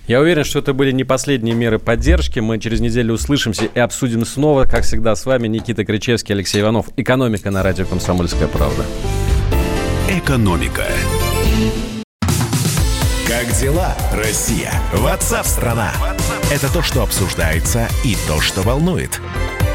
Я 0.06 0.20
уверен, 0.20 0.44
что 0.44 0.58
это 0.58 0.74
были 0.74 0.92
не 0.92 1.04
последние 1.04 1.54
меры 1.54 1.78
поддержки. 1.78 2.38
Мы 2.40 2.58
через 2.58 2.80
неделю 2.80 3.14
услышимся 3.14 3.64
и 3.64 3.78
обсудим 3.78 4.26
снова, 4.26 4.64
как 4.64 4.84
всегда, 4.84 5.16
с 5.16 5.24
вами 5.24 5.48
Никита 5.48 5.84
Кричевский, 5.84 6.34
Алексей 6.34 6.60
Иванов. 6.60 6.88
Экономика 6.96 7.50
на 7.50 7.62
радио 7.62 7.86
«Комсомольская 7.86 8.48
правда». 8.48 8.84
Экономика. 10.10 10.84
Как 13.26 13.50
дела, 13.58 13.96
Россия? 14.12 14.72
Ватсап-страна! 14.92 15.92
Это 16.52 16.70
то, 16.70 16.82
что 16.82 17.02
обсуждается 17.02 17.88
и 18.04 18.14
то, 18.28 18.40
что 18.42 18.60
волнует. 18.60 19.22